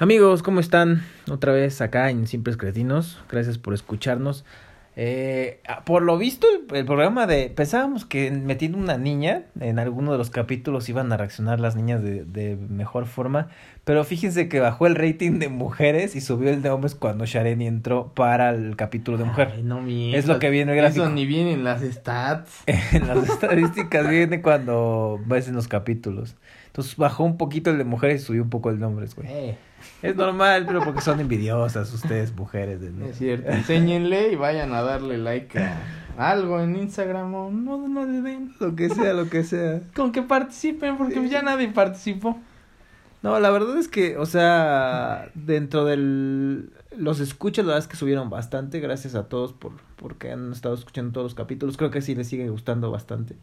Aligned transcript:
Amigos, 0.00 0.44
¿cómo 0.44 0.60
están? 0.60 1.02
Otra 1.28 1.50
vez 1.50 1.80
acá 1.80 2.08
en 2.10 2.28
Simples 2.28 2.56
Cretinos. 2.56 3.18
Gracias 3.28 3.58
por 3.58 3.74
escucharnos. 3.74 4.44
Eh, 4.94 5.60
ah, 5.66 5.82
por 5.84 6.02
lo 6.02 6.16
visto, 6.18 6.46
el, 6.46 6.76
el 6.76 6.84
programa 6.84 7.26
de... 7.26 7.50
Pensábamos 7.50 8.04
que 8.04 8.30
metiendo 8.30 8.78
una 8.78 8.96
niña 8.96 9.46
en 9.58 9.80
alguno 9.80 10.12
de 10.12 10.18
los 10.18 10.30
capítulos 10.30 10.88
iban 10.88 11.10
a 11.10 11.16
reaccionar 11.16 11.58
las 11.58 11.74
niñas 11.74 12.00
de, 12.00 12.24
de 12.24 12.56
mejor 12.56 13.06
forma. 13.06 13.48
Pero 13.82 14.04
fíjense 14.04 14.48
que 14.48 14.60
bajó 14.60 14.86
el 14.86 14.94
rating 14.94 15.40
de 15.40 15.48
mujeres 15.48 16.14
y 16.14 16.20
subió 16.20 16.50
el 16.50 16.62
de 16.62 16.70
hombres 16.70 16.94
cuando 16.94 17.26
Shareni 17.26 17.66
entró 17.66 18.12
para 18.14 18.50
el 18.50 18.76
capítulo 18.76 19.18
de 19.18 19.24
mujer. 19.24 19.50
Ay, 19.52 19.64
no 19.64 19.80
mientas. 19.80 20.20
Es 20.20 20.26
lo 20.28 20.38
que 20.38 20.50
viene 20.50 20.72
el 20.72 20.78
gráfico. 20.78 21.06
Eso 21.06 21.12
ni 21.12 21.26
viene 21.26 21.54
en 21.54 21.64
las 21.64 21.82
stats. 21.82 22.62
en 22.92 23.08
las 23.08 23.28
estadísticas 23.28 24.08
viene 24.08 24.42
cuando 24.42 25.20
ves 25.26 25.48
en 25.48 25.56
los 25.56 25.66
capítulos. 25.66 26.36
Entonces 26.68 26.96
bajó 26.96 27.24
un 27.24 27.36
poquito 27.36 27.70
el 27.70 27.78
de 27.78 27.84
mujeres 27.84 28.22
y 28.22 28.24
subió 28.24 28.42
un 28.42 28.50
poco 28.50 28.70
el 28.70 28.78
de 28.78 28.84
hombres, 28.86 29.14
güey. 29.16 29.28
Eh, 29.28 29.58
Es 30.02 30.14
normal, 30.16 30.64
pero 30.66 30.82
porque 30.84 31.00
son 31.00 31.18
envidiosas 31.20 31.92
ustedes, 31.92 32.32
mujeres. 32.34 32.80
de- 32.80 33.10
es 33.10 33.18
cierto. 33.18 33.50
Enséñenle 33.50 34.32
y 34.32 34.36
vayan 34.36 34.72
a 34.72 34.82
darle 34.82 35.18
like 35.18 35.58
a 35.58 35.76
algo 36.16 36.60
en 36.60 36.76
Instagram 36.76 37.34
o 37.34 37.50
no, 37.50 37.88
no 37.88 38.04
le 38.04 38.22
den. 38.22 38.54
Lo 38.60 38.74
que 38.76 38.88
sea, 38.90 39.12
lo 39.12 39.28
que 39.28 39.44
sea. 39.44 39.80
Con 39.94 40.12
que 40.12 40.22
participen, 40.22 40.96
porque 40.98 41.28
ya 41.28 41.42
nadie 41.42 41.68
participó. 41.68 42.38
No, 43.22 43.40
la 43.40 43.50
verdad 43.50 43.76
es 43.78 43.88
que, 43.88 44.16
o 44.16 44.26
sea, 44.26 45.30
dentro 45.34 45.84
del... 45.84 46.70
Los 46.96 47.18
escuchas, 47.20 47.64
la 47.64 47.72
verdad 47.74 47.84
es 47.84 47.88
que 47.90 47.96
subieron 47.96 48.30
bastante. 48.30 48.78
Gracias 48.80 49.14
a 49.14 49.24
todos 49.28 49.52
por 49.52 49.72
porque 49.96 50.30
han 50.32 50.52
estado 50.52 50.74
escuchando 50.74 51.12
todos 51.12 51.24
los 51.24 51.34
capítulos. 51.34 51.76
Creo 51.76 51.90
que 51.90 52.00
sí 52.02 52.14
les 52.14 52.28
sigue 52.28 52.48
gustando 52.48 52.90
bastante. 52.90 53.36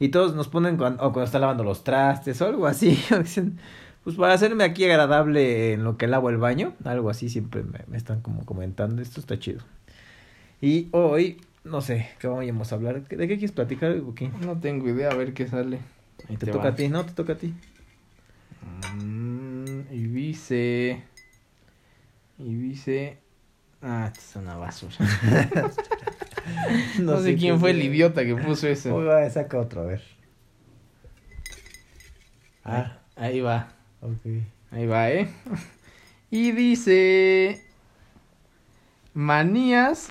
Y 0.00 0.08
todos 0.08 0.34
nos 0.34 0.48
ponen 0.48 0.76
cuando, 0.76 1.02
o 1.04 1.12
cuando 1.12 1.24
están 1.26 1.40
lavando 1.40 1.64
los 1.64 1.84
trastes 1.84 2.40
o 2.40 2.46
algo 2.46 2.66
así. 2.66 2.90
Dicen, 3.22 3.58
pues 4.04 4.16
para 4.16 4.34
hacerme 4.34 4.64
aquí 4.64 4.84
agradable 4.84 5.72
en 5.72 5.84
lo 5.84 5.96
que 5.96 6.06
lavo 6.06 6.30
el 6.30 6.38
baño. 6.38 6.74
Algo 6.84 7.10
así 7.10 7.28
siempre 7.28 7.62
me, 7.62 7.80
me 7.88 7.96
están 7.96 8.20
como 8.20 8.44
comentando. 8.44 9.02
Esto 9.02 9.20
está 9.20 9.38
chido. 9.38 9.60
Y 10.60 10.88
hoy, 10.92 11.40
no 11.64 11.80
sé, 11.80 12.08
¿qué 12.18 12.26
vamos 12.26 12.72
a 12.72 12.74
hablar? 12.74 13.06
¿De 13.06 13.16
qué 13.16 13.26
quieres 13.26 13.52
platicar, 13.52 13.98
Buki? 14.00 14.28
No 14.40 14.58
tengo 14.58 14.88
idea, 14.88 15.10
a 15.10 15.14
ver 15.14 15.34
qué 15.34 15.46
sale. 15.46 15.78
Ahí 16.28 16.36
Te 16.36 16.46
te 16.46 16.52
toca 16.52 16.68
a 16.68 16.74
ti, 16.74 16.88
¿no? 16.88 17.04
Te 17.04 17.12
toca 17.12 17.34
a 17.34 17.36
ti. 17.36 17.54
Mm, 18.94 19.92
y 19.92 20.02
dice. 20.08 21.02
Y 22.38 22.54
dice. 22.54 23.18
Ah, 23.82 24.10
esta 24.12 24.18
es 24.20 24.36
una 24.36 24.56
basura. 24.56 24.96
No, 27.00 27.20
sé 27.20 27.36
quién 27.36 27.58
fue 27.60 27.70
el 27.70 27.82
idiota 27.82 28.24
que 28.24 28.34
puso 28.34 28.66
eso. 28.68 28.94
Oiga, 28.94 29.28
saca 29.30 29.58
otro, 29.58 29.82
a 29.82 29.84
ver. 29.84 30.02
Ah, 32.64 32.98
Ahí 33.16 33.40
va. 33.40 33.68
ok. 34.00 34.42
Ahí 34.70 34.86
va, 34.86 35.10
¿eh? 35.10 35.28
Y 36.30 36.52
dice... 36.52 37.64
Manías... 39.14 40.08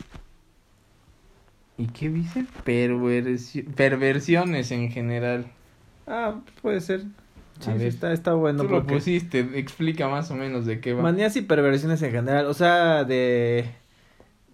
¿Y 1.77 1.85
qué 1.87 2.09
dice? 2.09 2.45
Perversio- 2.65 3.63
perversiones 3.75 4.71
en 4.71 4.89
general. 4.91 5.45
Ah, 6.07 6.41
puede 6.63 6.81
ser. 6.81 7.03
Sí, 7.59 7.71
ver, 7.71 7.81
está, 7.83 8.11
está 8.13 8.33
bueno. 8.33 8.63
Tú 8.63 8.69
lo 8.69 8.85
pusiste, 8.85 9.39
explica 9.53 10.07
más 10.09 10.31
o 10.31 10.35
menos 10.35 10.65
de 10.65 10.79
qué 10.79 10.93
va. 10.93 11.03
Manías 11.03 11.35
y 11.35 11.41
perversiones 11.43 12.01
en 12.01 12.11
general. 12.11 12.47
O 12.47 12.55
sea, 12.55 13.03
de. 13.03 13.69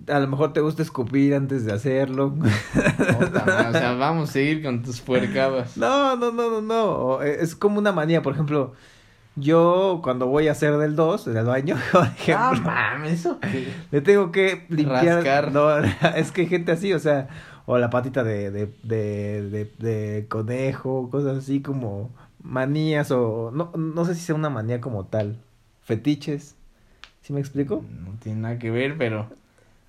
A 0.08 0.20
lo 0.20 0.28
mejor 0.28 0.54
te 0.54 0.59
gusta 0.62 0.82
escupir 0.82 1.34
antes 1.36 1.66
de 1.66 1.73
hacerlo. 1.73 2.36
O 2.38 3.72
sea, 3.72 3.96
vamos 3.98 4.30
a 4.30 4.34
seguir 4.34 4.64
con 4.64 4.82
tus 4.84 5.02
puercadas. 5.02 5.78
No, 5.78 6.16
no, 6.16 6.32
no, 6.32 6.50
no, 6.50 6.62
no. 6.62 7.23
Eh, 7.23 7.38
Es 7.42 7.56
como 7.56 7.80
una 7.80 7.92
manía. 7.92 8.22
Por 8.22 8.34
ejemplo, 8.34 8.74
yo 9.36 10.02
cuando 10.04 10.28
voy 10.28 10.48
a 10.48 10.52
hacer 10.52 10.78
del 10.78 10.96
2, 10.96 11.26
del 11.34 11.46
baño, 11.46 11.76
por 11.92 12.02
Ah, 12.04 12.14
ejemplo. 12.18 12.62
mames, 12.72 13.14
eso? 13.14 13.40
Le 13.92 14.02
tengo 14.02 14.31
que 14.31 14.66
limpiar. 14.70 15.06
Rascar. 15.24 15.52
No, 15.52 15.78
es 16.16 16.31
que 16.31 16.42
hay 16.42 16.48
gente 16.48 16.72
así, 16.74 16.94
o 16.94 17.00
sea, 17.00 17.30
o 17.66 17.78
la 17.78 17.90
patita 17.90 18.24
de, 18.24 18.52
de, 18.52 18.74
de, 18.84 19.50
de, 19.50 19.72
de 19.80 20.28
conejo, 20.28 21.09
cosas 21.09 21.38
así 21.38 21.62
como 21.62 22.12
manías 22.41 23.09
o 23.12 23.52
no, 23.53 23.72
no 23.78 24.03
sé 24.06 24.16
si 24.16 24.22
sea 24.22 24.35
una 24.35 24.50
manía 24.50 24.81
como 24.81 25.06
tal. 25.06 25.38
Fetiches. 25.84 26.56
¿Sí 27.22 27.31
me 27.31 27.40
explico? 27.40 27.85
No 27.90 28.12
tiene 28.22 28.41
nada 28.41 28.59
que 28.59 28.70
ver, 28.70 28.97
pero... 28.97 29.28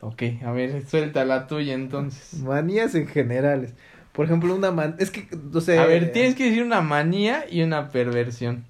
Ok, 0.06 0.22
a 0.44 0.52
ver, 0.52 0.86
suelta 0.86 1.24
la 1.24 1.46
tuya 1.46 1.72
entonces. 1.72 2.40
Manías 2.42 2.94
en 2.94 3.06
generales. 3.06 3.72
Por 4.12 4.26
ejemplo, 4.26 4.54
una 4.54 4.70
man... 4.70 4.96
Es 4.98 5.10
que, 5.10 5.26
no 5.50 5.60
sé... 5.62 5.78
A 5.78 5.86
ver, 5.86 6.12
tienes 6.12 6.34
que 6.34 6.44
decir 6.44 6.62
una 6.62 6.82
manía 6.82 7.46
y 7.50 7.62
una 7.62 7.88
perversión. 7.88 8.64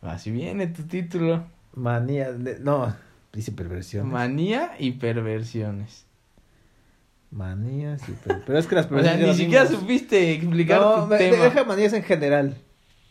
Así 0.00 0.30
viene 0.30 0.66
tu 0.68 0.84
título. 0.84 1.44
Manía... 1.74 2.32
de- 2.32 2.58
No, 2.60 2.96
dice 3.32 3.52
perversión. 3.52 4.08
Manía 4.10 4.72
y 4.78 4.92
perversiones. 4.92 6.06
Manías 7.30 8.08
y 8.08 8.12
per- 8.12 8.42
Pero 8.46 8.58
es 8.58 8.66
que 8.66 8.74
las 8.74 8.86
O 8.86 8.88
sea, 8.88 8.96
perversiones... 8.98 9.28
ni 9.36 9.42
siquiera 9.44 9.62
mismas. 9.64 9.80
supiste 9.80 10.32
explicar 10.32 10.80
No, 10.80 11.02
tu 11.02 11.06
me- 11.08 11.18
tema. 11.18 11.44
deja 11.44 11.64
manías 11.64 11.92
en 11.92 12.02
general. 12.02 12.56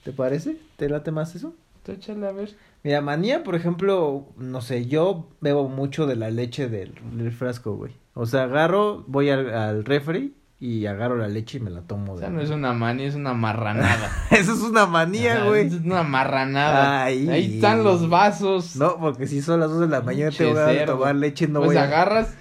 ¿Te 0.04 0.12
parece? 0.12 0.58
¿Te 0.78 0.90
late 0.90 1.12
más 1.12 1.36
eso? 1.36 1.54
Tú 1.84 1.92
échale 1.94 2.28
a 2.28 2.31
ver. 2.31 2.56
Mira, 2.84 3.02
manía, 3.02 3.44
por 3.44 3.56
ejemplo, 3.56 4.28
no 4.38 4.62
sé, 4.62 4.86
yo 4.86 5.30
bebo 5.40 5.68
mucho 5.69 6.06
de 6.08 6.16
la 6.16 6.30
leche 6.30 6.68
del, 6.68 6.94
del 7.14 7.31
frasco, 7.31 7.75
güey. 7.75 7.94
O 8.14 8.25
sea, 8.25 8.44
agarro, 8.44 9.03
voy 9.08 9.30
al, 9.30 9.53
al 9.53 9.86
refri 9.86 10.36
y 10.59 10.86
agarro 10.86 11.16
la 11.18 11.28
leche 11.28 11.58
y 11.58 11.62
me 11.62 11.69
la 11.72 11.81
tomo. 11.81 12.14
O 12.14 12.16
de 12.16 12.22
sea, 12.22 12.30
no 12.30 12.42
es 12.42 12.50
una 12.52 12.74
manía, 12.74 13.08
es 13.08 13.16
una 13.16 13.34
marranada. 13.34 14.12
Eso 14.31 14.53
es 14.53 14.62
una 14.62 14.86
manía, 14.86 15.44
güey. 15.46 15.68
Es 15.68 15.74
una 15.74 16.03
marranada. 16.03 17.03
Ay. 17.06 17.28
Ahí 17.30 17.56
están 17.56 17.84
los 17.84 18.09
vasos. 18.09 18.75
No, 18.75 18.98
porque 19.00 19.25
si 19.28 19.42
son 19.42 19.59
las 19.59 19.69
dos 19.72 19.80
de 19.81 19.88
la 19.88 20.02
mañana 20.02 20.30
Pinche 20.30 20.53
ganas 20.53 20.68
de 20.68 20.78
cerdo. 20.80 20.98
tomar 20.98 21.16
leche, 21.16 21.48
no 21.48 21.59
pues 21.62 21.69
voy 21.69 21.78
a... 21.78 21.84
agarras, 21.84 22.36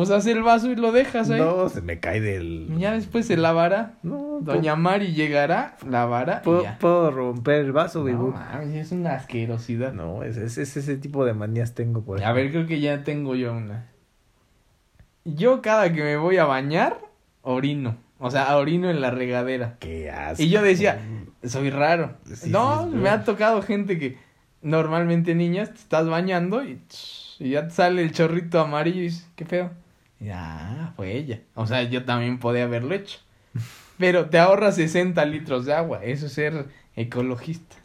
usas 0.00 0.26
el 0.26 0.42
vaso 0.42 0.70
y 0.70 0.76
lo 0.76 0.92
dejas 0.92 1.30
ahí. 1.30 1.40
No, 1.40 1.68
se 1.68 1.80
me 1.80 2.00
cae 2.00 2.20
del... 2.20 2.68
Ya 2.78 2.92
después 2.92 3.26
se 3.26 3.36
lavará. 3.36 3.94
No, 4.02 4.38
Doña 4.40 4.76
Mari 4.76 5.12
llegará, 5.12 5.76
lavará 5.88 6.40
y 6.42 6.44
puedo, 6.44 6.62
ya. 6.62 6.78
puedo 6.78 7.10
romper 7.10 7.64
el 7.64 7.72
vaso, 7.72 8.02
güey. 8.02 8.14
No, 8.14 8.28
mames, 8.28 8.74
es 8.74 8.92
una 8.92 9.14
asquerosidad. 9.14 9.92
No, 9.92 10.22
es, 10.22 10.36
es, 10.36 10.58
es 10.58 10.76
ese 10.76 10.96
tipo 10.96 11.24
de 11.24 11.34
manías 11.34 11.74
tengo, 11.74 12.02
por 12.02 12.22
A 12.22 12.32
ver, 12.32 12.50
creo 12.50 12.66
que 12.66 12.80
ya 12.80 13.04
tengo 13.04 13.34
yo 13.34 13.52
una. 13.52 13.90
Yo 15.24 15.62
cada 15.62 15.92
que 15.92 16.02
me 16.02 16.16
voy 16.16 16.36
a 16.36 16.44
bañar, 16.44 16.98
orino. 17.42 17.96
O 18.18 18.30
sea, 18.30 18.56
orino 18.56 18.90
en 18.90 19.00
la 19.00 19.10
regadera. 19.10 19.76
Qué 19.80 20.10
asco. 20.10 20.42
Y 20.42 20.48
yo 20.48 20.62
decía, 20.62 21.00
soy 21.42 21.70
raro. 21.70 22.16
Sí, 22.24 22.50
no, 22.50 22.88
sí, 22.90 22.96
me 22.96 23.08
ha 23.08 23.24
tocado 23.24 23.62
gente 23.62 23.98
que 23.98 24.18
normalmente 24.62 25.34
niñas 25.34 25.70
te 25.70 25.78
estás 25.78 26.08
bañando 26.08 26.64
y, 26.64 26.80
y 27.38 27.50
ya 27.50 27.68
te 27.68 27.74
sale 27.74 28.02
el 28.02 28.12
chorrito 28.12 28.60
amarillo 28.60 29.00
y 29.00 29.04
dices, 29.04 29.30
qué 29.36 29.44
feo. 29.44 29.70
Ah, 30.32 30.92
fue 30.96 31.12
ella. 31.16 31.40
O 31.54 31.66
sea, 31.66 31.82
yo 31.82 32.04
también 32.04 32.38
podía 32.38 32.64
haberlo 32.64 32.94
hecho. 32.94 33.18
Pero 33.98 34.28
te 34.30 34.38
ahorras 34.38 34.76
60 34.76 35.24
litros 35.24 35.64
de 35.66 35.74
agua. 35.74 36.02
Eso 36.04 36.26
es 36.26 36.32
ser 36.32 36.66
ecologista. 36.96 37.76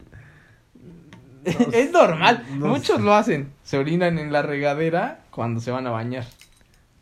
No 1.46 1.68
es 1.74 1.92
normal. 1.92 2.46
no 2.58 2.68
Muchos 2.68 2.98
sé. 2.98 3.02
lo 3.02 3.14
hacen. 3.14 3.52
Se 3.64 3.78
orinan 3.78 4.18
en 4.20 4.32
la 4.32 4.42
regadera 4.42 5.22
cuando 5.32 5.62
se 5.62 5.72
van 5.72 5.88
a 5.88 5.92
bañar. 5.92 6.26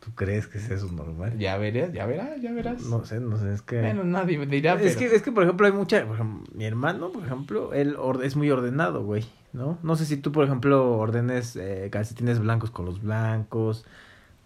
¿Tú 0.03 0.14
crees 0.16 0.47
que 0.47 0.58
es 0.58 0.70
eso 0.70 0.90
normal? 0.92 1.38
Ya 1.38 1.58
verás, 1.58 1.92
ya 1.92 2.06
verás, 2.06 2.42
ya 2.42 2.53
verás. 2.53 2.81
No 2.84 3.03
sé, 3.06 3.20
no 3.20 3.38
sé, 3.38 3.53
es 3.53 3.62
que... 3.62 3.81
Bueno, 3.81 4.06
nadie 4.06 4.38
me 4.38 4.46
dirá, 4.46 4.76
es, 4.76 4.96
pero- 4.96 5.00
que, 5.00 5.16
es 5.18 5.22
que, 5.22 5.31
por 5.34 5.44
ejemplo, 5.44 5.66
hay 5.68 5.74
mucha... 5.74 6.06
por 6.06 6.16
ejemplo, 6.16 6.50
mi 6.56 6.64
hermano, 6.64 7.12
por 7.12 7.26
ejemplo, 7.26 7.74
él 7.74 7.97
orde- 7.97 8.26
es 8.26 8.38
muy 8.38 8.50
ordenado, 8.50 9.03
güey, 9.03 9.26
¿no? 9.52 9.78
No 9.84 9.97
sé 9.97 10.06
si 10.06 10.16
tú, 10.16 10.31
por 10.31 10.46
ejemplo, 10.46 10.97
ordenes 10.97 11.58
eh, 11.58 11.90
calcetines 11.92 12.40
blancos 12.40 12.72
con 12.72 12.86
los 12.86 13.02
blancos, 13.02 13.86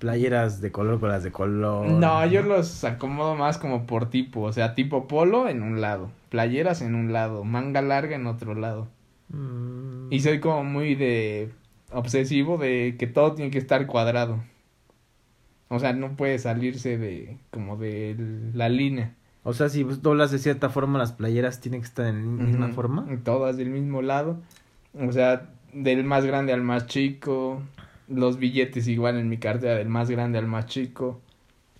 playeras 0.02 0.62
de 0.62 0.72
color 0.72 1.00
con 1.00 1.10
las 1.10 1.24
de 1.24 1.32
color. 1.32 1.88
No, 1.88 2.26
yo 2.26 2.42
los 2.42 2.84
acomodo 2.84 3.36
más 3.36 3.60
como 3.60 3.86
por 3.86 4.10
tipo, 4.10 4.42
o 4.42 4.52
sea, 4.52 4.74
tipo 4.74 5.08
polo 5.08 5.48
en 5.48 5.62
un 5.62 5.80
lado, 5.80 6.12
playeras 6.30 6.82
en 6.82 6.96
un 6.96 7.14
lado, 7.14 7.44
manga 7.44 7.84
larga 7.84 8.16
en 8.16 8.26
otro 8.26 8.56
lado. 8.56 8.88
Mm, 9.30 10.12
Y 10.12 10.20
soy 10.22 10.40
como 10.40 10.64
muy 10.64 10.96
de 10.96 11.52
obsesivo 11.92 12.58
de 12.58 12.96
que 12.98 13.06
todo 13.06 13.34
tiene 13.36 13.52
que 13.52 13.60
estar 13.60 13.86
cuadrado. 13.86 14.44
O 15.70 15.78
sea, 15.78 15.94
no 15.94 16.18
puede 16.18 16.40
salirse 16.40 16.98
de 16.98 17.38
como 17.52 17.78
de 17.78 18.16
la 18.56 18.70
línea. 18.70 19.14
O 19.44 19.54
sea, 19.54 19.70
si 19.70 19.84
doblas 19.84 20.32
de 20.32 20.40
cierta 20.40 20.70
forma, 20.70 20.98
las 20.98 21.12
playeras 21.12 21.62
tienen 21.62 21.82
que 21.82 21.88
estar 21.88 22.08
en 22.08 22.38
la 22.40 22.44
misma 22.44 22.68
forma. 22.70 23.06
Todas 23.24 23.56
del 23.56 23.70
mismo 23.70 24.02
lado. 24.02 24.38
O 25.00 25.12
sea, 25.12 25.48
del 25.74 26.04
más 26.04 26.26
grande 26.26 26.54
al 26.54 26.64
más 26.64 26.88
chico. 26.88 27.62
Los 28.14 28.38
billetes 28.38 28.88
igual 28.88 29.18
en 29.18 29.30
mi 29.30 29.38
cartera, 29.38 29.76
del 29.76 29.90
más 29.90 30.10
grande 30.10 30.38
al 30.38 30.48
más 30.48 30.66
chico. 30.66 31.22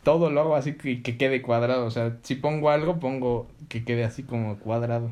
Todo 0.04 0.32
lo 0.32 0.42
hago 0.42 0.56
así 0.56 0.74
que, 0.74 1.02
que 1.02 1.18
quede 1.18 1.42
cuadrado. 1.42 1.86
O 1.86 1.92
sea, 1.92 2.18
si 2.24 2.36
pongo 2.36 2.70
algo, 2.70 3.00
pongo 3.00 3.48
que 3.70 3.84
quede 3.84 4.04
así 4.04 4.24
como 4.24 4.58
cuadrado. 4.58 5.12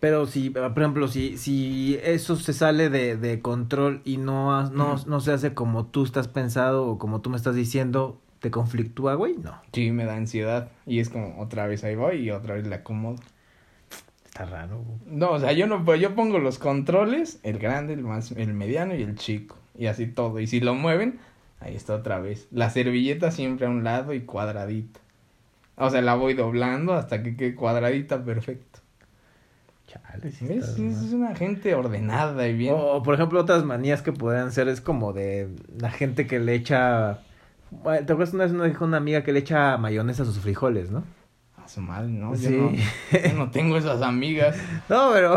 Pero 0.00 0.26
si, 0.26 0.50
por 0.50 0.78
ejemplo, 0.78 1.08
si, 1.08 1.38
si 1.38 1.98
eso 2.02 2.36
se 2.36 2.52
sale 2.52 2.90
de, 2.90 3.16
de 3.16 3.40
control 3.40 4.02
y 4.04 4.18
no, 4.18 4.70
no, 4.70 4.96
no 5.06 5.20
se 5.20 5.32
hace 5.32 5.54
como 5.54 5.86
tú 5.86 6.04
estás 6.04 6.28
pensado 6.28 6.86
o 6.86 6.98
como 6.98 7.22
tú 7.22 7.30
me 7.30 7.36
estás 7.36 7.54
diciendo, 7.54 8.20
¿te 8.40 8.50
conflictúa, 8.50 9.14
güey? 9.14 9.36
No. 9.36 9.60
Sí, 9.72 9.90
me 9.90 10.04
da 10.04 10.16
ansiedad. 10.16 10.70
Y 10.86 11.00
es 11.00 11.08
como 11.08 11.40
otra 11.40 11.66
vez 11.66 11.82
ahí 11.82 11.96
voy 11.96 12.18
y 12.18 12.30
otra 12.30 12.54
vez 12.54 12.66
le 12.66 12.74
acomodo. 12.74 13.16
Está 14.36 14.44
raro, 14.44 14.82
güey. 14.82 14.98
No, 15.06 15.30
o 15.30 15.40
sea, 15.40 15.52
yo 15.52 15.66
no, 15.66 15.82
pues 15.82 15.98
yo 15.98 16.14
pongo 16.14 16.38
los 16.38 16.58
controles, 16.58 17.40
el 17.42 17.58
grande, 17.58 17.94
el 17.94 18.02
más, 18.02 18.32
el 18.32 18.52
mediano 18.52 18.94
y 18.94 19.00
el 19.02 19.14
chico. 19.14 19.56
Y 19.74 19.86
así 19.86 20.06
todo. 20.06 20.40
Y 20.40 20.46
si 20.46 20.60
lo 20.60 20.74
mueven, 20.74 21.18
ahí 21.58 21.74
está 21.74 21.94
otra 21.94 22.20
vez. 22.20 22.46
La 22.50 22.68
servilleta 22.68 23.30
siempre 23.30 23.64
a 23.64 23.70
un 23.70 23.82
lado 23.82 24.12
y 24.12 24.20
cuadradita. 24.20 25.00
O 25.76 25.88
sea, 25.88 26.02
la 26.02 26.16
voy 26.16 26.34
doblando 26.34 26.92
hasta 26.92 27.22
que 27.22 27.34
quede 27.34 27.54
cuadradita 27.54 28.24
perfecto. 28.24 28.80
Chale, 29.86 30.28
estás 30.28 30.78
Es 30.78 31.12
una 31.14 31.34
gente 31.34 31.74
ordenada 31.74 32.46
y 32.46 32.52
bien. 32.52 32.74
O, 32.76 33.02
por 33.02 33.14
ejemplo, 33.14 33.40
otras 33.40 33.64
manías 33.64 34.02
que 34.02 34.12
podrían 34.12 34.52
ser 34.52 34.68
es 34.68 34.82
como 34.82 35.14
de 35.14 35.48
la 35.78 35.90
gente 35.90 36.26
que 36.26 36.40
le 36.40 36.54
echa... 36.54 37.20
¿Te 37.82 38.12
acuerdas 38.12 38.34
una 38.34 38.46
vez 38.46 38.70
dijo 38.70 38.84
una 38.84 38.98
amiga 38.98 39.24
que 39.24 39.32
le 39.32 39.38
echa 39.38 39.78
mayonesa 39.78 40.24
a 40.24 40.26
sus 40.26 40.40
frijoles, 40.40 40.90
no? 40.90 41.04
A 41.66 41.68
su 41.68 41.80
madre, 41.80 42.08
¿no? 42.12 42.36
Sí. 42.36 42.44
Yo 42.44 42.50
no, 42.52 42.72
yo 42.72 43.34
no 43.34 43.50
tengo 43.50 43.76
esas 43.76 44.00
amigas. 44.02 44.56
No, 44.88 45.10
pero... 45.12 45.36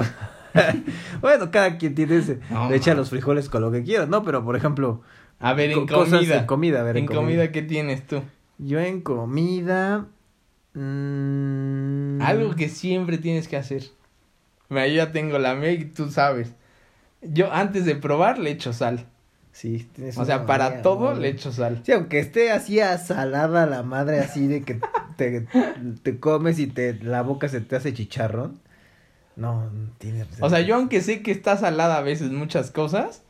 bueno, 1.22 1.50
cada 1.52 1.78
quien 1.78 1.96
tiene 1.96 2.18
ese... 2.18 2.40
No, 2.52 2.70
le 2.70 2.76
echa 2.76 2.94
los 2.94 3.10
frijoles 3.10 3.50
con 3.50 3.62
lo 3.64 3.72
que 3.72 3.82
quiera, 3.84 4.06
¿no? 4.06 4.24
Pero, 4.24 4.44
por 4.46 4.56
ejemplo... 4.56 5.02
A 5.40 5.54
ver, 5.54 5.72
en 5.72 5.88
cosas 5.88 6.20
comida. 6.20 6.38
en 6.40 6.46
comida, 6.46 6.80
a 6.82 6.84
ver, 6.84 6.98
en 6.98 7.04
en 7.04 7.08
comida, 7.08 7.22
comida. 7.24 7.52
¿qué 7.52 7.62
tienes 7.64 8.06
tú? 8.06 8.22
Yo 8.60 8.80
en 8.80 9.02
comida... 9.02 10.06
mm, 10.76 12.22
Algo 12.22 12.56
que 12.56 12.70
siempre 12.70 13.18
tienes 13.18 13.48
que 13.48 13.58
hacer. 13.58 13.84
Mira, 14.70 14.86
yo 14.88 14.94
ya 14.96 15.12
tengo 15.12 15.40
la 15.40 15.56
mía 15.56 15.72
y 15.72 15.86
tú 15.86 16.12
sabes. 16.12 16.54
Yo 17.22 17.52
antes 17.52 17.86
de 17.86 17.96
probar 17.96 18.38
le 18.38 18.52
echo 18.52 18.72
sal. 18.74 19.06
Sí, 19.52 19.90
tienes 19.94 20.18
O 20.18 20.26
sea, 20.26 20.46
para 20.46 20.82
todo 20.84 21.14
¿no? 21.16 21.20
le 21.20 21.30
echo 21.30 21.52
sal. 21.52 21.82
Sí, 21.84 21.92
aunque 21.92 22.20
esté 22.20 22.52
así 22.52 22.80
asalada 22.80 23.66
la 23.66 23.82
madre, 23.84 24.20
así 24.20 24.48
de 24.48 24.62
que 24.62 24.80
te, 25.20 25.46
te 26.02 26.20
comes 26.20 26.58
y 26.60 26.68
te 26.68 26.94
la 26.96 27.22
boca 27.22 27.48
se 27.50 27.62
te 27.62 27.76
hace 27.76 27.94
chicharrón. 27.94 28.60
No, 29.36 29.70
tiene. 30.00 30.26
O 30.42 30.50
sea, 30.50 30.62
yo 30.62 30.76
aunque 30.76 31.02
sé 31.02 31.22
que 31.22 31.32
está 31.32 31.56
salada 31.58 31.98
a 31.98 32.02
veces 32.02 32.32
muchas 32.32 32.72
cosas, 32.72 33.24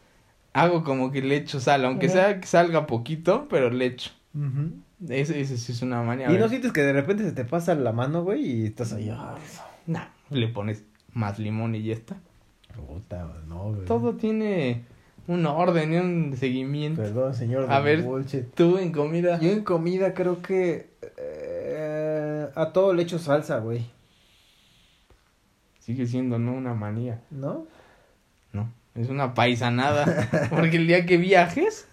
hago 0.54 0.84
como 0.84 1.12
que 1.12 1.22
le 1.22 1.36
echo 1.36 1.60
sal, 1.60 1.84
aunque 1.86 2.10
sea 2.10 2.40
que 2.40 2.48
salga 2.48 2.88
poquito, 2.88 3.48
pero 3.50 3.70
le 3.70 3.86
echo. 3.88 4.12
Ese, 5.08 5.40
ese 5.40 5.58
sí 5.58 5.72
es 5.72 5.82
una 5.82 6.02
manía. 6.04 6.32
Y 6.32 6.38
no 6.38 6.50
sientes 6.50 6.72
que 6.72 6.82
de 6.82 6.94
repente 6.94 7.24
se 7.24 7.32
te 7.32 7.46
pasa 7.46 7.76
la 7.76 7.92
mano, 7.92 8.24
güey, 8.24 8.44
y 8.46 8.66
estás 8.66 8.94
ahí. 8.94 9.10
ah, 9.12 9.36
Nah, 9.88 10.06
le 10.30 10.48
pones 10.48 10.84
más 11.14 11.40
limón 11.40 11.76
y 11.76 11.84
ya 11.84 11.94
está. 11.94 12.18
Puta, 12.76 13.28
no, 13.48 13.72
güey. 13.74 13.86
Todo 13.86 14.16
tiene 14.16 14.84
un 15.28 15.46
orden 15.46 15.94
y 15.94 15.98
un 15.98 16.38
seguimiento. 16.38 17.02
Perdón, 17.02 17.34
señor. 17.34 17.72
A 17.72 17.80
ver. 17.82 18.02
bullshit. 18.02 18.54
Tú 18.56 18.78
en 18.78 18.92
comida. 18.92 19.40
Yo 19.40 19.52
en 19.52 19.64
comida 19.64 20.14
creo 20.14 20.42
que. 20.42 20.90
eh, 21.18 21.49
a 22.56 22.72
todo 22.72 22.94
le 22.94 23.04
echo 23.04 23.20
salsa, 23.20 23.60
güey. 23.60 23.86
Sigue 25.80 26.06
siendo, 26.06 26.38
¿no? 26.40 26.54
Una 26.54 26.74
manía. 26.74 27.22
¿No? 27.32 27.66
No, 28.54 28.72
es 28.96 29.10
una 29.10 29.34
paisanada. 29.34 30.06
Porque 30.50 30.78
el 30.78 30.88
día 30.88 31.06
que 31.06 31.18
viajes, 31.18 31.88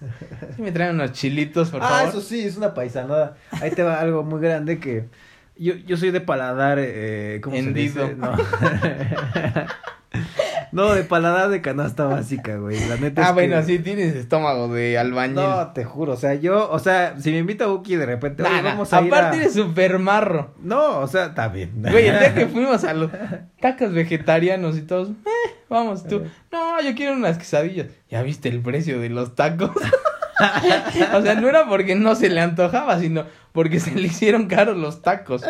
sí 0.54 0.62
me 0.62 0.72
traen 0.72 0.94
unos 0.94 1.12
chilitos, 1.12 1.70
por 1.70 1.82
ah, 1.82 1.88
favor. 1.88 2.08
eso 2.08 2.20
sí, 2.20 2.40
es 2.40 2.56
una 2.56 2.74
paisanada. 2.74 3.36
Ahí 3.50 3.70
te 3.70 3.82
va 3.82 4.00
algo 4.00 4.22
muy 4.22 4.40
grande 4.40 4.78
que 4.78 5.08
yo, 5.56 5.74
yo 5.74 5.96
soy 5.96 6.10
de 6.10 6.20
paladar, 6.20 6.78
eh, 6.80 7.40
¿cómo 7.42 7.56
Hendido. 7.56 8.06
se 8.06 8.14
dice? 8.14 8.16
No. 8.16 8.36
no, 10.72 10.94
de 10.94 11.04
paladar 11.04 11.48
de 11.50 11.60
canasta 11.60 12.04
básica, 12.04 12.56
güey. 12.56 12.78
La 12.88 12.96
neta 12.96 13.22
Ah, 13.24 13.28
es 13.28 13.34
bueno, 13.34 13.56
que- 13.56 13.62
sí 13.64 13.78
tienes 13.78 14.14
estómago 14.14 14.72
de 14.72 14.98
albañil. 14.98 15.36
No, 15.36 15.72
te 15.72 15.84
juro, 15.84 16.12
o 16.12 16.16
sea, 16.16 16.34
yo, 16.34 16.70
o 16.70 16.78
sea, 16.78 17.14
si 17.18 17.30
me 17.30 17.38
invita 17.38 17.68
Uki 17.68 17.96
de 17.96 18.06
repente, 18.06 18.42
Nah, 18.42 18.48
oye, 18.50 18.62
nah, 18.62 18.68
vamos 18.70 18.92
a 18.92 19.00
ir 19.02 19.06
Aparte 19.12 19.36
a... 19.36 19.40
eres 19.40 19.54
súper 19.54 19.98
marro. 19.98 20.54
No, 20.60 20.98
o 20.98 21.06
sea, 21.06 21.26
está 21.26 21.48
bien. 21.48 21.72
Güey, 21.82 22.06
el 22.08 22.18
día 22.18 22.34
que 22.34 22.46
fuimos 22.52 22.84
a 22.84 22.94
los 22.94 23.10
tacos 23.60 23.92
vegetarianos 23.92 24.76
y 24.76 24.82
todos, 24.82 25.10
eh, 25.10 25.54
vamos 25.68 26.06
tú. 26.06 26.22
No, 26.52 26.80
yo 26.82 26.94
quiero 26.94 27.12
unas 27.14 27.38
quesadillas. 27.38 27.86
¿Ya 28.10 28.22
viste 28.22 28.48
el 28.48 28.60
precio 28.60 29.00
de 29.00 29.08
los 29.08 29.34
tacos? 29.34 29.70
o 31.14 31.22
sea, 31.22 31.34
no 31.34 31.48
era 31.48 31.66
porque 31.68 31.94
no 31.94 32.14
se 32.14 32.28
le 32.28 32.40
antojaba, 32.40 32.98
sino 33.00 33.24
porque 33.56 33.80
se 33.80 33.92
le 33.92 34.02
hicieron 34.06 34.46
caros 34.46 34.76
los 34.76 35.02
tacos. 35.02 35.42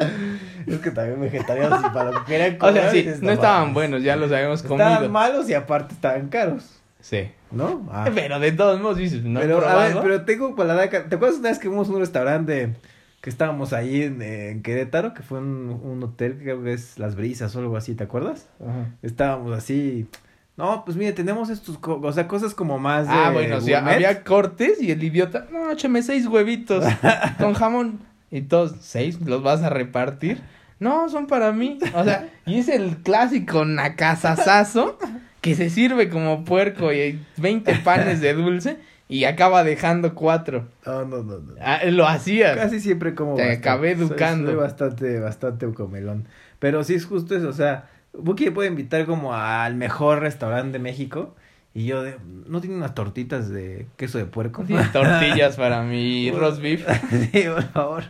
Es 0.67 0.79
que 0.79 0.91
también 0.91 1.21
vegetarianos 1.21 1.81
y 1.85 1.91
para 1.91 2.11
lo 2.13 2.25
que 2.25 2.33
querían 2.33 2.55
O 2.55 2.59
comer. 2.59 2.75
sea, 2.83 2.91
sí, 2.93 3.07
no 3.21 3.31
estaban 3.33 3.75
buenos, 3.75 4.03
ya 4.03 4.17
los 4.17 4.33
habíamos 4.33 4.63
Estaban 4.63 4.95
comido. 4.95 5.13
malos 5.13 5.51
y 5.51 5.55
aparte 5.55 5.93
estaban 5.95 6.29
caros, 6.29 6.81
Sí. 7.01 7.29
¿no? 7.51 7.87
Ah. 7.93 8.09
Pero 8.15 8.41
de 8.41 8.53
todos 8.53 8.81
modos 8.81 8.97
dices, 8.97 9.23
no 9.23 9.39
pero, 9.41 9.67
a 9.69 9.77
ver, 9.85 9.99
pero 10.03 10.25
tengo 10.25 10.57
paladar. 10.57 10.89
¿Te 10.89 11.15
acuerdas 11.15 11.39
una 11.39 11.51
vez 11.51 11.59
que 11.59 11.69
fuimos 11.69 11.89
a 11.89 11.93
un 11.93 12.01
restaurante 12.01 12.75
que 13.21 13.31
estábamos 13.31 13.73
ahí 13.73 14.03
en, 14.03 14.21
en 14.23 14.63
Querétaro? 14.63 15.13
Que 15.15 15.23
fue 15.23 15.39
un, 15.39 15.81
un 15.85 16.03
hotel 16.03 16.39
que 16.39 16.45
creo 16.45 16.63
que 16.65 16.73
es 16.73 16.99
Las 16.99 17.15
Brisas 17.17 17.55
o 17.55 17.59
algo 17.61 17.77
así, 17.77 17.95
¿te 17.95 18.05
acuerdas? 18.05 18.49
Ajá. 18.61 18.87
Estábamos 19.03 19.57
así. 19.57 20.09
No, 20.57 20.85
pues 20.87 20.97
mire, 20.97 21.13
tenemos 21.13 21.51
estos, 21.51 21.79
o 21.83 22.13
sea, 22.13 22.27
cosas 22.27 22.55
como 22.55 22.79
más. 22.79 23.07
Ah, 23.11 23.29
de 23.29 23.35
bueno, 23.35 23.61
sí, 23.61 23.73
gourmet. 23.73 23.95
había 23.95 24.25
cortes 24.25 24.81
y 24.81 24.91
el 24.91 25.05
idiota, 25.05 25.47
no, 25.53 25.71
échame 25.71 26.03
seis 26.03 26.27
huevitos 26.27 26.85
con 27.39 27.53
jamón. 27.55 28.01
Y 28.31 28.41
todos, 28.43 28.75
¿seis? 28.81 29.21
¿Los 29.21 29.43
vas 29.43 29.63
a 29.63 29.69
repartir? 29.71 30.41
No, 30.81 31.09
son 31.09 31.27
para 31.27 31.53
mí. 31.53 31.79
O 31.95 32.05
sea, 32.05 32.29
y 32.47 32.59
es 32.59 32.69
el 32.69 32.97
clásico 32.99 33.65
nacasasazo 33.65 34.99
que 35.41 35.55
se 35.55 35.71
sirve 35.71 36.09
como 36.09 36.45
puerco 36.45 36.93
y 36.93 37.01
hay 37.01 37.27
20 37.37 37.75
panes 37.77 38.21
de 38.21 38.35
dulce 38.35 38.79
y 39.09 39.25
acaba 39.25 39.63
dejando 39.63 40.15
cuatro. 40.15 40.69
No, 40.85 41.05
no, 41.05 41.23
no. 41.23 41.39
no. 41.39 41.55
Ah, 41.61 41.81
lo 41.87 42.07
hacías. 42.07 42.57
Casi 42.57 42.81
siempre 42.81 43.15
como. 43.15 43.37
Te 43.37 43.43
bastante. 43.43 43.69
acabé 43.69 43.95
Soy- 43.97 44.07
educando. 44.07 44.51
Soy, 44.51 44.57
bastante, 44.61 45.21
bastante 45.21 45.67
comelón. 45.73 46.27
Pero 46.59 46.83
sí 46.85 46.95
es 46.95 47.05
justo 47.07 47.37
eso, 47.37 47.49
o 47.49 47.53
sea, 47.53 47.89
Buki 48.19 48.51
puede 48.51 48.69
invitar 48.69 49.07
como 49.07 49.35
al 49.35 49.75
mejor 49.77 50.21
restaurante 50.21 50.73
de 50.73 50.79
México. 50.79 51.35
Y 51.75 51.85
yo, 51.85 52.03
de, 52.03 52.17
¿no 52.47 52.63
tiene 52.63 52.75
unas 52.77 52.95
tortitas 52.95 53.51
de 53.51 53.87
queso 53.99 54.17
de 54.17 54.25
puerco? 54.25 54.65
Tortillas 54.95 55.57
para 55.57 55.83
mi 55.83 56.31
roast 56.31 56.63
beef. 56.63 56.87
sí, 57.11 57.43
por 57.53 57.63
favor. 57.65 58.05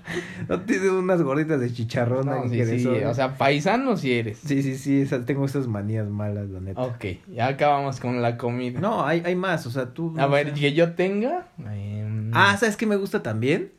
¿No 0.49 0.61
tiene 0.61 0.89
unas 0.91 1.21
gorditas 1.21 1.59
de 1.59 1.73
chicharrón? 1.73 2.27
No, 2.27 2.49
sí, 2.49 2.65
sí, 2.79 2.87
o 2.87 3.13
sea, 3.13 3.37
paisano 3.37 3.97
si 3.97 4.13
eres. 4.13 4.39
Sí, 4.39 4.63
sí, 4.63 4.77
sí, 4.79 5.05
tengo 5.25 5.45
esas 5.47 5.67
manías 5.67 6.07
malas, 6.09 6.49
la 6.49 6.61
neta. 6.61 6.81
Ok, 6.81 7.05
ya 7.35 7.49
acabamos 7.49 7.99
con 7.99 8.23
la 8.23 8.37
comida. 8.37 8.79
No, 8.79 9.05
hay, 9.05 9.23
hay 9.25 9.35
más, 9.35 9.67
o 9.67 9.71
sea, 9.73 9.87
tú... 9.93 10.15
A 10.17 10.23
no 10.23 10.31
ver, 10.31 10.55
sé. 10.55 10.61
que 10.61 10.73
yo 10.73 10.93
tenga. 10.93 11.49
em, 11.59 12.31
Ah, 12.35 12.57
¿sabes 12.57 12.77
qué 12.77 12.87
me 12.87 12.95
gusta 12.95 13.25
también? 13.25 13.73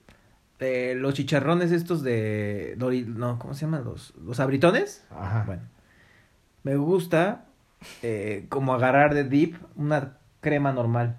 Eh, 0.59 0.95
los 0.97 1.13
chicharrones 1.13 1.71
estos 1.71 2.03
de... 2.03 2.75
Dori- 2.77 3.05
No, 3.05 3.39
¿cómo 3.39 3.53
se 3.53 3.61
llaman? 3.61 3.85
Los, 3.85 4.13
los 4.25 4.41
abritones. 4.41 5.05
Ajá. 5.11 5.43
Bueno, 5.45 5.61
me 6.67 6.75
gusta 6.75 7.45
eh, 8.03 8.45
como 8.49 8.73
agarrar 8.73 9.13
de 9.13 9.23
dip 9.23 9.55
una 9.77 10.17
crema 10.41 10.73
normal. 10.73 11.15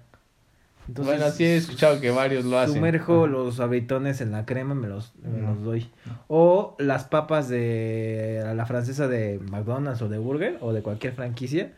Entonces, 0.87 1.17
bueno, 1.17 1.31
sí 1.31 1.43
he 1.43 1.57
escuchado 1.57 1.99
que 1.99 2.11
varios 2.11 2.45
lo 2.45 2.59
hacen. 2.59 2.75
Sumerjo 2.75 3.25
los 3.25 3.59
abritones 3.59 4.21
en 4.21 4.31
la 4.31 4.45
crema, 4.45 4.75
me 4.75 4.87
los, 4.87 5.13
me 5.23 5.41
los 5.41 5.63
doy. 5.63 5.89
O 6.27 6.75
las 6.77 7.05
papas 7.05 7.49
de 7.49 8.43
a 8.45 8.53
la 8.53 8.67
francesa 8.67 9.07
de 9.07 9.39
McDonald's 9.49 10.03
o 10.03 10.09
de 10.09 10.19
Burger 10.19 10.57
o 10.61 10.71
de 10.71 10.83
cualquier 10.83 11.13
franquicia, 11.13 11.73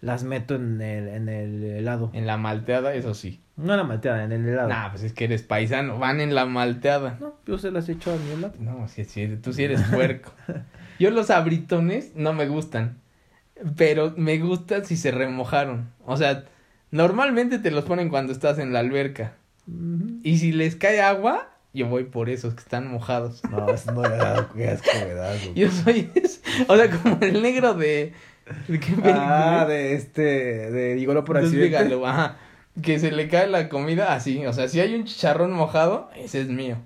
las 0.00 0.24
meto 0.24 0.56
en 0.56 0.80
el, 0.80 1.06
en 1.06 1.28
el 1.28 1.62
helado. 1.62 2.10
En 2.12 2.26
la 2.26 2.38
malteada, 2.38 2.94
eso 2.94 3.14
sí. 3.14 3.40
No 3.56 3.72
en 3.72 3.78
la 3.78 3.84
malteada, 3.84 4.24
en 4.24 4.32
el 4.32 4.48
helado. 4.48 4.68
Nah, 4.68 4.90
pues 4.90 5.04
es 5.04 5.12
que 5.12 5.24
eres 5.24 5.42
paisano. 5.42 5.98
Van 5.98 6.20
en 6.20 6.34
la 6.34 6.44
malteada. 6.44 7.18
No, 7.20 7.34
yo 7.46 7.56
se 7.58 7.70
las 7.70 7.88
echo 7.88 8.12
a 8.12 8.16
mi 8.16 8.32
helado. 8.32 8.54
No, 8.58 8.88
sí, 8.88 9.04
sí, 9.04 9.38
tú 9.40 9.52
sí 9.52 9.62
eres 9.62 9.80
puerco. 9.82 10.32
Yo 10.98 11.10
los 11.10 11.30
abritones 11.30 12.12
no 12.14 12.32
me 12.32 12.46
gustan. 12.46 13.01
Pero 13.76 14.12
me 14.16 14.38
gustan 14.38 14.84
si 14.84 14.96
se 14.96 15.10
remojaron. 15.10 15.90
O 16.04 16.16
sea, 16.16 16.44
normalmente 16.90 17.58
te 17.58 17.70
los 17.70 17.84
ponen 17.84 18.08
cuando 18.08 18.32
estás 18.32 18.58
en 18.58 18.72
la 18.72 18.80
alberca. 18.80 19.34
Y 20.22 20.38
si 20.38 20.52
les 20.52 20.74
cae 20.76 21.00
agua, 21.00 21.48
yo 21.72 21.86
voy 21.88 22.04
por 22.04 22.28
esos 22.28 22.54
que 22.54 22.60
están 22.60 22.88
mojados. 22.90 23.42
No, 23.50 23.68
eso 23.68 23.92
no 23.92 24.02
me 24.02 24.08
da 24.08 24.48
qué 24.54 24.68
asco 24.68 24.90
me 25.06 25.14
da. 25.14 25.32
Yo 25.54 25.70
soy 25.70 26.10
ese. 26.14 26.40
O 26.68 26.76
sea, 26.76 26.90
como 26.90 27.18
el 27.20 27.40
negro 27.42 27.74
de. 27.74 28.12
¿De 28.66 28.80
qué 28.80 28.92
película? 28.92 29.62
Ah, 29.62 29.66
de 29.66 29.94
este, 29.94 30.22
de 30.22 30.94
Digolo 30.96 31.24
por 31.24 31.36
accidente. 31.38 31.64
dígalo, 31.66 32.06
ajá. 32.06 32.36
Que 32.82 32.98
se 32.98 33.12
le 33.12 33.28
cae 33.28 33.46
la 33.46 33.68
comida 33.68 34.14
así. 34.14 34.44
O 34.46 34.52
sea, 34.52 34.66
si 34.68 34.80
hay 34.80 34.94
un 34.94 35.04
chicharrón 35.04 35.52
mojado, 35.52 36.10
ese 36.16 36.40
es 36.40 36.48
mío. 36.48 36.78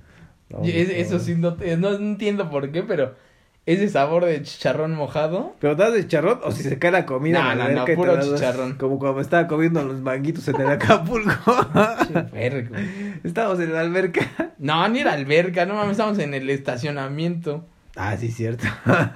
No, 0.51 0.63
es- 0.65 0.89
no. 0.89 0.95
eso 0.95 1.19
sí, 1.19 1.35
no, 1.35 1.55
te- 1.55 1.77
no 1.79 1.95
entiendo 1.95 2.51
por 2.51 2.71
qué, 2.71 2.83
pero 2.83 3.15
ese 3.67 3.89
sabor 3.89 4.25
de 4.25 4.43
chicharrón 4.43 4.95
mojado. 4.95 5.55
¿Pero 5.59 5.75
das 5.75 5.93
de 5.93 6.03
chicharrón 6.03 6.41
o 6.45 6.53
si 6.53 6.63
se 6.63 6.79
cae 6.79 6.93
la 6.93 7.05
comida? 7.05 7.55
No, 7.55 7.65
no, 7.65 7.69
no, 7.69 7.85
te 7.85 7.97
puro 7.97 8.21
chicharrón. 8.21 8.75
Como 8.75 8.99
cuando 8.99 9.21
estaba 9.21 9.47
comiendo 9.49 9.83
los 9.83 10.01
manguitos 10.01 10.47
en 10.49 10.61
el 10.61 10.69
Acapulco. 10.69 11.33
Estábamos 13.25 13.61
en 13.61 13.73
la 13.73 13.81
alberca. 13.81 14.55
No, 14.59 14.89
ni 14.89 15.01
era 15.01 15.13
alberca, 15.13 15.67
no 15.67 15.75
mames, 15.75 15.93
estamos 15.93 16.19
en 16.21 16.33
el 16.33 16.49
estacionamiento. 16.49 17.67
Ah, 17.97 18.17
sí, 18.17 18.31
cierto. 18.31 18.67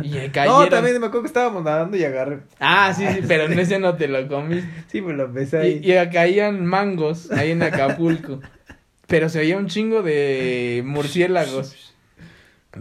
Y 0.02 0.10
cayeron. 0.32 0.64
No, 0.64 0.68
también 0.68 0.98
me 0.98 1.06
acuerdo 1.06 1.22
que 1.22 1.28
estábamos 1.28 1.62
nadando 1.62 1.96
y 1.96 2.04
agarré. 2.04 2.40
Ah, 2.58 2.92
sí, 2.96 3.06
sí, 3.06 3.20
pero 3.28 3.44
en 3.44 3.58
ese 3.58 3.78
no 3.78 3.94
te 3.94 4.08
lo 4.08 4.26
comiste. 4.26 4.68
Sí, 4.88 5.02
me 5.02 5.12
lo 5.12 5.26
empecé 5.26 5.58
ahí. 5.58 5.80
Y, 5.84 5.92
y 5.92 6.08
caían 6.08 6.64
mangos 6.64 7.30
ahí 7.30 7.52
en 7.52 7.62
Acapulco. 7.62 8.40
Pero 9.06 9.28
se 9.28 9.40
oía 9.40 9.56
un 9.56 9.66
chingo 9.66 10.02
de 10.02 10.82
murciélagos. 10.86 11.89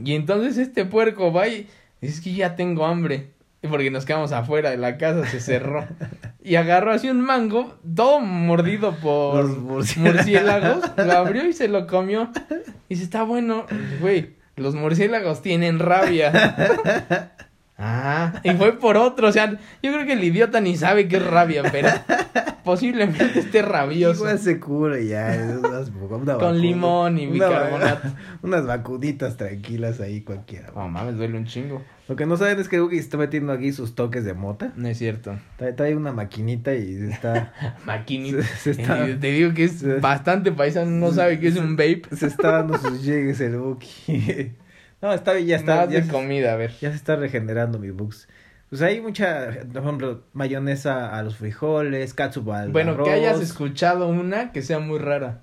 Y 0.04 0.14
entonces 0.14 0.58
este 0.58 0.86
puerco 0.86 1.32
va 1.32 1.48
y 1.48 1.68
dice, 2.02 2.14
es 2.14 2.22
que 2.22 2.34
ya 2.34 2.56
tengo 2.56 2.86
hambre. 2.86 3.32
Y 3.62 3.68
porque 3.68 3.92
nos 3.92 4.06
quedamos 4.06 4.32
afuera 4.32 4.70
de 4.70 4.78
la 4.78 4.98
casa, 4.98 5.26
se 5.28 5.40
cerró. 5.40 5.86
Y 6.42 6.56
agarró 6.56 6.94
así 6.94 7.10
un 7.10 7.20
mango, 7.20 7.78
todo 7.96 8.22
mordido 8.22 8.96
por 8.96 9.46
murciélagos. 9.58 10.84
Lo 10.96 11.12
abrió 11.12 11.46
y 11.46 11.54
se 11.54 11.68
lo 11.68 11.86
comió. 11.86 12.32
Y 12.90 12.96
dice, 12.96 13.04
está 13.04 13.24
bueno. 13.24 13.66
Güey, 14.00 14.38
los 14.56 14.74
murciélagos 14.74 15.42
tienen 15.42 15.78
rabia. 15.78 17.36
Ah, 17.82 18.42
y 18.44 18.50
fue 18.52 18.78
por 18.78 18.98
otro. 18.98 19.28
O 19.30 19.32
sea, 19.32 19.52
yo 19.82 19.94
creo 19.94 20.06
que 20.06 20.14
el 20.14 20.24
idiota 20.24 20.60
ni 20.60 20.76
sabe 20.76 21.08
qué 21.08 21.16
es 21.18 21.26
rabia, 21.26 21.64
pero 21.72 21.88
posiblemente 22.64 23.40
esté 23.40 23.62
rabioso. 23.62 24.20
Igual 24.22 24.40
se 24.40 24.60
cura 24.60 25.00
ya. 25.00 25.58
unas- 25.64 25.90
una 25.90 26.36
Con 26.36 26.60
limón 26.62 27.18
y 27.18 27.26
una- 27.28 27.34
bicarbonato. 27.34 28.08
Unas 28.42 28.66
vacunitas 28.66 29.38
tranquilas 29.38 30.00
ahí 30.02 30.22
cualquiera. 30.22 30.72
Oh, 30.76 30.88
mames, 30.88 31.16
duele 31.18 31.38
un 31.38 31.46
chingo. 31.46 31.82
Lo 32.08 32.16
que 32.16 32.26
no 32.26 32.38
saben 32.38 32.60
es 32.60 32.68
que 32.68 32.82
Ugi 32.82 32.98
está 32.98 33.18
metiendo 33.18 33.54
aquí 33.54 33.72
sus 33.72 33.94
toques 33.94 34.26
de 34.26 34.34
mota. 34.34 34.74
No 34.76 34.88
es 34.88 34.98
cierto. 34.98 35.38
Trae, 35.58 35.74
trae 35.74 35.96
una 35.96 36.12
maquinita 36.12 36.74
y 36.74 36.96
está, 37.12 37.54
Maquinita. 37.86 38.42
Se- 38.44 38.74
se 38.74 38.82
está- 38.82 39.06
Te 39.06 39.32
digo 39.32 39.54
que 39.54 39.64
es 39.66 40.02
bastante 40.02 40.52
paisano, 40.52 40.90
no 40.92 41.12
sabe 41.12 41.40
qué 41.40 41.48
es 41.50 41.56
un 41.58 41.76
vape. 41.76 42.02
se 42.16 42.26
está 42.28 42.52
dando 42.52 42.78
sus 42.78 43.04
llegues 43.04 43.40
el 43.42 43.56
Ugi. 43.56 44.52
No, 45.02 45.14
está 45.14 45.34
bien, 45.34 45.48
ya 45.48 45.56
está. 45.58 45.76
Más 45.78 45.90
Ya 45.90 46.00
de 46.00 46.06
se, 46.06 46.12
comida, 46.12 46.54
a 46.54 46.56
ver. 46.56 46.72
ya 46.80 46.90
se 46.90 46.96
está 46.98 47.16
regenerando 47.16 47.80
mi 47.80 47.90
bugs. 47.92 48.28
Pues 48.70 48.82
hay 48.82 49.02
mucha, 49.02 49.50
por 49.74 49.82
ejemplo, 49.82 50.24
mayonesa 50.34 51.18
a 51.18 51.24
los 51.24 51.38
frijoles, 51.38 52.14
catsup 52.14 52.50
al 52.52 52.72
Bueno, 52.72 52.92
arroz. 52.92 53.08
que 53.08 53.14
hayas 53.14 53.40
escuchado 53.42 54.08
una 54.08 54.52
que 54.52 54.62
sea 54.62 54.80
muy 54.80 55.00
rara. 55.00 55.42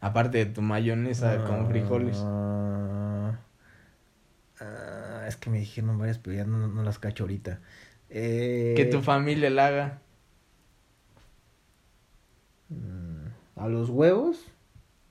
Aparte 0.00 0.38
de 0.38 0.46
tu 0.46 0.62
mayonesa 0.62 1.42
con 1.44 1.66
frijoles. 1.68 2.18
Ah, 2.20 3.38
ah, 4.60 5.24
es 5.26 5.36
que 5.36 5.50
me 5.50 5.58
dijeron 5.58 5.98
varias, 5.98 6.18
pero 6.18 6.36
ya 6.36 6.44
no, 6.44 6.68
no 6.68 6.82
las 6.84 6.98
cacho 6.98 7.24
ahorita. 7.24 7.58
Eh, 8.10 8.74
Que 8.76 8.84
tu 8.84 9.00
familia 9.02 9.50
la 9.50 9.66
haga. 9.66 9.98
mm, 12.68 13.26
A 13.56 13.68
los 13.68 13.88
huevos, 13.90 14.44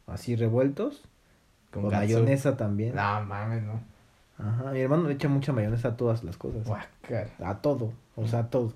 así 0.08 0.36
revueltos, 0.36 1.04
Con 1.82 1.92
mayonesa 1.92 2.58
también. 2.58 2.96
No, 2.96 3.22
mames, 3.26 3.64
no. 3.64 3.80
Ajá, 4.38 4.72
mi 4.72 4.80
hermano 4.82 5.08
le 5.08 5.14
echa 5.14 5.30
mucha 5.30 5.54
mayonesa 5.54 5.90
a 5.90 5.98
todas 5.98 6.24
las 6.24 6.38
cosas. 6.38 6.68
A 7.44 7.62
todo, 7.62 7.94
o 8.16 8.28
sea, 8.28 8.40
a 8.40 8.50
todo. 8.50 8.74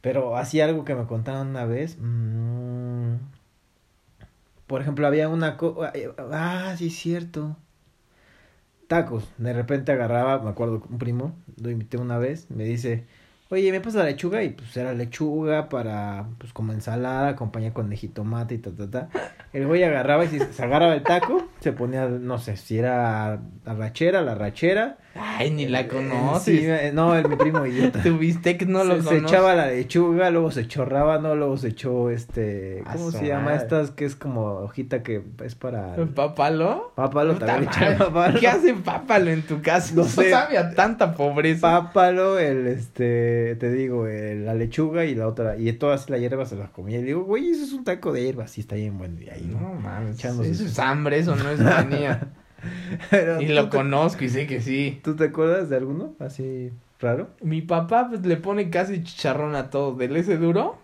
Pero 0.00 0.36
así 0.36 0.60
algo 0.60 0.84
que 0.84 0.94
me 0.94 1.06
contaron 1.06 1.48
una 1.48 1.64
vez. 1.64 1.96
mm, 2.00 3.14
por 4.66 4.82
ejemplo, 4.82 5.06
había 5.06 5.28
una... 5.28 5.56
co- 5.56 5.80
ah, 6.32 6.74
sí, 6.76 6.88
es 6.88 6.96
cierto. 6.96 7.56
Tacos. 8.86 9.28
De 9.38 9.52
repente 9.52 9.92
agarraba, 9.92 10.40
me 10.42 10.50
acuerdo, 10.50 10.82
un 10.88 10.98
primo, 10.98 11.34
lo 11.60 11.70
invité 11.70 11.98
una 11.98 12.16
vez, 12.18 12.50
me 12.50 12.64
dice, 12.64 13.04
oye, 13.50 13.70
¿me 13.70 13.80
pasa 13.80 13.98
la 13.98 14.04
lechuga? 14.04 14.42
Y 14.42 14.50
pues 14.50 14.74
era 14.76 14.94
lechuga 14.94 15.68
para, 15.68 16.26
pues 16.38 16.52
como 16.54 16.72
ensalada, 16.72 17.28
acompañada 17.28 17.74
con 17.74 17.90
jitomate 17.92 18.54
y 18.54 18.58
ta, 18.58 18.70
ta, 18.70 18.90
ta. 18.90 19.08
El 19.52 19.66
güey 19.66 19.82
agarraba 19.84 20.24
y 20.24 20.28
se, 20.28 20.52
se 20.52 20.62
agarraba 20.62 20.94
el 20.94 21.02
taco, 21.02 21.47
se 21.60 21.72
ponía, 21.72 22.06
no 22.08 22.38
sé, 22.38 22.56
si 22.56 22.78
era 22.78 23.40
la 23.64 23.74
rachera, 23.74 24.22
la 24.22 24.34
rachera. 24.34 24.98
Ay, 25.20 25.50
ni 25.50 25.66
la 25.66 25.80
Eh, 25.80 25.88
conoces. 25.88 26.42
sí, 26.60 26.64
eh, 26.64 26.92
no, 26.94 27.16
el 27.16 27.28
mi 27.28 27.34
primo 27.34 27.66
idiota. 27.66 28.00
Tu 28.04 28.16
bistec 28.18 28.66
no 28.66 28.84
lo 28.84 29.02
se, 29.02 29.08
se 29.08 29.16
echaba 29.16 29.54
la 29.56 29.66
lechuga, 29.66 30.30
luego 30.30 30.52
se 30.52 30.60
echó 30.60 30.84
rábano, 30.84 31.34
luego 31.34 31.56
se 31.56 31.68
echó 31.68 32.10
este, 32.10 32.84
¿cómo 32.92 33.10
se 33.10 33.26
llama 33.26 33.54
estas 33.56 33.90
que 33.90 34.04
es 34.04 34.14
como 34.14 34.44
hojita 34.58 35.02
que 35.02 35.22
es 35.44 35.56
para 35.56 35.96
pápalo, 36.14 36.92
Puta 37.34 37.46
también. 37.46 38.38
¿Qué 38.38 38.46
hace 38.48 38.74
pápalo 38.74 39.30
en 39.30 39.42
tu 39.42 39.60
casa? 39.60 39.92
No 39.96 40.02
No 40.02 40.08
sé. 40.08 40.30
sabe 40.30 40.56
a 40.58 40.72
tanta 40.74 41.14
pobreza. 41.14 41.60
Pápalo, 41.62 42.38
el 42.38 42.68
este, 42.68 43.56
te 43.58 43.70
digo, 43.72 44.06
el- 44.06 44.44
la 44.46 44.54
lechuga 44.54 45.04
y 45.04 45.14
la 45.16 45.26
otra, 45.26 45.56
y 45.56 45.72
todas 45.72 46.08
las 46.10 46.20
hierbas 46.20 46.48
se 46.50 46.56
las 46.56 46.70
comía. 46.70 47.00
Y 47.00 47.02
digo, 47.02 47.24
güey, 47.24 47.50
eso 47.50 47.64
es 47.64 47.72
un 47.72 47.82
taco 47.82 48.12
de 48.12 48.22
hierbas, 48.22 48.52
sí 48.52 48.60
está 48.60 48.76
bien 48.76 48.96
bueno. 48.98 49.20
Y 49.20 49.28
ahí, 49.30 49.48
no 49.50 49.58
¿no? 49.60 49.74
mames, 49.74 50.16
Echándose 50.16 50.50
eso 50.50 50.64
es 50.64 50.78
hambre, 50.78 51.18
eso 51.18 51.34
no 51.34 51.47
es 51.50 51.60
manía. 51.60 52.28
Pero, 53.10 53.40
y 53.40 53.46
¿tú 53.46 53.52
lo 53.52 53.68
te- 53.68 53.76
conozco 53.76 54.24
y 54.24 54.28
sé 54.28 54.46
que 54.46 54.60
sí. 54.60 55.00
¿Tú 55.04 55.14
te 55.16 55.24
acuerdas 55.24 55.68
de 55.70 55.76
alguno 55.76 56.14
así 56.18 56.72
raro? 57.00 57.28
Mi 57.40 57.62
papá 57.62 58.08
pues 58.08 58.24
le 58.26 58.36
pone 58.36 58.70
casi 58.70 59.02
chicharrón 59.04 59.54
a 59.54 59.70
todo. 59.70 59.94
Del 59.94 60.16
ese 60.16 60.36
duro, 60.38 60.76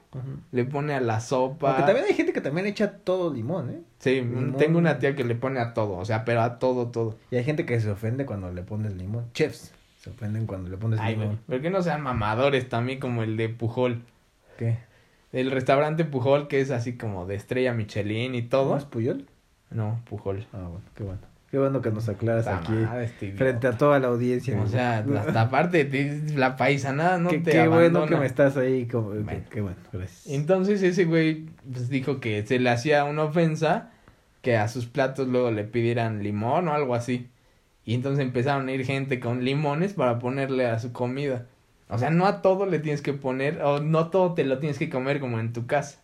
le 0.52 0.64
pone 0.64 0.94
a 0.94 1.00
la 1.00 1.18
sopa. 1.21 1.71
Porque 1.73 1.83
también 1.87 2.06
hay 2.09 2.14
gente 2.14 2.33
que 2.33 2.40
también 2.40 2.66
echa 2.68 2.99
todo 2.99 3.33
limón, 3.35 3.71
¿eh? 3.71 3.80
Sí, 3.99 4.16
Limón. 4.21 4.56
tengo 4.56 4.78
una 4.78 4.99
tía 5.00 5.16
que 5.16 5.25
le 5.25 5.35
pone 5.35 5.59
a 5.59 5.75
todo, 5.75 5.97
o 5.97 6.04
sea, 6.04 6.25
pero 6.25 6.42
a 6.42 6.59
todo, 6.61 6.88
todo. 6.88 7.16
Y 7.33 7.37
hay 7.37 7.44
gente 7.44 7.66
que 7.66 7.80
se 7.80 7.90
ofende 7.90 8.25
cuando 8.26 8.52
le 8.52 8.62
pones 8.62 8.94
limón. 8.94 9.25
Chefs 9.33 9.73
se 10.00 10.11
ofenden 10.11 10.47
cuando 10.47 10.68
le 10.71 10.76
pones 10.76 11.00
Ay, 11.00 11.16
limón. 11.16 11.40
¿por 11.47 11.61
qué 11.61 11.71
no 11.71 11.83
sean 11.83 12.02
mamadores 12.02 12.68
también 12.68 13.00
como 13.00 13.23
el 13.25 13.37
de 13.37 13.49
Pujol? 13.49 14.02
¿Qué? 14.59 14.78
El 15.33 15.50
restaurante 15.50 16.04
Pujol 16.04 16.47
que 16.47 16.61
es 16.61 16.71
así 16.71 16.97
como 16.97 17.26
de 17.26 17.35
estrella 17.35 17.73
Michelin 17.73 18.35
y 18.37 18.42
¿No 18.42 18.49
todo. 18.50 18.76
es 18.76 18.85
Puyol? 18.85 19.26
No, 19.74 20.00
Pujol. 20.08 20.46
Ah, 20.52 20.62
bueno, 20.62 20.84
qué 20.94 21.02
bueno. 21.02 21.20
Qué 21.50 21.58
bueno 21.60 21.82
que 21.82 21.92
nos 21.92 22.08
aclaras 22.08 22.46
Puta 22.46 22.58
aquí 22.58 22.72
madre, 22.72 23.04
este 23.04 23.30
frente 23.32 23.68
a 23.68 23.78
toda 23.78 24.00
la 24.00 24.08
audiencia. 24.08 24.60
O 24.60 24.66
sea, 24.66 25.04
hasta 25.18 25.40
aparte 25.40 26.20
la 26.34 26.56
paisanada 26.56 27.18
no 27.18 27.30
qué, 27.30 27.38
te 27.38 27.52
qué 27.52 27.68
bueno 27.68 28.06
que 28.06 28.16
me 28.16 28.26
estás 28.26 28.56
ahí. 28.56 28.86
Como. 28.86 29.12
Qué, 29.50 29.60
bueno, 29.60 29.76
gracias. 29.92 30.26
Entonces 30.26 30.82
ese 30.82 31.04
güey 31.04 31.46
pues, 31.72 31.88
dijo 31.88 32.18
que 32.18 32.44
se 32.44 32.58
le 32.58 32.70
hacía 32.70 33.04
una 33.04 33.22
ofensa 33.22 33.92
que 34.42 34.56
a 34.56 34.66
sus 34.66 34.86
platos 34.86 35.28
luego 35.28 35.52
le 35.52 35.62
pidieran 35.62 36.24
limón 36.24 36.66
o 36.66 36.74
algo 36.74 36.94
así. 36.94 37.30
Y 37.84 37.94
entonces 37.94 38.24
empezaron 38.24 38.68
a 38.68 38.72
ir 38.72 38.84
gente 38.84 39.20
con 39.20 39.44
limones 39.44 39.92
para 39.92 40.18
ponerle 40.18 40.66
a 40.66 40.78
su 40.80 40.92
comida. 40.92 41.46
O 41.88 41.98
sea, 41.98 42.10
no 42.10 42.26
a 42.26 42.42
todo 42.42 42.66
le 42.66 42.80
tienes 42.80 43.02
que 43.02 43.12
poner, 43.12 43.62
o 43.62 43.80
no 43.80 44.08
todo 44.08 44.34
te 44.34 44.42
lo 44.42 44.58
tienes 44.58 44.78
que 44.78 44.90
comer 44.90 45.20
como 45.20 45.38
en 45.38 45.52
tu 45.52 45.66
casa. 45.66 46.00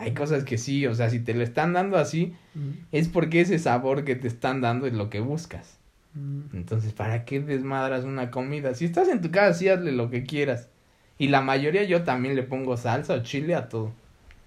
Hay 0.00 0.14
cosas 0.14 0.44
que 0.44 0.56
sí, 0.56 0.86
o 0.86 0.94
sea, 0.94 1.10
si 1.10 1.20
te 1.20 1.34
lo 1.34 1.42
están 1.42 1.74
dando 1.74 1.98
así, 1.98 2.32
es 2.90 3.08
porque 3.08 3.42
ese 3.42 3.58
sabor 3.58 4.02
que 4.04 4.16
te 4.16 4.28
están 4.28 4.62
dando 4.62 4.86
es 4.86 4.94
lo 4.94 5.10
que 5.10 5.20
buscas. 5.20 5.76
Mm. 6.14 6.56
Entonces, 6.56 6.94
¿para 6.94 7.26
qué 7.26 7.40
desmadras 7.40 8.04
una 8.04 8.30
comida? 8.30 8.74
Si 8.74 8.86
estás 8.86 9.08
en 9.08 9.20
tu 9.20 9.30
casa, 9.30 9.52
sí 9.52 9.68
hazle 9.68 9.92
lo 9.92 10.08
que 10.08 10.24
quieras. 10.24 10.68
Y 11.18 11.28
la 11.28 11.42
mayoría 11.42 11.84
yo 11.84 12.02
también 12.02 12.34
le 12.34 12.42
pongo 12.42 12.78
salsa 12.78 13.12
o 13.12 13.22
chile 13.22 13.54
a 13.54 13.68
todo. 13.68 13.92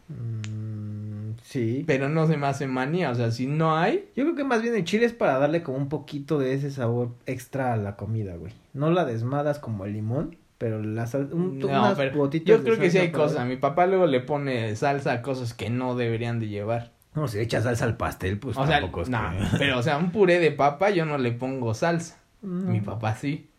Mm, 0.09 1.35
sí. 1.43 1.83
Pero 1.85 2.09
no 2.09 2.25
se 2.25 2.35
me 2.35 2.47
hace 2.47 2.65
manía, 2.65 3.11
o 3.11 3.15
sea, 3.15 3.29
si 3.29 3.45
no 3.45 3.77
hay, 3.77 4.09
Yo 4.15 4.23
creo 4.23 4.35
que 4.35 4.43
más 4.43 4.63
bien 4.63 4.73
el 4.73 4.85
chile 4.85 5.05
es 5.05 5.13
para 5.13 5.37
darle 5.37 5.61
como 5.61 5.77
un 5.77 5.87
poquito 5.87 6.39
de 6.39 6.55
ese 6.55 6.71
sabor 6.71 7.11
extra 7.27 7.73
a 7.73 7.77
la 7.77 7.95
comida, 7.95 8.35
güey. 8.37 8.53
No 8.73 8.89
la 8.89 9.05
desmadas 9.05 9.59
como 9.59 9.85
el 9.85 9.93
limón, 9.93 10.35
pero 10.63 10.81
la 10.81 11.07
sal... 11.07 11.27
un, 11.33 11.59
no, 11.59 11.67
unas 11.67 11.97
pero 11.97 12.15
gotitas 12.15 12.47
yo 12.47 12.57
de 12.57 12.63
creo 12.63 12.77
que 12.79 12.89
sí 12.89 12.95
salsa 12.97 13.01
hay 13.01 13.11
cosas. 13.11 13.47
Mi 13.47 13.57
papá 13.57 13.85
luego 13.85 14.07
le 14.07 14.21
pone 14.21 14.73
salsa 14.77 15.11
a 15.11 15.21
cosas 15.21 15.53
que 15.53 15.69
no 15.69 15.93
deberían 15.93 16.39
de 16.39 16.47
llevar. 16.47 16.93
No, 17.15 17.27
si 17.27 17.39
echas 17.39 17.65
salsa 17.65 17.83
al 17.83 17.97
pastel, 17.97 18.39
pues 18.39 18.55
o 18.55 18.65
sea, 18.65 18.79
tampoco 18.79 19.01
es 19.01 19.09
que- 19.09 19.17
pero 19.57 19.77
o 19.77 19.83
sea, 19.83 19.97
un 19.97 20.11
puré 20.13 20.39
de 20.39 20.51
papa 20.51 20.89
yo 20.89 21.05
no 21.05 21.17
le 21.17 21.33
pongo 21.33 21.73
salsa. 21.73 22.17
Mi 22.41 22.79
papá 22.79 23.13
sí. 23.13 23.49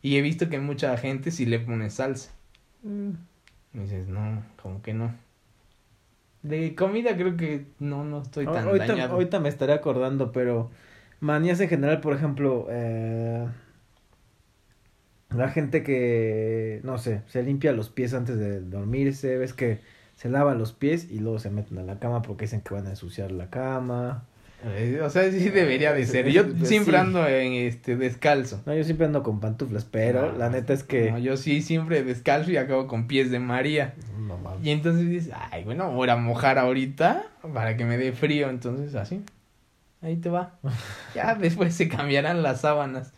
Y 0.00 0.16
he 0.16 0.22
visto 0.22 0.48
que 0.48 0.60
mucha 0.60 0.96
gente 0.96 1.32
sí 1.32 1.44
le 1.44 1.58
pone 1.58 1.90
salsa. 1.90 2.30
Mm. 2.84 3.10
Y 3.74 3.78
dices, 3.80 4.06
no, 4.06 4.44
como 4.62 4.80
que 4.80 4.94
no. 4.94 5.12
De 6.42 6.76
comida 6.76 7.16
creo 7.16 7.36
que 7.36 7.66
no, 7.80 8.04
no 8.04 8.22
estoy 8.22 8.44
tan 8.44 8.68
ahorita, 8.68 8.86
dañado. 8.86 9.14
ahorita 9.14 9.40
me 9.40 9.48
estaré 9.48 9.72
acordando, 9.72 10.30
pero 10.30 10.70
manías 11.18 11.58
en 11.58 11.68
general, 11.68 12.00
por 12.00 12.14
ejemplo, 12.14 12.68
eh, 12.70 13.44
la 15.36 15.48
gente 15.48 15.82
que, 15.82 16.80
no 16.84 16.98
sé, 16.98 17.22
se 17.26 17.42
limpia 17.42 17.72
los 17.72 17.90
pies 17.90 18.14
antes 18.14 18.38
de 18.38 18.60
dormirse, 18.60 19.36
ves 19.38 19.52
que 19.52 19.80
se 20.16 20.28
lava 20.28 20.54
los 20.54 20.72
pies 20.72 21.10
y 21.10 21.18
luego 21.18 21.38
se 21.38 21.50
meten 21.50 21.78
a 21.78 21.82
la 21.82 21.98
cama 21.98 22.22
porque 22.22 22.44
dicen 22.44 22.60
que 22.60 22.74
van 22.74 22.86
a 22.86 22.90
ensuciar 22.90 23.32
la 23.32 23.50
cama. 23.50 24.24
Eh, 24.64 25.00
O 25.04 25.10
sea, 25.10 25.30
sí 25.30 25.50
debería 25.50 25.92
de 25.92 26.06
ser. 26.06 26.28
Yo 26.30 26.44
sí. 26.44 26.66
siempre 26.66 26.96
ando 26.96 27.26
en 27.26 27.52
este 27.52 27.96
descalzo. 27.96 28.62
No, 28.64 28.74
yo 28.74 28.84
siempre 28.84 29.06
ando 29.06 29.22
con 29.22 29.40
pantuflas, 29.40 29.84
pero 29.84 30.32
No, 30.32 30.38
la 30.38 30.48
neta 30.50 30.72
es 30.72 30.84
que... 30.84 31.10
No, 31.10 31.18
yo 31.18 31.36
sí 31.36 31.60
siempre 31.62 32.02
descalzo 32.02 32.50
y 32.50 32.56
acabo 32.56 32.86
con 32.86 33.06
pies 33.06 33.30
de 33.30 33.40
María. 33.40 33.94
No 34.18 34.38
mames. 34.38 34.64
Y 34.64 34.70
entonces 34.70 35.08
dices, 35.10 35.32
ay, 35.50 35.64
bueno, 35.64 35.90
voy 35.92 36.08
a 36.08 36.16
mojar 36.16 36.58
ahorita 36.58 37.26
para 37.52 37.76
que 37.76 37.84
me 37.84 37.98
dé 37.98 38.12
frío. 38.12 38.48
Entonces, 38.48 38.94
así. 38.94 39.22
Ahí 40.00 40.16
te 40.16 40.30
va. 40.30 40.58
Ya 41.14 41.34
después 41.34 41.74
se 41.74 41.88
cambiarán 41.88 42.42
las 42.42 42.62
sábanas. 42.62 43.12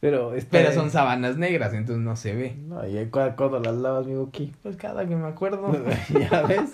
Pero, 0.00 0.32
son 0.72 0.90
sábanas 0.90 1.36
negras, 1.36 1.74
entonces 1.74 2.02
no 2.02 2.16
se 2.16 2.34
ve. 2.34 2.56
No, 2.66 2.86
y 2.88 3.04
cu- 3.06 3.20
cuando 3.36 3.60
las 3.60 3.74
lavas, 3.76 4.06
mi 4.06 4.14
boqui. 4.14 4.52
Pues 4.62 4.76
cada 4.76 5.06
que 5.06 5.14
me 5.14 5.26
acuerdo. 5.28 5.70
ya 6.30 6.42
ves, 6.42 6.70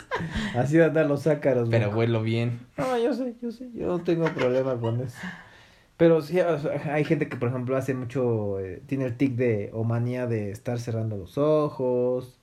así 0.55 0.79
van 0.79 0.91
a 0.91 0.93
dar 0.95 1.07
los 1.07 1.27
ácaros. 1.27 1.69
Pero 1.69 1.87
loco. 1.87 1.99
huelo 1.99 2.23
bien. 2.23 2.61
No, 2.79 2.97
yo 2.99 3.13
sé, 3.13 3.35
yo 3.43 3.51
sé, 3.51 3.69
yo 3.75 3.89
no 3.89 3.99
tengo 4.01 4.27
problema 4.27 4.77
con 4.77 5.01
eso. 5.01 5.19
Pero 5.97 6.21
sí, 6.23 6.39
o 6.41 6.59
sea, 6.59 6.95
hay 6.95 7.05
gente 7.05 7.29
que, 7.29 7.37
por 7.37 7.49
ejemplo, 7.49 7.77
hace 7.77 7.95
mucho, 7.95 8.61
eh, 8.61 8.83
tiene 8.87 9.07
el 9.07 9.17
tic 9.17 9.35
de, 9.35 9.71
o 9.73 9.83
manía 9.83 10.27
de 10.27 10.51
estar 10.51 10.79
cerrando 10.79 11.17
los 11.17 11.37
ojos, 11.39 12.39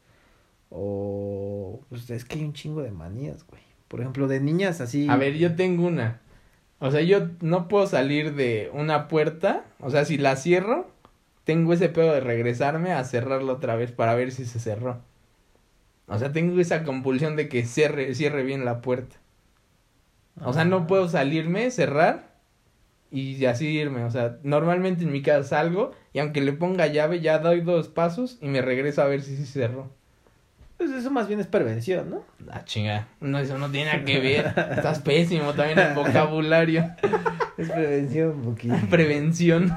o, 0.70 1.82
pues 1.90 2.10
es 2.10 2.26
que 2.26 2.40
hay 2.40 2.46
un 2.46 2.54
chingo 2.54 2.82
de 2.82 2.92
manías, 2.92 3.46
güey. 3.48 3.62
Por 3.88 4.00
ejemplo, 4.02 4.28
de 4.28 4.40
niñas 4.40 4.82
así. 4.82 5.08
A 5.08 5.18
ver, 5.18 5.36
yo 5.38 5.56
tengo 5.56 5.86
una. 5.86 6.20
O 6.84 6.92
sea, 6.92 7.00
yo 7.00 7.30
no 7.40 7.70
puedo 7.70 7.88
salir 7.88 8.36
de 8.36 8.70
una 8.74 9.08
puerta. 9.08 9.64
O 9.80 9.90
sea, 9.90 10.04
si 10.04 10.18
la 10.18 10.36
cierro, 10.36 10.92
tengo 11.46 11.72
ese 11.72 11.88
pedo 11.88 12.12
de 12.12 12.20
regresarme 12.20 12.92
a 12.92 13.06
cerrarlo 13.06 13.54
otra 13.54 13.78
vez 13.78 13.94
para 13.94 14.16
ver 14.16 14.34
si 14.34 14.44
se 14.44 14.60
cerró. 14.60 15.02
O 16.08 16.18
sea, 16.18 16.34
tengo 16.34 16.60
esa 16.60 16.84
compulsión 16.84 17.38
de 17.38 17.48
que 17.48 17.64
cierre, 17.66 18.14
cierre 18.16 18.44
bien 18.44 18.66
la 18.66 18.82
puerta. 18.82 19.16
O 20.44 20.52
sea, 20.52 20.66
no 20.66 20.86
puedo 20.86 21.08
salirme, 21.08 21.72
cerrar 21.72 22.36
y 23.12 23.46
así 23.46 23.68
irme. 23.68 24.04
O 24.04 24.12
sea, 24.12 24.40
normalmente 24.44 25.06
en 25.06 25.14
mi 25.14 25.22
casa 25.22 25.48
salgo 25.48 25.92
y 26.12 26.20
aunque 26.20 26.42
le 26.42 26.52
ponga 26.52 26.88
llave, 26.88 27.22
ya 27.22 27.40
doy 27.40 27.62
dos 27.62 27.88
pasos 27.88 28.38
y 28.42 28.50
me 28.50 28.62
regreso 28.62 29.02
a 29.02 29.08
ver 29.08 29.22
si 29.22 29.38
se 29.38 29.46
cerró. 29.46 29.90
Pues 30.78 30.92
eso 30.92 31.12
más 31.12 31.28
bien 31.28 31.40
es 31.40 31.48
prevención, 31.48 32.10
¿no? 32.10 32.24
Ah, 32.52 32.64
chinga. 32.66 33.08
No, 33.22 33.38
eso 33.40 33.58
no 33.58 33.70
tiene 33.70 33.92
nada 33.94 34.04
que 34.06 34.20
ver. 34.22 34.48
Estás 34.48 35.00
pésimo 35.00 35.54
también 35.54 35.80
en 35.80 35.96
vocabulario. 35.96 36.90
Es 37.58 37.70
prevención, 37.70 38.32
un 38.32 38.42
poquito. 38.42 38.76
Prevención. 38.90 39.72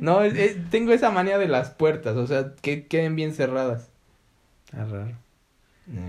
no, 0.00 0.22
es- 0.22 0.34
es- 0.34 0.70
tengo 0.70 0.92
esa 0.92 1.10
manía 1.10 1.36
de 1.36 1.48
las 1.48 1.70
puertas. 1.70 2.16
O 2.16 2.26
sea, 2.26 2.52
que 2.62 2.86
queden 2.86 3.14
bien 3.14 3.34
cerradas. 3.34 3.90
Ah, 4.72 4.86
raro. 4.90 5.12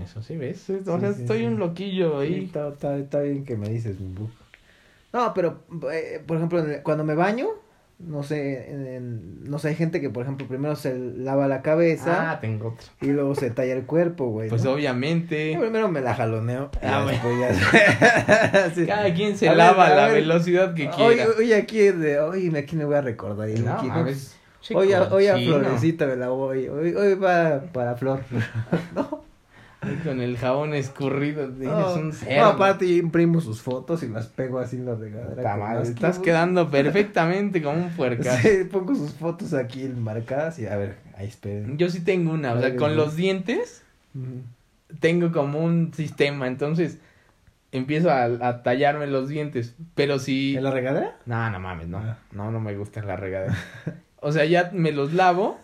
Eso 0.02 0.22
sí, 0.22 0.36
¿ves? 0.38 0.70
O 0.70 0.78
Sí, 0.78 0.84
sea, 0.84 1.12
sí, 1.12 1.20
estoy 1.22 1.38
sí. 1.40 1.44
un 1.44 1.58
loquillo 1.58 2.18
ahí. 2.20 2.44
está, 2.46 2.68
está, 2.68 2.96
está 2.96 3.20
bien 3.20 3.44
que 3.44 3.56
me 3.56 3.68
dices, 3.68 3.98
Bumbu. 3.98 4.30
No, 5.12 5.34
pero, 5.34 5.64
eh, 5.92 6.22
por 6.26 6.38
ejemplo, 6.38 6.64
cuando 6.82 7.04
me 7.04 7.14
baño, 7.14 7.48
no 8.06 8.22
sé, 8.22 8.70
en- 8.70 8.86
en- 8.86 9.44
no 9.50 9.58
sé, 9.58 9.68
hay 9.68 9.74
gente 9.74 10.00
que, 10.00 10.10
por 10.10 10.22
ejemplo, 10.22 10.46
primero 10.48 10.74
se 10.76 10.98
lava 10.98 11.48
la 11.48 11.62
cabeza 11.62 12.32
Ah, 12.32 12.40
tengo 12.40 12.68
otro. 12.68 12.86
y 13.00 13.06
luego 13.12 13.34
se 13.34 13.50
talla 13.50 13.72
el 13.74 13.84
cuerpo, 13.84 14.26
güey. 14.28 14.48
Pues 14.48 14.64
¿no? 14.64 14.72
obviamente. 14.72 15.52
Yo 15.52 15.60
primero 15.60 15.88
me 15.88 16.00
la 16.00 16.14
jaloneo. 16.14 16.70
Ah, 16.82 17.06
ya 17.10 18.70
Sí. 18.74 18.86
Cada 18.86 19.12
quien 19.14 19.36
se 19.36 19.48
A 19.48 19.54
lava 19.54 19.86
a 19.86 19.92
a 19.92 19.94
la 19.96 20.06
ver. 20.08 20.22
velocidad 20.22 20.74
que 20.74 20.88
quiera. 20.90 21.28
hoy 21.38 21.52
aquí 21.52 21.80
es 21.80 21.98
de, 21.98 22.18
hoy 22.20 22.54
aquí 22.56 22.76
me 22.76 22.84
voy 22.84 22.96
a 22.96 23.00
recordar. 23.02 23.48
Y 23.48 23.54
No, 23.54 23.72
aquí, 23.74 23.88
a 23.88 24.76
hoy, 24.76 24.92
a, 24.92 25.02
hoy 25.12 25.26
a. 25.26 25.36
Florecita 25.36 26.06
me 26.06 26.16
la 26.16 26.28
voy. 26.28 26.68
Hoy, 26.68 26.94
hoy 26.94 27.14
va 27.14 27.62
para 27.72 27.96
Flor. 27.96 28.20
no, 28.94 29.24
Con 30.04 30.20
el 30.20 30.36
jabón 30.38 30.74
escurrido. 30.74 31.48
Tienes 31.48 31.66
no, 31.76 31.94
un 31.94 32.08
no, 32.36 32.44
aparte 32.46 32.88
yo 32.88 32.96
imprimo 32.96 33.40
sus 33.40 33.60
fotos 33.62 34.02
y 34.02 34.08
las 34.08 34.28
pego 34.28 34.58
así 34.60 34.76
en 34.76 34.86
la 34.86 34.94
regadera. 34.94 35.56
Las 35.74 35.88
estás 35.88 36.18
que- 36.18 36.26
quedando 36.26 36.70
perfectamente 36.70 37.60
como 37.62 37.78
un 37.84 37.90
puerca. 37.90 38.36
Sí, 38.42 38.64
pongo 38.70 38.94
sus 38.94 39.12
fotos 39.14 39.52
aquí 39.54 39.84
marcadas 39.88 40.58
y 40.58 40.66
a 40.66 40.76
ver, 40.76 40.96
ahí 41.16 41.26
esperen. 41.26 41.78
Yo 41.78 41.88
sí 41.90 42.00
tengo 42.00 42.32
una, 42.32 42.52
o 42.54 42.60
sea, 42.60 42.76
con 42.76 42.94
los 42.96 43.16
dientes 43.16 43.82
tengo 45.00 45.32
como 45.32 45.58
un 45.60 45.92
sistema, 45.94 46.46
entonces 46.46 46.98
empiezo 47.72 48.10
a, 48.10 48.24
a 48.24 48.62
tallarme 48.62 49.06
los 49.06 49.28
dientes, 49.28 49.74
pero 49.94 50.18
si... 50.18 50.56
¿En 50.56 50.64
la 50.64 50.70
regadera? 50.70 51.16
No, 51.26 51.50
no 51.50 51.58
mames, 51.58 51.88
no, 51.88 51.98
Ah. 51.98 52.18
no, 52.30 52.50
no 52.50 52.60
me 52.60 52.76
gusta 52.76 53.02
la 53.02 53.16
regadera. 53.16 53.56
O 54.20 54.30
sea, 54.30 54.44
ya 54.44 54.70
me 54.72 54.92
los 54.92 55.14
lavo 55.14 55.58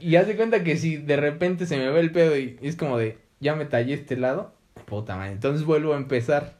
y 0.00 0.16
haz 0.16 0.26
de 0.26 0.36
cuenta 0.36 0.64
que 0.64 0.76
si 0.76 0.96
de 0.96 1.16
repente 1.16 1.66
se 1.66 1.76
me 1.78 1.88
ve 1.90 2.00
el 2.00 2.10
pedo 2.10 2.36
y 2.36 2.58
es 2.60 2.74
como 2.76 2.98
de, 2.98 3.16
ya 3.40 3.54
me 3.54 3.64
tallé 3.64 3.94
este 3.94 4.16
lado, 4.16 4.52
puta 4.86 5.16
madre, 5.16 5.32
entonces 5.32 5.64
vuelvo 5.66 5.94
a 5.94 5.96
empezar 5.96 6.54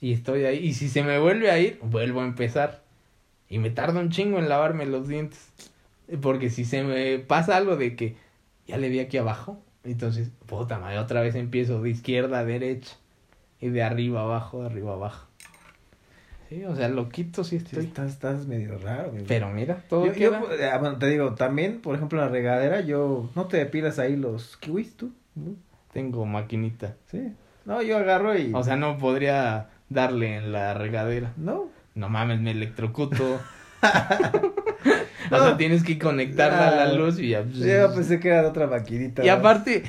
y 0.00 0.12
estoy 0.12 0.44
ahí, 0.44 0.58
y 0.58 0.74
si 0.74 0.88
se 0.88 1.02
me 1.02 1.18
vuelve 1.18 1.50
a 1.50 1.58
ir, 1.58 1.78
vuelvo 1.82 2.20
a 2.20 2.24
empezar 2.24 2.82
y 3.48 3.58
me 3.58 3.70
tarda 3.70 4.00
un 4.00 4.10
chingo 4.10 4.38
en 4.38 4.48
lavarme 4.48 4.86
los 4.86 5.08
dientes, 5.08 5.48
porque 6.20 6.50
si 6.50 6.64
se 6.64 6.82
me 6.82 7.18
pasa 7.18 7.56
algo 7.56 7.76
de 7.76 7.96
que 7.96 8.16
ya 8.66 8.76
le 8.76 8.88
vi 8.88 9.00
aquí 9.00 9.16
abajo, 9.16 9.62
entonces, 9.84 10.30
puta 10.46 10.78
madre, 10.78 10.98
otra 10.98 11.20
vez 11.20 11.34
empiezo 11.34 11.82
de 11.82 11.90
izquierda 11.90 12.38
a 12.40 12.44
derecha 12.44 12.96
y 13.60 13.68
de 13.68 13.82
arriba 13.82 14.22
abajo, 14.22 14.60
de 14.60 14.66
arriba 14.66 14.94
abajo. 14.94 15.26
Sí, 16.48 16.64
o 16.64 16.74
sea, 16.76 16.88
loquito 16.88 17.42
sí 17.44 17.58
Sí, 17.58 17.64
estoy. 17.66 17.84
estás, 17.86 18.10
estás 18.12 18.46
medio 18.46 18.78
raro. 18.78 19.12
Pero 19.26 19.48
mira, 19.50 19.82
todo 19.88 20.06
Yo, 20.06 20.12
queda. 20.12 20.40
yo, 20.40 20.48
ah, 20.72 20.78
bueno, 20.78 20.98
te 20.98 21.06
digo, 21.08 21.34
también, 21.34 21.80
por 21.80 21.94
ejemplo, 21.96 22.18
en 22.20 22.26
la 22.26 22.30
regadera, 22.30 22.80
yo, 22.82 23.30
¿no 23.34 23.46
te 23.46 23.56
depilas 23.58 23.98
ahí 23.98 24.16
los 24.16 24.56
kiwis 24.58 24.94
tú? 24.96 25.12
¿No? 25.34 25.54
Tengo 25.94 26.26
maquinita. 26.26 26.96
Sí. 27.06 27.32
No, 27.64 27.80
yo 27.80 27.96
agarro 27.96 28.36
y... 28.36 28.50
O 28.52 28.62
sea, 28.62 28.76
no 28.76 28.98
podría 28.98 29.70
darle 29.88 30.36
en 30.36 30.52
la 30.52 30.74
regadera. 30.74 31.32
no. 31.36 31.72
No 31.94 32.08
mames, 32.08 32.40
me 32.40 32.50
electrocuto. 32.50 33.40
o 35.30 35.38
sea, 35.38 35.56
tienes 35.56 35.84
que 35.84 35.98
conectarla 35.98 36.68
a 36.68 36.86
la 36.86 36.92
luz 36.92 37.20
y 37.20 37.28
ya. 37.28 37.42
pues, 37.42 37.58
Yo 37.58 37.94
pensé 37.94 38.18
que 38.18 38.28
era 38.28 38.42
de 38.42 38.48
otra 38.48 38.66
maquinita. 38.66 39.24
Y 39.24 39.28
aparte, 39.28 39.84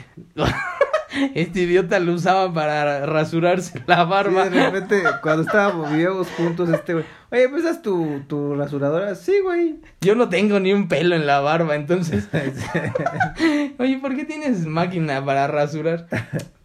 este 1.34 1.62
idiota 1.62 2.00
lo 2.00 2.14
usaba 2.14 2.54
para 2.54 3.06
rasurarse 3.06 3.82
la 3.88 4.04
Sí, 4.04 4.10
barba. 4.10 4.50
de 4.50 4.64
repente, 4.66 5.04
cuando 5.22 5.44
estábamos, 5.44 5.92
vivíamos 5.92 6.28
juntos, 6.32 6.70
este 6.70 6.94
güey, 6.94 7.06
oye, 7.32 7.50
¿pesas 7.50 7.82
tu, 7.82 8.22
tu 8.28 8.56
rasuradora? 8.56 9.16
Sí, 9.16 9.40
güey. 9.44 9.80
Yo 10.02 10.16
no 10.16 10.30
tengo 10.30 10.60
ni 10.60 10.74
un 10.74 10.88
pelo 10.88 11.16
en 11.16 11.26
la 11.28 11.40
barba, 11.40 11.76
entonces. 11.76 12.28
Oye, 13.80 13.98
¿por 14.00 14.16
qué 14.16 14.26
tienes 14.26 14.66
máquina 14.66 15.24
para 15.26 15.48
rasurar? 15.48 16.08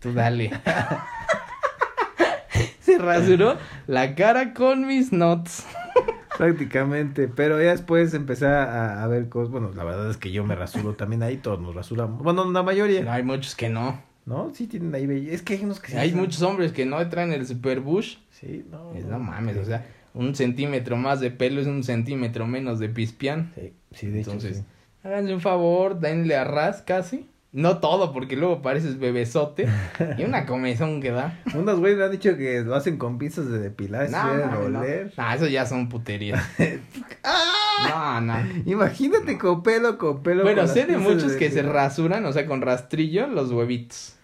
Tú 0.00 0.12
dale. 0.12 0.50
Se 2.80 2.98
rasuró 2.98 3.56
la 3.86 4.14
cara 4.14 4.52
con 4.54 4.86
mis 4.86 5.12
nuts. 5.12 5.64
Prácticamente, 6.36 7.28
pero 7.28 7.58
ya 7.62 7.70
después 7.70 8.14
empecé 8.14 8.46
a, 8.46 9.02
a 9.02 9.06
ver 9.06 9.28
cosas, 9.28 9.50
bueno, 9.50 9.70
la 9.74 9.84
verdad 9.84 10.08
es 10.10 10.16
que 10.16 10.30
yo 10.32 10.42
me 10.44 10.54
rasuro 10.54 10.94
también 10.94 11.22
ahí, 11.22 11.36
todos 11.36 11.60
nos 11.60 11.74
rasuramos, 11.74 12.22
bueno, 12.22 12.50
la 12.50 12.62
mayoría, 12.62 13.02
No, 13.02 13.12
hay 13.12 13.22
muchos 13.22 13.54
que 13.54 13.68
no. 13.68 14.00
¿No? 14.30 14.54
Sí 14.54 14.68
tienen 14.68 14.94
ahí, 14.94 15.28
es 15.28 15.42
que 15.42 15.54
hay 15.54 15.64
unos 15.64 15.80
que 15.80 15.90
sí 15.90 15.98
Hay 15.98 16.12
muchos 16.12 16.40
hombres 16.42 16.70
que 16.70 16.86
no 16.86 17.06
traen 17.08 17.32
el 17.32 17.44
super 17.46 17.80
bush. 17.80 18.16
Sí, 18.30 18.64
no. 18.70 18.94
Es, 18.94 19.04
no 19.04 19.18
mames, 19.18 19.56
o 19.56 19.64
sea, 19.64 19.84
un 20.14 20.36
centímetro 20.36 20.96
más 20.96 21.18
de 21.18 21.32
pelo 21.32 21.60
es 21.60 21.66
un 21.66 21.82
centímetro 21.82 22.46
menos 22.46 22.78
de 22.78 22.88
pispián. 22.88 23.52
Sí, 23.56 23.72
sí, 23.92 24.06
de 24.06 24.20
hecho, 24.20 24.30
Entonces, 24.30 24.58
sí. 24.58 24.64
háganse 25.02 25.34
un 25.34 25.40
favor, 25.40 25.98
denle 25.98 26.36
a 26.36 26.44
ras 26.44 26.80
casi. 26.82 27.28
No 27.52 27.78
todo, 27.78 28.12
porque 28.12 28.36
luego 28.36 28.62
pareces 28.62 29.00
bebesote. 29.00 29.66
y 30.18 30.22
una 30.22 30.46
comezón 30.46 31.00
que 31.02 31.10
da. 31.10 31.36
Unos 31.52 31.80
güeyes 31.80 31.98
me 31.98 32.04
han 32.04 32.12
dicho 32.12 32.36
que 32.36 32.60
lo 32.60 32.76
hacen 32.76 32.98
con 32.98 33.18
pinzas 33.18 33.50
de 33.50 33.58
depilar, 33.58 34.08
No, 34.10 34.36
no, 34.36 34.68
no. 34.68 34.82
Ah, 35.16 35.34
eso 35.34 35.48
ya 35.48 35.66
son 35.66 35.88
puterías. 35.88 36.40
¡Ah! 37.24 38.20
No, 38.20 38.20
no. 38.20 38.62
Imagínate 38.66 39.36
con 39.38 39.64
pelo, 39.64 39.98
con 39.98 40.22
pelo. 40.22 40.44
Bueno, 40.44 40.62
con 40.62 40.68
sé 40.68 40.86
de 40.86 40.98
muchos 40.98 41.32
que 41.32 41.50
se 41.50 41.62
rasuran, 41.62 42.24
o 42.26 42.32
sea, 42.32 42.46
con 42.46 42.62
rastrillo, 42.62 43.26
los 43.26 43.50
huevitos. 43.50 44.14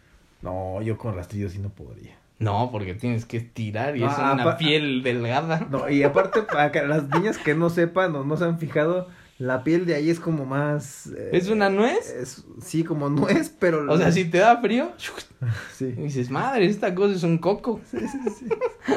No, 0.46 0.80
yo 0.82 0.96
con 0.96 1.14
rastrillo 1.14 1.48
sí 1.50 1.58
no 1.58 1.68
podría. 1.70 2.16
No, 2.38 2.70
porque 2.70 2.94
tienes 2.94 3.24
que 3.24 3.38
estirar 3.38 3.96
y 3.96 4.00
No, 4.00 4.10
es 4.10 4.18
una 4.18 4.56
piel 4.58 5.02
delgada. 5.02 5.66
No, 5.70 5.88
y 5.88 6.02
aparte, 6.02 6.42
para 6.42 6.70
que 6.70 6.82
las 6.82 7.08
niñas 7.08 7.38
que 7.38 7.54
no 7.54 7.68
sepan 7.70 8.14
o 8.14 8.24
no 8.24 8.36
se 8.36 8.44
han 8.44 8.58
fijado, 8.58 9.08
la 9.38 9.64
piel 9.64 9.86
de 9.86 9.94
ahí 9.94 10.10
es 10.10 10.20
como 10.20 10.44
más. 10.44 11.06
eh, 11.08 11.30
¿Es 11.32 11.48
una 11.48 11.68
nuez? 11.70 12.10
es- 12.10 12.44
sí, 12.62 12.84
como 12.84 13.08
nuez, 13.08 13.54
pero. 13.58 13.90
O 13.90 13.96
sea, 13.96 14.12
si 14.12 14.24
te 14.26 14.38
da 14.38 14.58
frío, 14.60 14.92
Sí. 15.76 15.86
y 15.96 16.02
dices, 16.02 16.30
madre, 16.30 16.66
esta 16.66 16.94
cosa 16.94 17.14
es 17.14 17.22
un 17.22 17.38
coco. 17.38 17.80
Sí, 17.90 17.98
sí, 18.06 18.18
sí. 18.38 18.46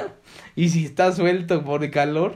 Y 0.55 0.69
si 0.69 0.85
está 0.85 1.12
suelto 1.13 1.63
por 1.63 1.89
calor, 1.89 2.35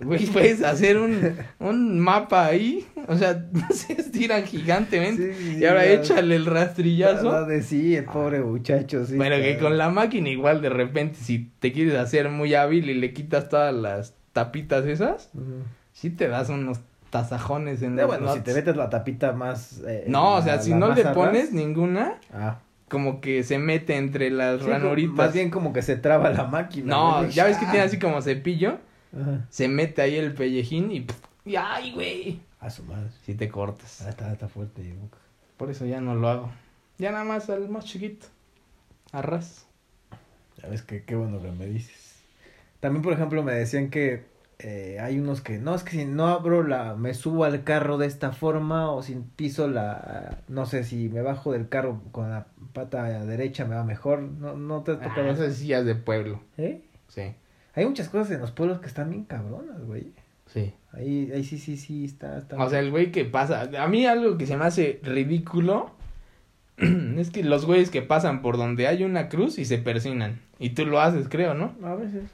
güey, 0.00 0.26
puedes 0.32 0.62
hacer 0.62 0.98
un, 0.98 1.36
un 1.60 2.00
mapa 2.00 2.46
ahí. 2.46 2.86
O 3.08 3.16
sea, 3.16 3.46
se 3.70 3.92
estiran 3.94 4.44
gigantemente. 4.44 5.34
Sí, 5.34 5.52
sí, 5.54 5.58
y 5.60 5.64
ahora 5.66 5.80
la- 5.84 5.92
échale 5.92 6.36
el 6.36 6.44
La 6.44 6.50
rastrillazo. 6.50 7.44
de 7.46 7.62
sí, 7.62 7.96
el 7.96 8.04
pobre 8.04 8.40
muchacho, 8.40 9.04
sí. 9.06 9.16
Pero 9.18 9.36
que 9.36 9.58
con 9.58 9.76
la 9.78 9.90
máquina 9.90 10.28
igual 10.28 10.62
de 10.62 10.70
repente, 10.70 11.16
si 11.20 11.50
te 11.60 11.72
quieres 11.72 11.94
hacer 11.96 12.28
muy 12.30 12.54
hábil 12.54 12.88
y 12.90 12.94
le 12.94 13.12
quitas 13.12 13.48
todas 13.48 13.74
las 13.74 14.14
tapitas 14.32 14.84
esas, 14.86 15.30
Ujú. 15.34 15.62
sí 15.92 16.10
te 16.10 16.28
das 16.28 16.48
unos 16.48 16.80
tasajones 17.10 17.82
en 17.82 17.94
los 17.94 18.06
bueno, 18.08 18.34
si 18.34 18.40
te 18.40 18.52
metes 18.54 18.74
la 18.76 18.90
tapita 18.90 19.32
más. 19.32 19.80
eh, 19.86 20.04
No, 20.08 20.34
o 20.34 20.38
la- 20.38 20.44
sea, 20.44 20.58
si 20.62 20.70
la 20.70 20.76
no 20.78 20.94
le 20.94 21.04
pones 21.04 21.52
ninguna, 21.52 22.14
Ah. 22.32 22.58
como 22.88 23.20
que 23.20 23.44
se 23.44 23.58
mete 23.58 23.96
entre 23.96 24.30
las 24.30 24.62
Sí, 24.62 24.68
ranuritas. 24.68 25.14
Más 25.14 25.32
bien 25.32 25.50
como 25.50 25.72
que 25.72 25.82
se 25.82 25.94
traba 25.96 26.30
la 26.30 26.44
máquina. 26.44 26.86
No, 26.88 27.28
ya 27.28 27.44
ves 27.44 27.56
que 27.58 27.66
tiene 27.66 27.82
así 27.82 27.98
como 28.00 28.20
cepillo, 28.22 28.78
Ajá. 29.20 29.46
se 29.50 29.68
mete 29.68 30.02
ahí 30.02 30.16
el 30.16 30.34
pellejín 30.34 30.90
y, 30.90 31.06
y 31.44 31.56
¡ay, 31.56 31.92
güey! 31.92 32.40
A 32.60 32.70
su 32.70 32.82
madre. 32.84 33.10
Si 33.24 33.34
te 33.34 33.48
cortas. 33.48 34.02
Ah, 34.02 34.10
está, 34.10 34.32
está 34.32 34.48
fuerte. 34.48 34.82
Boca. 35.00 35.18
Por 35.56 35.70
eso 35.70 35.84
ya 35.86 36.00
no 36.00 36.14
lo 36.14 36.28
hago. 36.28 36.50
Ya 36.98 37.12
nada 37.12 37.24
más 37.24 37.50
al 37.50 37.68
más 37.68 37.84
chiquito. 37.84 38.26
Arras. 39.12 39.66
Ya 40.62 40.68
ves 40.68 40.82
que 40.82 41.04
qué 41.04 41.14
bueno 41.14 41.40
que 41.42 41.50
me 41.50 41.66
dices. 41.66 42.22
También, 42.80 43.02
por 43.02 43.12
ejemplo, 43.12 43.42
me 43.42 43.52
decían 43.52 43.90
que 43.90 44.24
eh, 44.58 44.98
hay 45.00 45.18
unos 45.18 45.40
que 45.40 45.58
no, 45.58 45.74
es 45.74 45.82
que 45.82 45.90
si 45.92 46.04
no 46.04 46.28
abro 46.28 46.62
la, 46.62 46.94
me 46.94 47.12
subo 47.14 47.44
al 47.44 47.64
carro 47.64 47.98
de 47.98 48.06
esta 48.06 48.32
forma 48.32 48.90
o 48.90 49.02
si 49.02 49.14
piso 49.36 49.68
la, 49.68 50.38
no 50.48 50.64
sé, 50.64 50.84
si 50.84 51.08
me 51.08 51.22
bajo 51.22 51.52
del 51.52 51.68
carro 51.68 52.00
con 52.12 52.30
la 52.30 52.46
pata 52.72 53.24
derecha 53.24 53.64
me 53.64 53.74
va 53.74 53.84
mejor. 53.84 54.20
No, 54.22 54.56
no 54.56 54.82
te 54.82 54.92
ha 54.92 54.98
Ah, 55.02 55.28
esas 55.30 55.56
sillas 55.56 55.84
de 55.84 55.94
pueblo. 55.94 56.40
¿Eh? 56.56 56.82
Sí. 57.08 57.34
Hay 57.74 57.86
muchas 57.86 58.08
cosas 58.08 58.30
en 58.30 58.40
los 58.40 58.50
pueblos 58.50 58.80
que 58.80 58.86
están 58.86 59.10
bien 59.10 59.24
cabronas, 59.24 59.84
güey. 59.84 60.12
Sí. 60.46 60.72
Ahí, 60.92 61.30
ahí 61.34 61.44
sí, 61.44 61.58
sí, 61.58 61.76
sí, 61.76 62.04
está, 62.04 62.38
está. 62.38 62.56
O 62.62 62.70
sea, 62.70 62.78
el 62.78 62.90
güey 62.90 63.10
que 63.10 63.24
pasa. 63.24 63.68
A 63.78 63.88
mí 63.88 64.06
algo 64.06 64.38
que 64.38 64.46
se 64.46 64.56
me 64.56 64.64
hace 64.64 65.00
ridículo. 65.02 65.90
es 66.76 67.30
que 67.30 67.44
los 67.44 67.66
güeyes 67.66 67.90
que 67.90 68.02
pasan 68.02 68.42
por 68.42 68.56
donde 68.56 68.86
hay 68.86 69.04
una 69.04 69.28
cruz 69.28 69.58
y 69.58 69.64
se 69.64 69.78
persinan. 69.78 70.40
Y 70.58 70.70
tú 70.70 70.86
lo 70.86 71.00
haces, 71.00 71.28
creo, 71.28 71.54
¿no? 71.54 71.74
a 71.84 71.94
veces. 71.94 72.24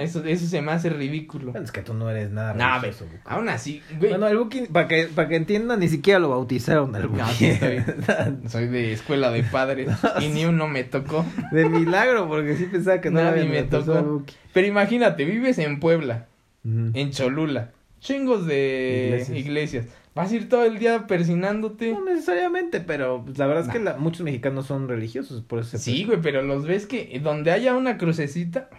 Eso, 0.00 0.22
eso 0.24 0.46
se 0.46 0.60
me 0.62 0.72
hace 0.72 0.90
ridículo. 0.90 1.52
Es 1.54 1.70
que 1.72 1.82
tú 1.82 1.94
no 1.94 2.10
eres 2.10 2.30
nada 2.30 2.52
ver, 2.52 2.82
religioso, 2.82 3.06
aún 3.24 3.48
así, 3.48 3.82
güey. 3.98 4.10
Bueno, 4.10 4.28
el 4.28 4.36
Buki, 4.36 4.62
para 4.66 4.86
que, 4.88 5.04
para 5.14 5.28
que 5.28 5.36
entiendan, 5.36 5.80
ni 5.80 5.88
siquiera 5.88 6.18
lo 6.20 6.28
bautizaron 6.30 6.94
al 6.94 7.08
Buki. 7.08 7.20
No, 7.20 7.28
sí, 7.28 7.46
estoy- 7.46 7.82
soy 8.48 8.66
de 8.68 8.92
escuela 8.92 9.30
de 9.30 9.42
padres 9.44 9.88
y 10.20 10.28
ni 10.28 10.44
uno 10.44 10.68
me 10.68 10.84
tocó. 10.84 11.24
De 11.52 11.68
milagro, 11.68 12.28
porque 12.28 12.56
sí 12.56 12.64
pensaba 12.70 13.00
que 13.00 13.10
no 13.10 13.22
Nadie 13.22 13.44
me 13.44 13.62
tocó. 13.62 14.24
Pero 14.52 14.66
imagínate, 14.66 15.24
vives 15.24 15.58
en 15.58 15.80
Puebla, 15.80 16.26
en 16.64 17.10
Cholula, 17.10 17.70
chingos 18.00 18.46
de 18.46 19.06
Iglesias. 19.12 19.38
iglesias. 19.38 19.84
Vas 20.14 20.32
a 20.32 20.36
ir 20.36 20.48
todo 20.48 20.64
el 20.64 20.78
día 20.78 21.06
persinándote. 21.06 21.92
No 21.92 22.02
necesariamente, 22.04 22.80
pero 22.80 23.22
pues, 23.24 23.36
la 23.36 23.46
verdad 23.46 23.64
es 23.66 23.70
que 23.70 23.78
Nah. 23.78 23.92
la- 23.92 23.96
muchos 23.98 24.22
mexicanos 24.22 24.64
son 24.66 24.88
religiosos, 24.88 25.42
por 25.42 25.58
eso 25.58 25.72
se 25.72 25.78
Sí, 25.78 26.04
güey, 26.04 26.20
pero 26.22 26.40
los 26.42 26.64
ves 26.66 26.86
que 26.86 27.20
donde 27.22 27.50
haya 27.50 27.74
una 27.74 27.98
crucecita. 27.98 28.70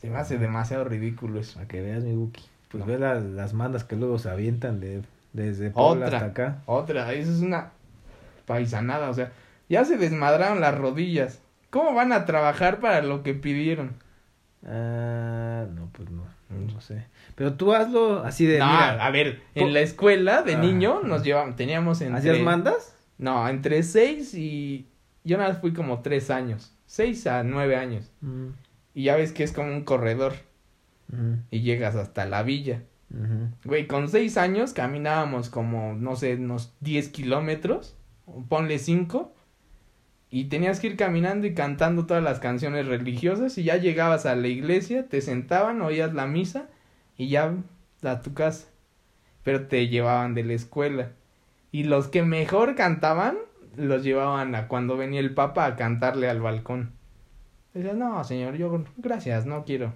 Se 0.00 0.08
me 0.10 0.16
hace 0.18 0.38
demasiado 0.38 0.84
ridículo 0.84 1.40
eso. 1.40 1.54
Para 1.54 1.68
que 1.68 1.80
veas 1.80 2.02
mi 2.04 2.14
Buki. 2.14 2.44
Pues 2.70 2.80
No. 2.80 2.86
ve 2.86 2.98
las, 2.98 3.22
las 3.22 3.52
mandas 3.52 3.84
que 3.84 3.96
luego 3.96 4.18
se 4.18 4.30
avientan 4.30 4.80
de, 4.80 5.02
desde 5.32 5.70
Puebla 5.70 6.06
Otra. 6.06 6.18
hasta 6.18 6.30
acá. 6.30 6.62
Otra, 6.66 7.12
eso 7.12 7.30
es 7.32 7.40
una 7.40 7.72
paisanada, 8.46 9.10
o 9.10 9.14
sea, 9.14 9.32
ya 9.68 9.84
se 9.84 9.96
desmadraron 9.96 10.60
las 10.60 10.76
rodillas. 10.78 11.40
¿Cómo 11.70 11.94
van 11.94 12.12
a 12.12 12.24
trabajar 12.24 12.80
para 12.80 13.02
lo 13.02 13.22
que 13.22 13.34
pidieron? 13.34 13.92
Ah, 14.66 15.66
no, 15.74 15.88
pues 15.92 16.10
no, 16.10 16.24
no 16.50 16.80
sé. 16.80 17.06
Pero 17.34 17.54
tú 17.54 17.72
hazlo 17.74 18.22
así 18.24 18.44
de, 18.46 18.58
no, 18.58 18.66
mira, 18.66 19.04
a 19.04 19.10
ver, 19.10 19.40
en 19.54 19.72
la 19.72 19.80
escuela 19.80 20.42
de 20.42 20.54
Ah. 20.54 20.58
niño 20.58 21.00
nos 21.02 21.22
llevaban, 21.24 21.56
teníamos 21.56 22.00
entre... 22.00 22.18
¿hacías 22.18 22.40
mandas? 22.40 22.94
No, 23.18 23.48
entre 23.48 23.82
seis 23.82 24.34
y... 24.34 24.86
Yo 25.24 25.36
nada 25.38 25.50
más 25.50 25.60
fui 25.60 25.72
como 25.72 26.00
tres 26.00 26.30
años, 26.30 26.72
seis 26.86 27.26
a 27.26 27.42
nueve 27.42 27.76
años. 27.76 28.10
Mm, 28.20 28.48
Y 28.94 29.04
ya 29.04 29.16
ves 29.16 29.32
que 29.32 29.44
es 29.44 29.52
como 29.52 29.72
un 29.72 29.84
corredor 29.84 30.34
y 31.50 31.60
llegas 31.62 31.96
hasta 31.96 32.24
la 32.24 32.42
villa. 32.42 32.82
ujú. 33.12 33.48
Güey, 33.64 33.86
con 33.86 34.08
seis 34.08 34.36
años 34.36 34.72
caminábamos 34.72 35.48
como, 35.50 35.94
no 35.94 36.14
sé, 36.16 36.36
unos 36.36 36.72
10 36.80 37.08
kilómetros, 37.08 37.96
ponle 38.48 38.78
cinco, 38.78 39.34
y 40.30 40.44
tenías 40.44 40.78
que 40.78 40.86
ir 40.86 40.96
caminando 40.96 41.48
y 41.48 41.54
cantando 41.54 42.06
todas 42.06 42.22
las 42.22 42.38
canciones 42.38 42.86
religiosas, 42.86 43.58
y 43.58 43.64
ya 43.64 43.76
llegabas 43.76 44.26
a 44.26 44.36
la 44.36 44.46
iglesia, 44.46 45.08
te 45.08 45.20
sentaban, 45.20 45.82
oías 45.82 46.14
la 46.14 46.26
misa, 46.26 46.68
y 47.16 47.28
ya 47.28 47.54
a 48.02 48.20
tu 48.22 48.32
casa. 48.32 48.68
Pero 49.42 49.66
te 49.66 49.88
llevaban 49.88 50.34
de 50.34 50.44
la 50.44 50.52
escuela. 50.52 51.10
Y 51.72 51.84
los 51.84 52.08
que 52.08 52.22
mejor 52.22 52.76
cantaban, 52.76 53.36
los 53.76 54.04
llevaban 54.04 54.54
a 54.54 54.68
cuando 54.68 54.96
venía 54.96 55.20
el 55.20 55.34
papa 55.34 55.66
a 55.66 55.76
cantarle 55.76 56.28
al 56.28 56.40
balcón. 56.40 56.92
Decías, 57.74 57.94
no, 57.96 58.22
señor, 58.24 58.56
yo, 58.56 58.84
gracias, 58.96 59.46
no 59.46 59.64
quiero. 59.64 59.92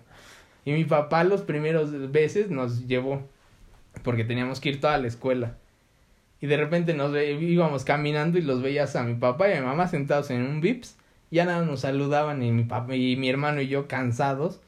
Y 0.65 0.73
mi 0.73 0.85
papá 0.85 1.25
los 1.25 1.43
primeros 1.43 2.11
veces 2.13 2.51
nos 2.51 2.87
llevó 2.87 3.23
porque 4.03 4.25
teníamos 4.25 4.61
que 4.61 4.71
ir 4.71 4.81
toda 4.81 4.99
la 4.99 5.09
escuela. 5.09 5.55
Y 6.41 6.47
de 6.47 6.57
repente 6.57 6.95
nos 6.95 7.13
ve- 7.13 7.33
íbamos 7.33 7.85
caminando 7.85 8.39
y 8.39 8.43
los 8.43 8.63
veías 8.63 8.97
a 8.97 9.03
mi 9.03 9.15
papá 9.15 9.49
y 9.49 9.53
a 9.55 9.61
mi 9.61 9.67
mamá 9.67 9.89
sentados 9.89 10.31
en 10.31 10.43
un 10.43 10.61
Vips. 10.61 10.97
Ya 11.31 11.45
nada 11.45 11.65
nos 11.65 11.81
saludaban 11.81 12.43
y 12.43 12.53
mi 12.53 12.65
papá 12.65 12.95
y 12.95 13.17
mi 13.17 13.29
hermano 13.29 13.61
y 13.61 13.69
yo 13.69 13.89
cansados. 13.89 14.61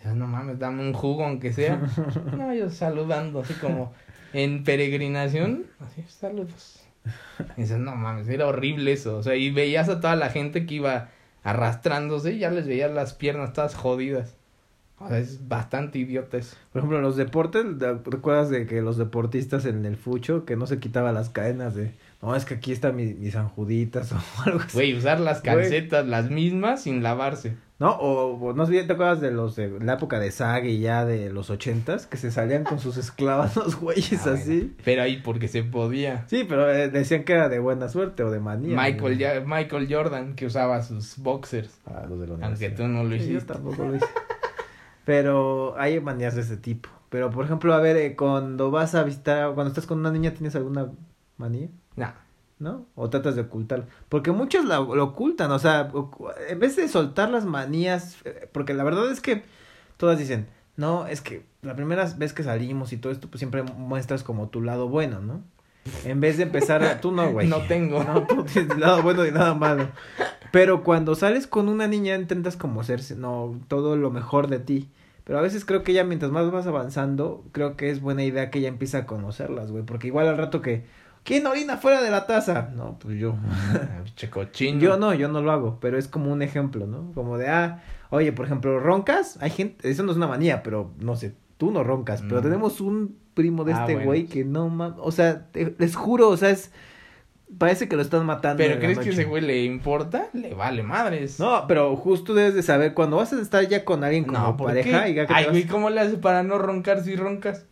Y 0.00 0.04
yo, 0.06 0.14
no 0.14 0.26
mames, 0.26 0.58
dame 0.58 0.82
un 0.82 0.92
jugo 0.92 1.24
aunque 1.24 1.52
sea. 1.52 1.80
No, 2.36 2.52
yo 2.54 2.68
saludando 2.70 3.40
así 3.40 3.54
como 3.54 3.92
en 4.32 4.64
peregrinación. 4.64 5.66
Así, 5.80 6.02
saludos. 6.08 6.82
Y 7.56 7.62
dices, 7.62 7.78
no 7.78 7.94
mames, 7.94 8.28
era 8.28 8.46
horrible 8.46 8.92
eso. 8.92 9.16
O 9.16 9.22
sea, 9.22 9.34
y 9.34 9.50
veías 9.50 9.88
a 9.88 10.00
toda 10.00 10.16
la 10.16 10.30
gente 10.30 10.66
que 10.66 10.74
iba 10.76 11.08
arrastrándose 11.42 12.32
y 12.32 12.38
ya 12.40 12.50
les 12.50 12.66
veías 12.66 12.90
las 12.90 13.14
piernas 13.14 13.52
todas 13.52 13.74
jodidas. 13.74 14.36
O 14.98 15.08
sea, 15.08 15.18
es 15.18 15.48
bastante 15.48 15.98
idiota 15.98 16.36
eso. 16.36 16.56
Por 16.72 16.80
ejemplo, 16.80 16.98
en 16.98 17.04
los 17.04 17.16
deportes, 17.16 17.64
¿te 17.78 17.94
¿recuerdas 18.04 18.50
de 18.50 18.66
que 18.66 18.82
los 18.82 18.98
deportistas 18.98 19.64
en 19.64 19.86
el 19.86 19.96
fucho, 19.96 20.44
que 20.44 20.56
no 20.56 20.66
se 20.66 20.78
quitaba 20.78 21.10
las 21.10 21.30
cadenas 21.30 21.74
de, 21.74 21.94
no, 22.20 22.36
es 22.36 22.44
que 22.44 22.54
aquí 22.54 22.70
están 22.70 22.96
mis, 22.96 23.16
mis 23.16 23.34
anjuditas 23.34 24.12
o 24.12 24.18
algo 24.44 24.60
así? 24.60 24.74
Güey, 24.74 24.94
usar 24.94 25.18
las 25.20 25.40
calcetas 25.40 26.06
las 26.06 26.30
mismas 26.30 26.82
sin 26.82 27.02
lavarse. 27.02 27.56
¿No? 27.80 27.92
O, 27.92 28.36
o 28.36 28.52
no 28.52 28.66
sé, 28.66 28.84
¿te 28.84 28.92
acuerdas 28.92 29.20
de 29.22 29.30
los 29.30 29.56
de 29.56 29.80
la 29.80 29.94
época 29.94 30.20
de 30.20 30.30
Saga 30.30 30.66
y 30.68 30.80
ya 30.80 31.04
de 31.06 31.30
los 31.32 31.48
ochentas? 31.50 32.06
Que 32.06 32.18
se 32.18 32.30
salían 32.30 32.62
con 32.62 32.78
sus 32.78 32.98
esclavas 32.98 33.56
los 33.56 33.74
güeyes 33.80 34.26
Ah, 34.26 34.34
así. 34.34 34.58
bueno. 34.58 34.74
Pero 34.84 35.02
ahí 35.02 35.16
porque 35.24 35.48
se 35.48 35.62
podía. 35.64 36.24
Sí, 36.28 36.44
pero 36.46 36.70
eh, 36.70 36.90
decían 36.90 37.24
que 37.24 37.32
era 37.32 37.48
de 37.48 37.58
buena 37.58 37.88
suerte 37.88 38.22
o 38.22 38.30
de 38.30 38.38
manía. 38.38 38.76
Michael, 38.76 39.14
¿no? 39.14 39.18
ya, 39.18 39.40
Michael 39.40 39.88
Jordan 39.90 40.34
que 40.36 40.44
usaba 40.46 40.82
sus 40.82 41.16
boxers. 41.16 41.80
Ah, 41.86 42.04
los 42.06 42.20
de 42.20 42.26
la 42.26 42.46
Aunque 42.46 42.68
tú 42.68 42.86
no 42.86 43.02
lo 43.02 43.10
Sí, 43.12 43.18
yo 43.18 43.24
hiciste. 43.38 43.54
tampoco 43.54 43.82
lo 43.84 43.96
hice. 43.96 44.06
Pero 45.04 45.74
hay 45.78 46.00
manías 46.00 46.34
de 46.34 46.42
ese 46.42 46.56
tipo. 46.56 46.88
Pero, 47.08 47.30
por 47.30 47.44
ejemplo, 47.44 47.74
a 47.74 47.80
ver, 47.80 47.96
eh, 47.96 48.14
cuando 48.14 48.70
vas 48.70 48.94
a 48.94 49.02
visitar, 49.02 49.54
cuando 49.54 49.68
estás 49.70 49.86
con 49.86 49.98
una 49.98 50.12
niña, 50.12 50.32
¿tienes 50.32 50.54
alguna 50.54 50.90
manía? 51.38 51.68
Nah. 51.96 52.12
¿No? 52.60 52.86
O 52.94 53.10
tratas 53.10 53.34
de 53.34 53.40
ocultarlo. 53.40 53.86
Porque 54.08 54.30
muchos 54.30 54.64
la- 54.66 54.78
lo 54.78 55.02
ocultan, 55.04 55.50
o 55.50 55.58
sea, 55.58 55.90
en 56.48 56.60
vez 56.60 56.76
de 56.76 56.86
soltar 56.88 57.30
las 57.30 57.44
manías, 57.46 58.18
eh, 58.24 58.48
porque 58.52 58.74
la 58.74 58.84
verdad 58.84 59.10
es 59.10 59.20
que 59.20 59.42
todas 59.96 60.18
dicen, 60.18 60.46
no, 60.76 61.06
es 61.08 61.20
que 61.22 61.44
la 61.62 61.74
primera 61.74 62.04
vez 62.16 62.32
que 62.32 62.42
salimos 62.44 62.92
y 62.92 62.98
todo 62.98 63.12
esto, 63.12 63.28
pues 63.28 63.38
siempre 63.40 63.62
muestras 63.64 64.22
como 64.22 64.48
tu 64.50 64.60
lado 64.62 64.88
bueno, 64.88 65.20
¿no? 65.20 65.42
En 66.04 66.20
vez 66.20 66.36
de 66.36 66.42
empezar, 66.44 66.84
a- 66.84 67.00
tú 67.00 67.10
no, 67.12 67.32
güey. 67.32 67.48
No 67.48 67.62
tengo. 67.62 68.04
No, 68.04 68.26
tú 68.26 68.44
tienes 68.44 68.76
nada 68.76 69.00
bueno 69.00 69.24
y 69.26 69.32
nada 69.32 69.54
malo. 69.54 69.88
Pero 70.52 70.84
cuando 70.84 71.14
sales 71.14 71.46
con 71.46 71.68
una 71.68 71.86
niña 71.86 72.14
intentas 72.16 72.56
como 72.58 72.82
ser, 72.84 73.00
no, 73.16 73.58
todo 73.68 73.96
lo 73.96 74.10
mejor 74.10 74.48
de 74.48 74.58
ti. 74.58 74.90
Pero 75.24 75.38
a 75.38 75.42
veces 75.42 75.64
creo 75.64 75.82
que 75.82 75.92
ya 75.92 76.02
mientras 76.04 76.32
más 76.32 76.50
vas 76.50 76.66
avanzando, 76.66 77.44
creo 77.52 77.76
que 77.76 77.88
es 77.90 78.00
buena 78.02 78.24
idea 78.24 78.50
que 78.50 78.58
ella 78.58 78.68
empiece 78.68 78.96
a 78.98 79.06
conocerlas, 79.06 79.70
güey. 79.70 79.84
Porque 79.84 80.08
igual 80.08 80.28
al 80.28 80.36
rato 80.38 80.60
que, 80.60 80.84
¿quién 81.24 81.46
orina 81.46 81.76
fuera 81.76 82.02
de 82.02 82.10
la 82.10 82.26
taza? 82.26 82.70
No, 82.74 82.98
pues 82.98 83.18
yo. 83.18 83.34
Pinche 84.04 84.30
cochino. 84.30 84.80
Yo 84.80 84.96
no, 84.96 85.14
yo 85.14 85.28
no 85.28 85.40
lo 85.42 85.52
hago, 85.52 85.78
pero 85.80 85.98
es 85.98 86.08
como 86.08 86.30
un 86.32 86.42
ejemplo, 86.42 86.86
¿no? 86.86 87.12
Como 87.14 87.38
de, 87.38 87.48
ah, 87.48 87.82
oye, 88.10 88.32
por 88.32 88.46
ejemplo, 88.46 88.78
roncas, 88.80 89.38
hay 89.40 89.50
gente, 89.50 89.88
eso 89.90 90.02
no 90.02 90.10
es 90.10 90.16
una 90.16 90.26
manía, 90.26 90.62
pero 90.62 90.92
no 90.98 91.16
sé, 91.16 91.34
tú 91.58 91.70
no 91.70 91.84
roncas, 91.84 92.22
pero 92.22 92.40
Mm. 92.40 92.44
tenemos 92.44 92.80
un 92.80 93.16
primo 93.34 93.64
de 93.64 93.72
Ah, 93.74 93.80
este 93.82 93.92
bueno. 93.94 94.06
güey 94.08 94.26
que 94.26 94.44
no 94.44 94.68
mames, 94.68 94.98
o 95.00 95.12
sea, 95.12 95.46
te- 95.52 95.74
les 95.78 95.94
juro, 95.96 96.28
o 96.28 96.36
sea, 96.36 96.50
es, 96.50 96.72
parece 97.58 97.88
que 97.88 97.96
lo 97.96 98.02
están 98.02 98.24
matando. 98.26 98.58
¿Pero 98.62 98.78
crees 98.80 98.98
que 98.98 99.10
ese 99.10 99.24
güey 99.24 99.42
le 99.42 99.64
importa? 99.64 100.28
Le 100.32 100.54
vale 100.54 100.82
madres. 100.82 101.38
No, 101.40 101.66
pero 101.66 101.96
justo 101.96 102.34
debes 102.34 102.54
de 102.54 102.62
saber, 102.62 102.94
cuando 102.94 103.16
vas 103.16 103.32
a 103.32 103.40
estar 103.40 103.66
ya 103.68 103.84
con 103.84 104.04
alguien 104.04 104.24
como 104.24 104.38
No, 104.38 104.56
¿por 104.56 104.68
pareja, 104.68 105.04
qué? 105.04 105.10
y 105.10 105.14
ya 105.14 105.26
que 105.26 105.34
Ay, 105.34 105.44
vas- 105.44 105.52
güey, 105.52 105.66
¿cómo 105.66 105.90
le 105.90 106.00
haces 106.00 106.16
para 106.18 106.42
no 106.42 106.58
roncar 106.58 107.02
si 107.02 107.14
roncas? 107.16 107.66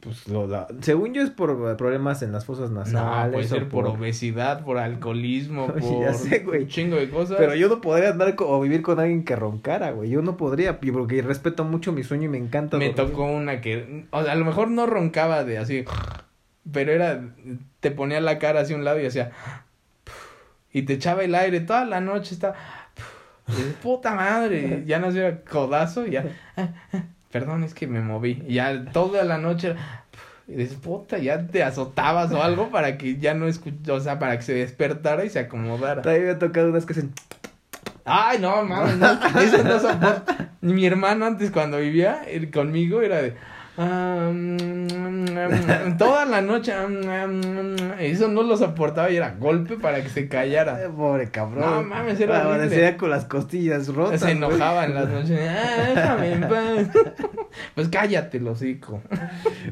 Pues 0.00 0.26
lo, 0.28 0.46
la- 0.46 0.66
según 0.80 1.12
yo 1.14 1.22
es 1.22 1.30
por 1.30 1.76
problemas 1.76 2.22
en 2.22 2.32
las 2.32 2.44
fosas 2.46 2.70
nasales. 2.70 3.26
No, 3.26 3.32
puede 3.32 3.46
ser 3.48 3.68
por 3.68 3.86
obesidad, 3.86 4.64
por 4.64 4.78
alcoholismo, 4.78 5.66
Oye, 5.74 5.80
por 5.88 6.02
ya 6.02 6.14
sé, 6.14 6.38
güey. 6.40 6.62
un 6.62 6.68
chingo 6.68 6.96
de 6.96 7.08
cosas. 7.10 7.36
Pero 7.38 7.54
yo 7.54 7.68
no 7.68 7.80
podría 7.80 8.08
andar 8.10 8.34
co- 8.34 8.48
o 8.48 8.60
vivir 8.60 8.82
con 8.82 8.98
alguien 8.98 9.24
que 9.24 9.36
roncara, 9.36 9.90
güey. 9.90 10.10
Yo 10.10 10.22
no 10.22 10.36
podría, 10.36 10.80
porque 10.80 11.22
respeto 11.22 11.64
mucho 11.64 11.92
mi 11.92 12.02
sueño 12.02 12.24
y 12.24 12.28
me 12.28 12.38
encanta. 12.38 12.76
Me 12.78 12.92
dormir. 12.92 13.10
tocó 13.12 13.24
una 13.26 13.60
que, 13.60 14.06
o 14.10 14.22
sea, 14.24 14.32
a 14.32 14.36
lo 14.36 14.44
mejor 14.44 14.68
no 14.70 14.86
roncaba 14.86 15.44
de 15.44 15.58
así, 15.58 15.84
pero 16.72 16.92
era, 16.92 17.20
te 17.80 17.90
ponía 17.90 18.20
la 18.20 18.38
cara 18.38 18.60
hacia 18.60 18.76
un 18.76 18.84
lado 18.84 19.00
y 19.00 19.06
hacía, 19.06 19.32
y 20.72 20.82
te 20.82 20.94
echaba 20.94 21.22
el 21.24 21.34
aire 21.34 21.60
toda 21.60 21.84
la 21.84 22.00
noche, 22.00 22.32
está, 22.34 22.54
puta 23.82 24.14
madre, 24.14 24.84
ya 24.86 24.98
no 24.98 25.08
hacía 25.08 25.42
codazo, 25.44 26.06
ya, 26.06 26.24
perdón, 27.30 27.64
es 27.64 27.74
que 27.74 27.86
me 27.86 28.00
moví, 28.00 28.42
y 28.46 28.54
ya 28.54 28.86
toda 28.86 29.24
la 29.24 29.38
noche, 29.38 29.74
puta, 30.82 31.18
ya 31.18 31.46
te 31.46 31.62
azotabas 31.62 32.32
o 32.32 32.42
algo 32.42 32.70
para 32.70 32.98
que 32.98 33.18
ya 33.18 33.34
no 33.34 33.46
escuch, 33.46 33.88
o 33.88 34.00
sea, 34.00 34.18
para 34.18 34.36
que 34.36 34.42
se 34.42 34.54
despertara 34.54 35.24
y 35.24 35.30
se 35.30 35.38
acomodara. 35.38 36.02
También 36.02 36.24
me 36.24 36.30
ha 36.30 36.38
tocado 36.38 36.70
unas 36.70 36.86
que 36.86 36.92
hacen. 36.92 37.12
Ay, 38.04 38.38
no, 38.40 38.64
mames, 38.64 38.96
no, 38.96 39.12
eso 39.40 39.62
no 39.62 39.78
soporto. 39.78 40.34
Mi 40.60 40.84
hermano 40.86 41.26
antes 41.26 41.50
cuando 41.50 41.78
vivía 41.78 42.22
conmigo 42.52 43.02
era 43.02 43.22
de... 43.22 43.34
ah, 43.78 44.30
mm, 44.32 44.56
mm, 44.56 45.96
toda 45.96 46.24
la 46.24 46.40
noche 46.42 46.72
mm, 46.74 46.96
mm, 46.96 47.76
eso 48.00 48.28
no 48.28 48.42
lo 48.42 48.56
soportaba 48.56 49.10
y 49.10 49.16
era 49.16 49.34
golpe 49.38 49.76
para 49.76 50.02
que 50.02 50.08
se 50.08 50.28
callara 50.28 50.78
pobre 50.96 51.30
cabrón. 51.30 51.64
No, 51.64 51.82
mames, 51.82 52.20
era 52.20 52.96
con 52.96 53.10
las 53.10 53.24
costillas 53.24 53.88
rotas. 53.88 54.20
se 54.20 54.32
enojaba 54.32 54.84
en 54.84 54.94
las 54.94 55.08
noches 55.10 55.40
ah, 55.40 55.84
déjame 55.88 56.32
en 56.32 56.40
paz 56.40 56.88
pues 57.74 57.88
cállate 57.88 58.40
hocico 58.48 59.00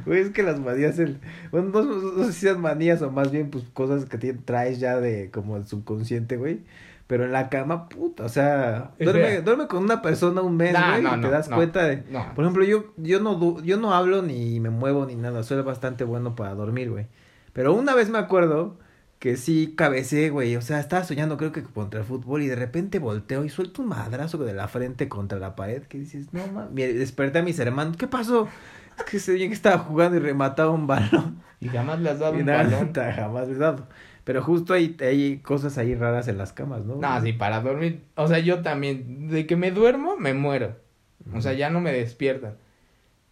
Güey, 0.04 0.20
es 0.20 0.30
que 0.30 0.42
las 0.42 0.58
manías, 0.60 0.98
el... 0.98 1.18
bueno, 1.50 1.70
no, 1.70 2.24
sé 2.24 2.32
si 2.32 2.40
sean 2.40 2.60
manías 2.60 3.02
o 3.02 3.10
más 3.10 3.30
bien, 3.30 3.50
pues, 3.50 3.64
cosas 3.72 4.04
que 4.04 4.32
traes 4.32 4.80
ya 4.80 5.00
de, 5.00 5.30
como 5.30 5.56
el 5.56 5.66
subconsciente, 5.66 6.36
güey. 6.36 6.60
Pero 7.08 7.24
en 7.24 7.32
la 7.32 7.48
cama, 7.48 7.88
puta, 7.88 8.24
o 8.24 8.28
sea, 8.28 8.92
duerme, 9.00 9.40
duerme 9.40 9.66
con 9.66 9.82
una 9.82 10.02
persona 10.02 10.42
un 10.42 10.56
mes, 10.56 10.72
Nah, 10.74 10.90
güey, 10.92 11.02
no, 11.02 11.08
y 11.08 11.12
te 11.12 11.16
no, 11.26 11.30
das 11.30 11.48
no, 11.48 11.56
cuenta 11.56 11.82
de... 11.84 12.04
no 12.10 12.34
Por 12.34 12.44
ejemplo, 12.44 12.64
yo, 12.64 12.92
yo 12.98 13.18
no 13.20 13.34
du- 13.34 13.62
yo 13.64 13.78
no 13.78 13.94
hablo 13.94 14.22
ni 14.22 14.60
me 14.60 14.68
muevo 14.70 15.06
ni 15.06 15.16
nada, 15.16 15.42
soy 15.42 15.60
bastante 15.62 16.04
bueno 16.04 16.36
para 16.36 16.54
dormir, 16.54 16.90
güey. 16.90 17.06
Pero 17.54 17.72
una 17.74 17.94
vez 17.94 18.10
me 18.10 18.18
acuerdo 18.18 18.76
que 19.20 19.36
sí 19.38 19.74
cabecé, 19.76 20.30
güey. 20.30 20.54
O 20.56 20.60
sea, 20.60 20.78
estaba 20.80 21.02
soñando, 21.02 21.38
creo 21.38 21.50
que 21.50 21.62
contra 21.62 22.00
el 22.00 22.06
fútbol, 22.06 22.42
y 22.42 22.46
de 22.46 22.56
repente 22.56 22.98
volteo 22.98 23.44
y 23.44 23.48
suelto 23.48 23.82
un 23.82 23.88
madrazo 23.88 24.38
de 24.38 24.52
la 24.52 24.68
frente 24.68 25.08
contra 25.08 25.38
la 25.38 25.56
pared. 25.56 25.82
Que 25.84 25.98
dices, 25.98 26.32
no 26.32 26.46
mames. 26.46 26.74
Desperté 26.74 27.38
a 27.38 27.42
mis 27.42 27.58
hermanos, 27.58 27.96
¿qué 27.96 28.06
pasó? 28.06 28.48
Es 28.98 29.04
que 29.04 29.18
se 29.18 29.36
que 29.36 29.46
estaba 29.46 29.78
jugando 29.78 30.18
y 30.18 30.20
remataba 30.20 30.70
un 30.72 30.86
balón. 30.86 31.42
Y 31.60 31.68
jamás 31.68 32.00
le 32.00 32.10
has 32.10 32.18
dado 32.18 32.34
un 32.34 32.44
balón. 32.44 32.92
Jamás 32.94 33.48
le 33.48 33.54
he 33.54 33.58
dado. 33.58 33.88
Pero 34.28 34.42
justo 34.42 34.74
hay, 34.74 34.94
hay 35.00 35.38
cosas 35.38 35.78
ahí 35.78 35.94
raras 35.94 36.28
en 36.28 36.36
las 36.36 36.52
camas, 36.52 36.84
¿no? 36.84 36.96
No, 36.96 37.22
sí, 37.22 37.32
para 37.32 37.62
dormir. 37.62 38.02
O 38.14 38.28
sea, 38.28 38.38
yo 38.40 38.60
también, 38.60 39.28
de 39.30 39.46
que 39.46 39.56
me 39.56 39.70
duermo, 39.70 40.18
me 40.18 40.34
muero. 40.34 40.76
O 41.32 41.40
sea, 41.40 41.54
ya 41.54 41.70
no 41.70 41.80
me 41.80 41.94
despiertan. 41.94 42.52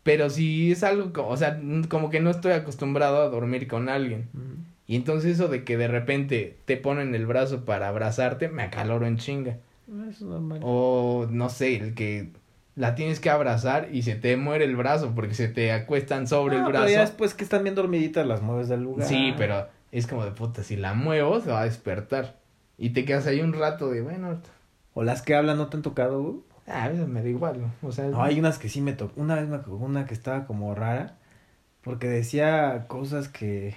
Pero 0.04 0.30
si 0.30 0.72
es 0.72 0.82
algo, 0.82 1.12
o 1.28 1.36
sea, 1.36 1.60
como 1.90 2.08
que 2.08 2.20
no 2.20 2.30
estoy 2.30 2.52
acostumbrado 2.52 3.20
a 3.20 3.28
dormir 3.28 3.68
con 3.68 3.90
alguien. 3.90 4.30
Y 4.86 4.96
entonces 4.96 5.34
eso 5.34 5.48
de 5.48 5.64
que 5.64 5.76
de 5.76 5.86
repente 5.86 6.56
te 6.64 6.78
ponen 6.78 7.14
el 7.14 7.26
brazo 7.26 7.66
para 7.66 7.88
abrazarte, 7.88 8.48
me 8.48 8.62
acaloro 8.62 9.06
en 9.06 9.18
chinga. 9.18 9.58
Ah, 9.92 10.06
es 10.08 10.22
normal. 10.22 10.60
O 10.62 11.26
no 11.30 11.50
sé, 11.50 11.76
el 11.76 11.92
que 11.92 12.30
la 12.74 12.94
tienes 12.94 13.20
que 13.20 13.28
abrazar 13.28 13.90
y 13.92 14.00
se 14.00 14.14
te 14.14 14.38
muere 14.38 14.64
el 14.64 14.76
brazo 14.76 15.12
porque 15.14 15.34
se 15.34 15.48
te 15.48 15.72
acuestan 15.72 16.26
sobre 16.26 16.56
el 16.56 16.62
brazo. 16.62 16.86
Pero 16.86 16.88
ya 16.88 17.00
después 17.02 17.34
que 17.34 17.44
están 17.44 17.64
bien 17.64 17.74
dormiditas 17.74 18.26
las 18.26 18.40
mueves 18.40 18.70
del 18.70 18.82
lugar. 18.82 19.06
Sí, 19.06 19.34
pero 19.36 19.75
es 19.92 20.06
como 20.06 20.24
de 20.24 20.32
puta, 20.32 20.62
si 20.62 20.76
la 20.76 20.94
muevo 20.94 21.40
se 21.40 21.50
va 21.50 21.62
a 21.62 21.64
despertar. 21.64 22.36
Y 22.78 22.90
te 22.90 23.04
quedas 23.04 23.26
ahí 23.26 23.40
un 23.40 23.52
rato 23.52 23.90
de, 23.90 24.02
bueno. 24.02 24.40
O 24.94 25.04
las 25.04 25.22
que 25.22 25.34
hablan 25.34 25.58
no 25.58 25.68
te 25.68 25.76
han 25.76 25.82
tocado, 25.82 26.42
Ah, 26.66 26.84
a 26.84 26.88
veces 26.88 27.06
me 27.06 27.22
da 27.22 27.28
igual, 27.28 27.72
o 27.80 27.92
sea. 27.92 28.06
No, 28.06 28.22
hay 28.22 28.40
unas 28.40 28.58
que 28.58 28.68
sí 28.68 28.80
me 28.80 28.92
tocó. 28.92 29.20
Una 29.20 29.36
vez 29.36 29.48
me 29.48 29.58
tocó 29.58 29.76
una 29.76 30.04
que 30.04 30.14
estaba 30.14 30.46
como 30.46 30.74
rara. 30.74 31.16
Porque 31.82 32.08
decía 32.08 32.86
cosas 32.88 33.28
que 33.28 33.76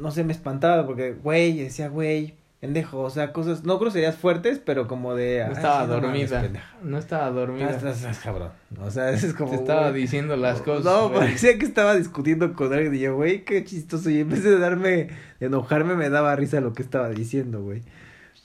no 0.00 0.10
sé, 0.10 0.24
me 0.24 0.32
espantaba 0.32 0.86
porque, 0.86 1.12
güey, 1.12 1.58
decía, 1.58 1.88
güey, 1.88 2.34
pendejo, 2.62 3.00
o 3.00 3.10
sea, 3.10 3.32
cosas, 3.32 3.64
no 3.64 3.76
groserías 3.80 4.14
fuertes, 4.14 4.60
pero 4.64 4.86
como 4.86 5.16
de... 5.16 5.44
No 5.48 5.52
estaba 5.52 5.84
dormida, 5.84 6.48
no, 6.84 6.96
estaba 6.96 7.28
dormida. 7.28 7.70
Estás, 7.70 8.20
cabrón, 8.20 8.52
o 8.80 8.88
sea, 8.88 9.10
es 9.10 9.34
como... 9.34 9.50
Te 9.50 9.56
estaba 9.56 9.90
diciendo 9.90 10.36
las 10.36 10.60
cosas. 10.60 10.84
No, 10.84 11.12
parecía 11.12 11.58
que 11.58 11.64
estaba 11.64 11.96
discutiendo 11.96 12.52
con 12.52 12.72
alguien 12.72 12.94
y 12.94 13.00
yo, 13.00 13.16
güey, 13.16 13.44
qué 13.44 13.64
chistoso, 13.64 14.10
y 14.10 14.20
en 14.20 14.28
vez 14.28 14.44
de 14.44 14.60
darme, 14.60 15.08
de 15.40 15.46
enojarme, 15.46 15.96
me 15.96 16.08
daba 16.08 16.36
risa 16.36 16.60
lo 16.60 16.72
que 16.72 16.82
estaba 16.82 17.08
diciendo, 17.08 17.62
güey. 17.62 17.82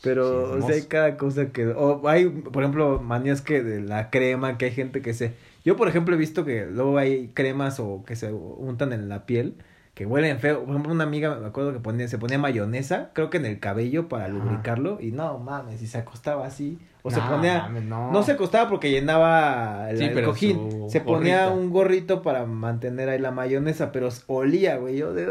Pero, 0.02 0.52
o 0.52 0.62
sea, 0.66 0.74
hay 0.74 0.82
cada 0.88 1.16
cosa 1.18 1.52
que... 1.52 1.68
O 1.68 2.08
hay, 2.08 2.28
por 2.28 2.64
ejemplo, 2.64 3.00
manías 3.00 3.42
que 3.42 3.62
de 3.62 3.82
la 3.82 4.10
crema, 4.10 4.58
que 4.58 4.66
hay 4.66 4.72
gente 4.72 5.04
que 5.04 5.14
se... 5.14 5.34
Yo, 5.64 5.76
por 5.76 5.90
ejemplo, 5.90 6.16
he 6.16 6.18
visto 6.18 6.44
que 6.44 6.66
luego 6.66 6.98
hay 6.98 7.30
cremas 7.36 7.80
o 7.80 8.04
que 8.04 8.16
se 8.16 8.34
untan 8.34 8.94
en 8.94 9.10
la 9.10 9.28
piel 9.28 9.58
que 9.98 10.06
huelen 10.06 10.38
feo. 10.40 10.60
Por 10.60 10.70
ejemplo, 10.70 10.94
una 10.94 11.06
amiga 11.06 11.36
me 11.38 11.48
acuerdo 11.48 11.74
que 11.74 11.80
ponía, 11.80 12.08
se 12.08 12.20
ponía 12.20 12.38
mayonesa, 12.38 13.10
creo 13.14 13.32
que 13.32 13.38
en 13.38 13.48
el 13.48 13.60
cabello 13.60 14.08
para 14.08 14.28
lubricarlo, 14.28 15.00
y 15.02 15.12
no 15.12 15.40
mames, 15.40 15.82
y 15.82 15.88
se 15.88 15.98
acostaba 15.98 16.46
así. 16.46 16.78
O 17.02 17.10
se 17.10 17.20
ponía. 17.20 17.68
no. 17.68 18.22
se 18.22 18.34
acostaba 18.34 18.70
porque 18.70 18.92
llenaba 18.92 19.90
el, 19.90 20.24
cojín. 20.24 20.88
Se 20.88 21.02
ponía 21.02 21.50
un 21.50 21.72
gorrito 21.72 22.22
para 22.22 22.46
mantener 22.46 23.10
ahí 23.10 23.18
la 23.18 23.32
mayonesa, 23.32 23.92
pero 23.92 24.10
olía, 24.28 24.78
güey. 24.78 24.98
Yo 24.98 25.16
de. 25.16 25.26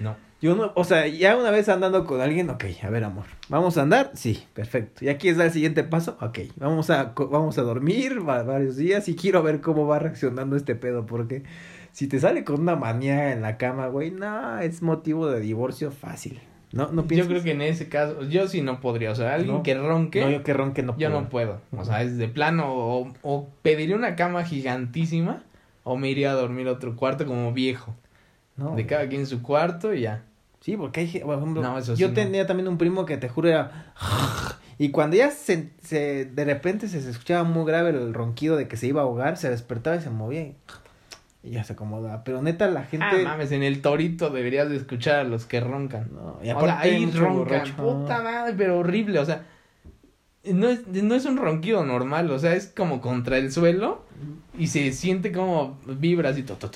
No. 0.00 0.16
Yo 0.40 0.54
no, 0.54 0.70
o 0.76 0.84
sea, 0.84 1.08
ya 1.08 1.36
una 1.36 1.50
vez 1.50 1.68
andando 1.68 2.06
con 2.06 2.20
alguien, 2.20 2.48
ok, 2.48 2.64
a 2.84 2.90
ver, 2.90 3.02
amor, 3.02 3.24
¿vamos 3.48 3.76
a 3.76 3.82
andar? 3.82 4.12
Sí, 4.14 4.46
perfecto. 4.54 5.04
¿Y 5.04 5.08
aquí 5.08 5.28
es 5.28 5.36
el 5.36 5.50
siguiente 5.50 5.82
paso? 5.82 6.16
Ok, 6.20 6.38
vamos 6.56 6.90
a, 6.90 7.12
vamos 7.16 7.58
a 7.58 7.62
dormir 7.62 8.20
varios 8.20 8.76
días 8.76 9.08
y 9.08 9.16
quiero 9.16 9.42
ver 9.42 9.60
cómo 9.60 9.88
va 9.88 9.98
reaccionando 9.98 10.54
este 10.54 10.76
pedo, 10.76 11.06
porque 11.06 11.42
si 11.98 12.06
te 12.06 12.20
sale 12.20 12.44
con 12.44 12.60
una 12.60 12.76
manía 12.76 13.32
en 13.32 13.42
la 13.42 13.56
cama, 13.56 13.88
güey, 13.88 14.12
no, 14.12 14.60
es 14.60 14.82
motivo 14.82 15.26
de 15.26 15.40
divorcio 15.40 15.90
fácil. 15.90 16.40
No, 16.70 16.92
no 16.92 17.04
Yo 17.08 17.26
creo 17.26 17.42
que 17.42 17.50
en 17.50 17.60
ese 17.60 17.88
caso, 17.88 18.22
yo 18.22 18.46
sí 18.46 18.62
no 18.62 18.78
podría, 18.78 19.10
o 19.10 19.16
sea, 19.16 19.34
alguien 19.34 19.64
que 19.64 19.74
ronque. 19.74 20.20
No, 20.20 20.30
yo 20.30 20.44
que 20.44 20.52
ronque 20.52 20.84
no 20.84 20.94
puedo. 20.94 21.10
Yo 21.10 21.10
no 21.10 21.28
puedo, 21.28 21.60
o 21.76 21.84
sea, 21.84 22.02
es 22.02 22.16
de 22.16 22.28
plano, 22.28 22.72
o, 22.72 23.12
o 23.22 23.48
pediría 23.62 23.96
una 23.96 24.14
cama 24.14 24.44
gigantísima, 24.44 25.42
o 25.82 25.96
me 25.96 26.08
iría 26.08 26.30
a 26.30 26.34
dormir 26.34 26.68
a 26.68 26.72
otro 26.74 26.94
cuarto 26.94 27.26
como 27.26 27.52
viejo. 27.52 27.96
No. 28.56 28.76
De 28.76 28.86
cada 28.86 29.08
quien 29.08 29.26
su 29.26 29.42
cuarto 29.42 29.92
y 29.92 30.02
ya. 30.02 30.22
Sí, 30.60 30.76
porque 30.76 31.00
hay, 31.00 31.18
por 31.18 31.36
ejemplo, 31.36 31.62
no, 31.62 31.78
eso 31.78 31.96
yo 31.96 32.12
tenía 32.12 32.46
también 32.46 32.68
un 32.68 32.78
primo 32.78 33.06
que 33.06 33.16
te 33.16 33.28
juro 33.28 33.48
era... 33.48 33.92
Y 34.78 34.90
cuando 34.90 35.16
ya 35.16 35.32
se, 35.32 35.70
se, 35.82 36.26
de 36.26 36.44
repente 36.44 36.86
se, 36.86 37.02
se 37.02 37.10
escuchaba 37.10 37.42
muy 37.42 37.66
grave 37.66 37.90
el 37.90 38.14
ronquido 38.14 38.54
de 38.54 38.68
que 38.68 38.76
se 38.76 38.86
iba 38.86 39.00
a 39.00 39.04
ahogar, 39.04 39.36
se 39.36 39.50
despertaba 39.50 39.96
y 39.96 40.00
se 40.00 40.10
movía. 40.10 40.42
Y 40.42 40.54
y 41.48 41.52
ya 41.52 41.64
se 41.64 41.72
acomoda. 41.72 42.24
Pero 42.24 42.42
neta, 42.42 42.68
la 42.68 42.84
gente. 42.84 43.06
Ah, 43.06 43.22
mames, 43.24 43.52
en 43.52 43.62
el 43.62 43.80
torito 43.80 44.30
deberías 44.30 44.68
de 44.68 44.76
escuchar 44.76 45.20
a 45.20 45.24
los 45.24 45.46
que 45.46 45.60
roncan. 45.60 46.08
No, 46.12 46.38
y 46.42 46.50
aparte 46.50 46.88
ahí 46.88 47.10
roncan. 47.10 47.74
Puta 47.74 48.22
madre, 48.22 48.54
pero 48.56 48.78
horrible. 48.78 49.18
O 49.18 49.24
sea, 49.24 49.46
no 50.44 50.68
es, 50.68 50.86
no 50.86 51.14
es 51.14 51.24
un 51.24 51.38
ronquido 51.38 51.84
normal. 51.84 52.30
O 52.30 52.38
sea, 52.38 52.54
es 52.54 52.66
como 52.66 53.00
contra 53.00 53.38
el 53.38 53.50
suelo 53.50 54.04
y 54.58 54.66
se 54.66 54.92
siente 54.92 55.32
como 55.32 55.78
vibras 55.86 56.36
y 56.36 56.42
todo. 56.42 56.70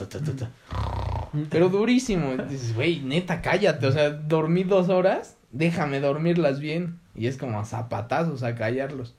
Pero 1.51 1.69
durísimo. 1.69 2.37
Dices, 2.49 2.75
güey, 2.75 3.01
neta, 3.01 3.43
cállate. 3.43 3.87
O 3.87 3.93
sea, 3.93 4.11
dormí 4.11 4.65
dos 4.65 4.89
horas, 4.89 5.37
déjame 5.51 6.01
dormirlas 6.01 6.61
bien. 6.61 6.99
Y 7.15 7.27
es 7.27 7.37
como 7.37 7.61
a 7.61 7.67
zapatazos 7.67 8.43
a 8.43 8.55
callarlos. 8.55 9.15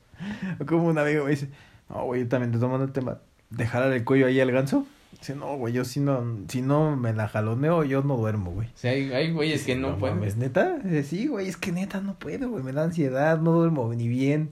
Como 0.66 0.88
un 0.88 0.98
amigo 0.98 1.26
me 1.26 1.32
dice, 1.32 1.50
no, 1.90 2.06
güey, 2.06 2.26
también 2.26 2.52
te 2.52 2.58
tomando 2.58 2.86
el 2.86 2.92
tema. 2.92 3.20
¿Dejar 3.52 3.92
el 3.92 4.04
cuello 4.04 4.26
ahí 4.26 4.40
al 4.40 4.52
ganso? 4.52 4.88
Dice, 5.20 5.36
no, 5.36 5.56
güey, 5.58 5.74
yo 5.74 5.86
si 5.86 6.00
no, 6.00 6.24
si 6.48 6.62
no 6.62 6.96
me 6.96 7.14
la 7.14 7.28
jaloneo, 7.28 7.84
yo 7.84 8.02
no 8.02 8.18
duermo, 8.18 8.52
güey. 8.52 8.68
Sí, 8.76 8.88
hay, 8.88 9.12
hay 9.14 9.32
güeyes 9.32 9.64
que 9.64 9.76
no, 9.76 9.98
pueden. 9.98 10.18
Mames, 10.18 10.38
neta, 10.38 10.78
sí, 11.04 11.28
güey, 11.28 11.48
es 11.48 11.58
que 11.58 11.72
neta 11.72 12.02
no 12.02 12.16
puedo, 12.16 12.50
güey, 12.50 12.64
me 12.64 12.74
da 12.74 12.84
ansiedad, 12.84 13.40
no 13.40 13.52
duermo 13.52 13.94
ni 13.94 14.08
bien. 14.08 14.52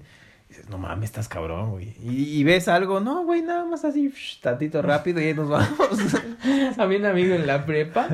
Dices, 0.49 0.69
no 0.69 0.77
mames, 0.77 1.05
estás 1.05 1.27
cabrón, 1.27 1.71
güey. 1.71 1.95
Y, 2.03 2.43
ves 2.43 2.67
algo, 2.67 2.99
no, 2.99 3.23
güey, 3.23 3.41
nada 3.41 3.65
más 3.65 3.85
así, 3.85 4.13
tantito 4.41 4.81
rápido 4.81 5.21
y 5.21 5.25
ahí 5.25 5.33
nos 5.33 5.49
vamos. 5.49 5.89
Había 6.77 6.99
un 6.99 7.05
amigo 7.05 7.35
en 7.35 7.47
la 7.47 7.65
prepa 7.65 8.07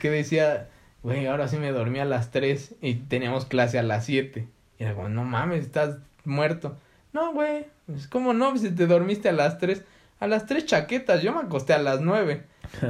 que 0.00 0.10
decía, 0.10 0.68
güey, 1.02 1.26
ahora 1.26 1.48
sí 1.48 1.58
me 1.58 1.72
dormí 1.72 2.00
a 2.00 2.04
las 2.04 2.30
tres 2.30 2.74
y 2.80 2.94
teníamos 2.94 3.44
clase 3.44 3.78
a 3.78 3.82
las 3.82 4.06
siete. 4.06 4.48
Y 4.78 4.84
era 4.84 4.94
como, 4.94 5.08
no 5.08 5.24
mames, 5.24 5.64
estás 5.64 5.98
muerto. 6.24 6.76
No, 7.12 7.32
güey, 7.32 7.66
es 7.94 8.08
como 8.08 8.32
no, 8.32 8.56
si 8.56 8.70
te 8.70 8.86
dormiste 8.86 9.28
a 9.28 9.32
las 9.32 9.58
tres 9.58 9.84
a 10.20 10.26
las 10.26 10.46
tres 10.46 10.66
chaquetas, 10.66 11.22
yo 11.22 11.32
me 11.32 11.40
acosté 11.40 11.72
a 11.72 11.78
las 11.78 12.00
nueve. 12.00 12.44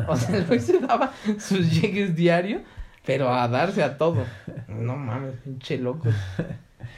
O 0.09 0.17
sea, 0.17 0.37
el 0.37 0.47
güey 0.47 0.61
se 0.61 0.79
daba 0.81 1.13
sus 1.39 1.71
llegues 1.71 2.15
diario, 2.15 2.63
pero 3.05 3.33
a 3.33 3.49
darse 3.49 3.83
a 3.83 3.99
todo. 3.99 4.25
No 4.69 4.97
mames, 4.97 5.35
pinche 5.43 5.79
loco. 5.79 6.09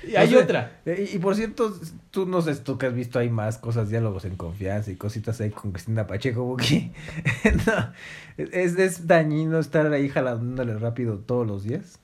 Y 0.07 0.17
hay 0.17 0.35
otra. 0.35 0.81
Y, 0.85 1.19
por 1.19 1.35
cierto, 1.35 1.75
tú 2.11 2.27
no 2.27 2.43
sé 2.43 2.55
tú 2.57 2.79
que 2.79 2.87
has 2.87 2.95
visto 2.95 3.19
ahí 3.19 3.31
más 3.31 3.59
cosas, 3.59 3.89
diálogos 3.89 4.25
en 4.25 4.37
confianza 4.37 4.91
y 4.91 4.97
cositas 4.97 5.41
ahí 5.41 5.51
con 5.51 5.73
Cristina 5.73 6.07
Pacheco, 6.07 6.57
no, 7.67 7.93
es, 8.37 8.79
es 8.79 9.07
dañino 9.07 9.59
estar 9.59 9.93
ahí 9.93 10.09
jalándole 10.09 10.79
rápido 10.79 11.19
todos 11.19 11.47
los 11.47 11.65
días. 11.65 11.99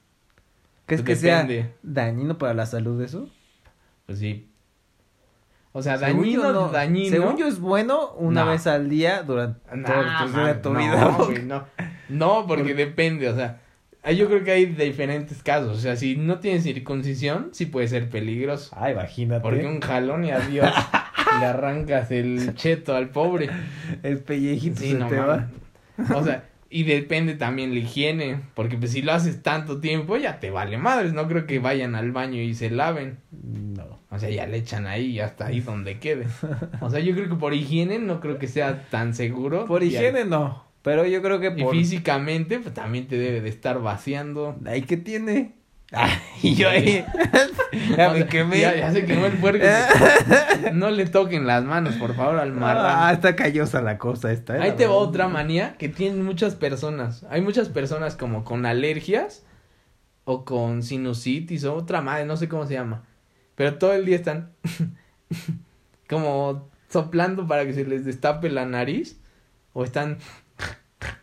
¿Crees 0.87 1.03
que 1.03 1.17
sea 1.17 1.47
dañino 1.83 2.39
para 2.39 2.55
la 2.55 2.67
salud 2.67 3.01
eso? 3.03 3.29
Pues 4.07 4.19
sí, 4.19 4.49
o 5.73 5.83
sea, 5.83 5.97
dañino, 5.97 6.53
no, 6.53 6.69
dañino. 6.69 7.17
Según 7.17 7.39
yo 7.39 7.47
es 7.47 7.59
bueno 7.59 8.13
una 8.13 8.45
vez 8.45 8.67
al 8.67 8.91
día 8.91 9.23
durante 9.23 9.61
toda 9.83 10.61
tu 10.61 10.75
vida. 10.75 11.17
No, 11.45 11.65
no, 12.09 12.47
porque 12.47 12.75
depende, 12.75 13.29
o 13.29 13.35
sea, 13.35 13.61
yo 14.11 14.29
creo 14.29 14.45
que 14.45 14.51
hay 14.51 14.67
diferentes 14.67 15.43
casos. 15.43 15.79
O 15.79 15.81
sea, 15.81 15.97
si 15.97 16.17
no 16.17 16.41
tienes 16.41 16.65
circuncisión, 16.65 17.51
sí 17.53 17.67
puede 17.67 17.89
ser 17.89 18.11
peligroso. 18.11 18.75
Ah, 18.79 18.91
imagínate. 18.91 19.41
Porque 19.41 19.67
un 19.67 19.81
jalón 19.81 20.25
y 20.25 20.31
adiós 20.31 20.69
le 21.41 21.47
arrancas 21.47 22.11
el 22.11 22.55
cheto 22.55 22.95
al 22.95 23.09
pobre. 23.09 23.49
El 24.03 24.19
pellejito 24.19 24.81
se 24.81 24.95
te 24.95 25.17
va. 25.17 25.49
O 26.15 26.25
sea, 26.25 26.45
y 26.73 26.85
depende 26.85 27.35
también 27.35 27.75
la 27.75 27.81
higiene, 27.81 28.41
porque 28.55 28.79
pues 28.79 28.93
si 28.93 29.03
lo 29.03 29.13
haces 29.13 29.43
tanto 29.43 29.81
tiempo 29.81 30.17
ya 30.17 30.41
te 30.41 30.51
vale 30.51 30.79
madres, 30.79 31.13
no 31.13 31.29
creo 31.29 31.47
que 31.47 31.59
vayan 31.59 31.95
al 31.95 32.13
baño 32.13 32.41
y 32.41 32.55
se 32.55 32.71
laven. 32.71 33.19
No. 33.31 34.01
O 34.11 34.19
sea, 34.19 34.31
ya 34.31 34.47
le 34.47 34.57
echan 34.59 34.87
ahí 34.87 35.07
y 35.07 35.21
hasta 35.21 35.47
ahí 35.47 35.61
donde 35.61 35.99
quede. 35.99 36.27
O 36.81 36.91
sea, 36.91 37.01
yo 37.01 37.15
creo 37.15 37.29
que 37.29 37.35
por 37.37 37.55
higiene 37.55 37.99
no 37.99 38.21
creo 38.21 38.39
que 38.39 38.49
sea 38.49 38.89
tan 38.89 39.15
seguro. 39.15 39.67
Por 39.67 39.83
higiene 39.83 40.25
no, 40.25 40.65
pero 40.83 41.07
yo 41.07 41.23
creo 41.23 41.41
que 41.41 41.51
por... 41.51 41.75
Y 41.75 41.79
físicamente 41.79 42.59
pues 42.59 42.75
también 42.75 43.07
te 43.07 43.17
debe 43.17 43.41
de 43.41 43.49
estar 43.49 43.81
vaciando. 43.81 44.57
¿Ahí 44.67 44.83
qué 44.83 44.97
tiene? 44.97 45.55
y 46.43 46.55
yo 46.55 46.69
ahí. 46.69 47.05
ya 47.97 48.11
me 48.11 48.27
quemé. 48.27 48.61
Ya, 48.61 48.93
se 48.93 49.05
quemó 49.05 49.27
el 49.27 49.39
puerco. 49.39 49.65
no 50.73 50.91
le 50.91 51.07
toquen 51.07 51.47
las 51.47 51.65
manos, 51.65 51.95
por 51.97 52.15
favor, 52.15 52.39
al 52.39 52.53
marrano. 52.53 52.89
Ah, 52.89 53.13
está 53.13 53.37
callosa 53.37 53.83
la 53.83 53.99
cosa 53.99 54.33
esta. 54.33 54.57
¿eh? 54.57 54.61
Ahí 54.63 54.73
te 54.73 54.87
va 54.87 54.95
otra 54.95 55.29
manía 55.29 55.77
que 55.79 55.89
tienen 55.89 56.25
muchas 56.25 56.55
personas. 56.55 57.25
Hay 57.31 57.43
muchas 57.43 57.69
personas 57.69 58.17
como 58.17 58.45
con 58.45 58.65
alergias 58.67 59.45
o 60.25 60.45
con 60.45 60.83
sinusitis 60.83 61.65
o 61.65 61.75
otra 61.75 62.01
madre, 62.01 62.25
no 62.25 62.37
sé 62.37 62.49
cómo 62.49 62.67
se 62.67 62.75
llama. 62.75 63.05
Pero 63.55 63.77
todo 63.79 63.93
el 63.93 64.07
día 64.07 64.17
están 64.17 64.53
como 66.09 66.71
soplando 66.89 67.47
para 67.47 67.65
que 67.67 67.75
se 67.75 67.85
les 67.85 68.05
destape 68.05 68.51
la 68.51 68.67
nariz 68.67 69.21
o 69.73 69.85
están 69.85 70.19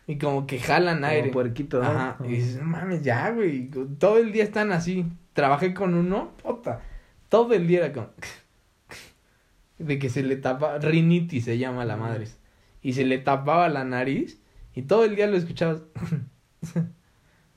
y 0.06 0.18
como 0.18 0.46
que 0.46 0.58
jalan 0.58 1.04
aire. 1.04 1.30
Como 1.30 1.32
puerquito, 1.32 1.82
¿no? 1.82 1.88
Ajá. 1.88 2.16
Y 2.24 2.28
dices, 2.28 2.62
mames, 2.62 3.02
ya, 3.02 3.30
güey. 3.30 3.70
Todo 3.98 4.18
el 4.18 4.32
día 4.32 4.44
están 4.44 4.72
así. 4.72 5.06
Trabajé 5.32 5.74
con 5.74 5.94
uno, 5.94 6.32
puta. 6.42 6.82
Todo 7.28 7.54
el 7.54 7.66
día 7.66 7.86
era 7.86 7.92
como. 7.92 8.10
De 9.78 9.98
que 9.98 10.10
se 10.10 10.22
le 10.22 10.36
tapa. 10.36 10.78
Rinitis 10.78 11.44
se 11.44 11.58
llama 11.58 11.84
la 11.84 11.96
madre. 11.96 12.26
Y 12.82 12.94
se 12.94 13.04
le 13.04 13.18
tapaba 13.18 13.68
la 13.68 13.84
nariz. 13.84 14.40
Y 14.74 14.82
todo 14.82 15.04
el 15.04 15.16
día 15.16 15.26
lo 15.26 15.36
escuchabas. 15.36 15.82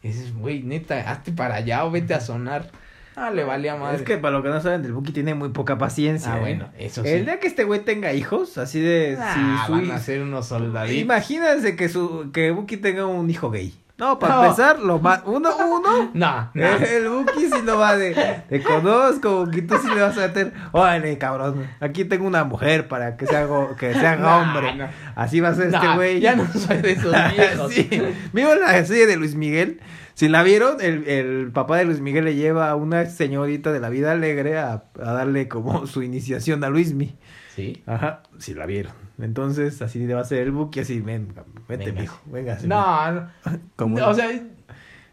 y 0.02 0.08
dices, 0.08 0.34
güey, 0.36 0.64
neta, 0.64 1.12
hazte 1.12 1.32
para 1.32 1.56
allá 1.56 1.86
o 1.86 1.92
vete 1.92 2.14
a 2.14 2.22
sonar. 2.22 2.72
Ah, 3.16 3.32
le 3.32 3.44
valía 3.44 3.76
madre. 3.76 3.98
Es 3.98 4.04
que 4.04 4.18
para 4.18 4.36
lo 4.38 4.44
que 4.44 4.50
no 4.50 4.62
saben, 4.62 4.84
el 4.86 4.94
Buki 4.94 5.12
tiene 5.12 5.36
muy 5.36 5.50
poca 5.50 5.78
paciencia. 5.78 6.34
Ah, 6.34 6.38
¿eh? 6.38 6.42
bueno, 6.42 6.70
eso 6.78 7.04
sí. 7.04 7.10
El 7.10 7.26
día 7.26 7.40
que 7.40 7.48
este 7.48 7.64
güey 7.64 7.82
tenga 7.82 8.14
hijos, 8.14 8.58
así 8.58 8.80
de... 8.80 9.18
Ah, 9.20 9.34
si 9.34 9.68
su 9.68 9.72
van 9.74 9.92
a 9.92 10.00
ser 10.00 10.22
unos 10.22 10.48
soldaditos. 10.48 11.02
Imagínense 11.02 11.76
que 11.76 11.90
su 11.90 12.32
que 12.34 12.52
Buki 12.52 12.78
tenga 12.78 13.06
un 13.06 13.30
hijo 13.30 13.52
gay. 13.52 13.74
No, 14.04 14.20
para 14.20 14.36
No. 14.36 14.44
empezar, 14.44 14.80
lo 14.80 15.00
más... 15.00 15.22
Uno, 15.26 15.50
uno... 15.56 16.12
No, 16.14 16.50
no. 16.54 16.66
El 16.66 17.08
Buki 17.10 17.46
sí 17.52 17.62
lo 17.64 17.78
va 17.78 17.96
de... 17.96 18.14
Te 18.50 18.62
conozco, 18.62 19.46
Buki, 19.46 19.62
tú 19.62 19.76
sí 19.82 19.88
le 19.94 20.02
vas 20.02 20.18
a 20.18 20.22
meter... 20.28 20.52
Órale, 20.74 21.18
cabrón, 21.18 21.68
aquí 21.80 22.04
tengo 22.04 22.28
una 22.28 22.44
mujer 22.44 22.88
para 22.90 23.16
que 23.16 23.26
se 23.26 23.36
haga, 23.38 23.76
que 23.78 23.94
se 23.94 24.06
haga 24.06 24.22
No, 24.22 24.38
hombre. 24.40 24.90
Así 25.16 25.40
va 25.40 25.50
a 25.50 25.56
ser 25.56 25.68
este 25.74 25.88
güey. 25.96 26.20
ya 26.20 26.36
no 26.36 26.46
soy 26.52 26.78
de 26.82 26.92
esos 26.92 27.14
viejos. 27.36 27.74
sí. 27.74 27.90
¿Vieron 28.34 28.60
la 28.60 28.84
serie 28.86 29.08
de 29.08 29.16
Luis 29.16 29.36
Miguel? 29.36 29.80
Si 30.16 30.28
la 30.28 30.44
vieron, 30.44 30.78
el, 30.82 31.08
el 31.08 31.52
papá 31.54 31.78
de 31.78 31.86
Luis 31.86 32.00
Miguel 32.02 32.26
le 32.26 32.36
lleva 32.36 32.70
a 32.70 32.76
una 32.76 33.06
señorita 33.08 33.72
de 33.72 33.80
la 33.80 33.90
vida 33.90 34.12
alegre 34.12 34.60
a, 34.60 34.84
a 35.02 35.12
darle 35.14 35.48
como 35.48 35.88
su 35.88 36.04
iniciación 36.04 36.64
a 36.64 36.70
Luismi. 36.70 37.16
Sí. 37.56 37.84
Ajá, 37.86 38.24
si 38.40 38.54
la 38.54 38.66
vieron. 38.66 38.94
Entonces, 39.22 39.82
así 39.82 40.00
le 40.00 40.14
va 40.14 40.22
a 40.22 40.26
ser 40.26 40.40
el 40.40 40.52
Buki, 40.52 40.80
así, 40.80 41.00
ven, 41.02 41.34
vete, 41.68 41.86
Venga. 41.88 42.02
mijo, 42.02 42.22
venga. 42.26 42.58
No, 42.66 43.12
no. 43.12 43.30
Como 43.76 44.00
No, 44.00 44.10
o 44.10 44.14
sea, 44.14 44.30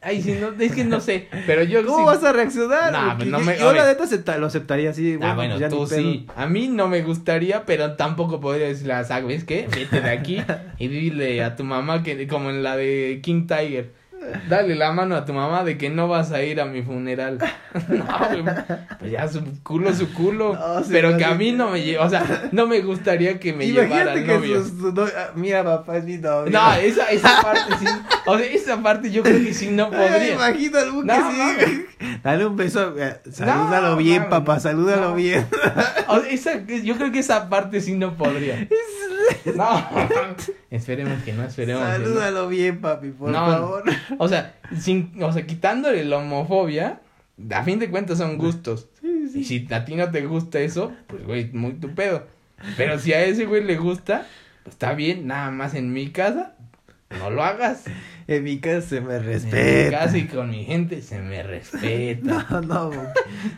ahí 0.02 0.22
sí, 0.22 0.38
no, 0.40 0.48
es 0.62 0.72
que 0.74 0.84
no 0.84 1.00
sé, 1.00 1.28
pero 1.46 1.62
yo 1.62 1.84
¿Cómo 1.84 1.98
sí- 1.98 2.04
vas 2.06 2.24
a 2.24 2.32
reaccionar? 2.32 2.90
Nah, 2.92 3.14
Buki? 3.14 3.28
no 3.28 3.38
yo 3.40 3.44
me- 3.44 3.58
yo 3.58 3.68
a 3.68 3.72
la 3.74 3.86
neta 3.86 4.04
acepta- 4.04 4.38
lo 4.38 4.46
aceptaría 4.46 4.90
así. 4.90 5.18
ah, 5.20 5.34
Bueno, 5.34 5.56
pues 5.56 5.60
ya 5.60 5.68
tú 5.68 5.86
sí. 5.86 6.26
A 6.34 6.46
mí 6.46 6.68
no 6.68 6.88
me 6.88 7.02
gustaría, 7.02 7.66
pero 7.66 7.96
tampoco 7.96 8.40
podría 8.40 8.68
decirle 8.68 8.94
a 8.94 9.04
¿sabes 9.04 9.44
qué? 9.44 9.68
Vete 9.74 10.00
de 10.00 10.10
aquí 10.10 10.38
y 10.78 10.88
dile 10.88 11.44
a 11.44 11.56
tu 11.56 11.64
mamá 11.64 12.02
que, 12.02 12.26
como 12.26 12.48
en 12.48 12.62
la 12.62 12.76
de 12.76 13.20
King 13.22 13.46
Tiger, 13.46 13.92
dale 14.48 14.74
la 14.74 14.92
mano 14.92 15.16
a 15.16 15.24
tu 15.24 15.32
mamá 15.32 15.64
de 15.64 15.78
que 15.78 15.90
no 15.90 16.08
vas 16.08 16.32
a 16.32 16.42
ir 16.42 16.60
a 16.60 16.64
mi 16.66 16.82
funeral. 16.82 17.38
no, 17.88 18.04
pues 18.98 19.10
ya 19.12 19.26
su 19.28 19.42
culo, 19.62 19.92
su 19.94 20.12
culo. 20.12 20.54
No, 20.54 20.82
pero 20.90 21.10
me 21.12 21.16
que 21.18 21.24
a 21.24 21.34
mí 21.34 21.52
no 21.52 21.70
me 21.70 21.82
lleva, 21.82 22.04
o 22.04 22.10
sea, 22.10 22.48
no 22.52 22.66
me 22.66 22.80
gustaría 22.80 23.38
que 23.40 23.52
me 23.52 23.66
llevara 23.66 23.86
Imagínate 24.14 24.18
el 24.20 24.26
que 24.26 24.32
novio. 24.34 24.62
sus- 24.64 24.94
no- 24.94 25.04
ah, 25.04 25.30
mira, 25.34 25.64
papá, 25.64 25.96
es 25.96 26.04
mi 26.04 26.18
novio. 26.18 26.50
No, 26.50 26.72
esa, 26.74 27.10
esa 27.10 27.40
parte 27.42 27.74
sí, 27.78 27.86
o 28.26 28.38
sea, 28.38 28.46
esa 28.46 28.82
parte 28.82 29.10
yo 29.10 29.22
creo 29.22 29.38
que 29.42 29.54
sí 29.54 29.68
no 29.70 29.90
podría. 29.90 30.34
imagino 30.34 30.78
al 30.78 30.90
Buki 30.92 31.06
No, 31.06 31.12
así. 31.14 31.36
mames. 31.36 31.80
Dale 32.22 32.46
un 32.46 32.56
beso. 32.56 32.94
eh, 32.98 33.20
Salúdalo 33.30 33.90
No, 33.90 33.96
bien, 33.96 34.28
papá, 34.28 34.58
salúdalo 34.60 35.10
No. 35.10 35.14
bien. 35.14 35.46
Esa, 36.30 36.64
yo 36.66 36.96
creo 36.96 37.12
que 37.12 37.18
esa 37.20 37.48
parte 37.48 37.80
sí 37.80 37.94
no 37.96 38.16
podría. 38.16 38.66
No, 39.54 39.86
esperemos 40.70 41.22
que 41.22 41.32
no, 41.32 41.44
esperemos 41.44 41.82
que 41.82 41.88
no. 41.98 42.04
Salúdalo 42.04 42.48
bien, 42.48 42.80
papi, 42.80 43.08
por 43.10 43.30
No, 43.30 43.46
favor. 43.46 43.84
O 44.18 44.28
sea, 44.28 44.54
sin, 44.78 45.12
o 45.22 45.32
sea, 45.32 45.46
quitándole 45.46 46.04
la 46.04 46.18
homofobia, 46.18 47.00
a 47.54 47.62
fin 47.62 47.78
de 47.78 47.88
cuentas 47.90 48.18
son 48.18 48.36
gustos. 48.38 48.88
Sí, 49.00 49.30
Y 49.34 49.44
si 49.44 49.68
a 49.72 49.84
ti 49.84 49.94
no 49.94 50.10
te 50.10 50.26
gusta 50.26 50.58
eso, 50.60 50.92
pues 51.06 51.24
güey, 51.24 51.50
muy 51.52 51.74
tu 51.74 51.94
pedo. 51.94 52.26
Pero 52.76 52.98
si 52.98 53.12
a 53.14 53.24
ese 53.24 53.46
güey 53.46 53.64
le 53.64 53.76
gusta, 53.76 54.26
pues 54.64 54.74
está 54.74 54.92
bien, 54.92 55.26
nada 55.26 55.50
más 55.50 55.74
en 55.74 55.92
mi 55.92 56.10
casa, 56.10 56.54
no 57.18 57.30
lo 57.30 57.42
hagas. 57.42 57.84
En 58.32 58.44
mi 58.44 58.60
casa 58.60 58.80
se 58.88 59.00
me 59.00 59.16
En 59.16 59.22
mi 59.26 59.32
respeta. 59.32 59.98
casa 59.98 60.16
y 60.18 60.26
con 60.28 60.50
mi 60.50 60.64
gente 60.64 61.02
se 61.02 61.18
me 61.20 61.42
respeta. 61.42 62.46
No, 62.60 62.90
no, 62.90 62.90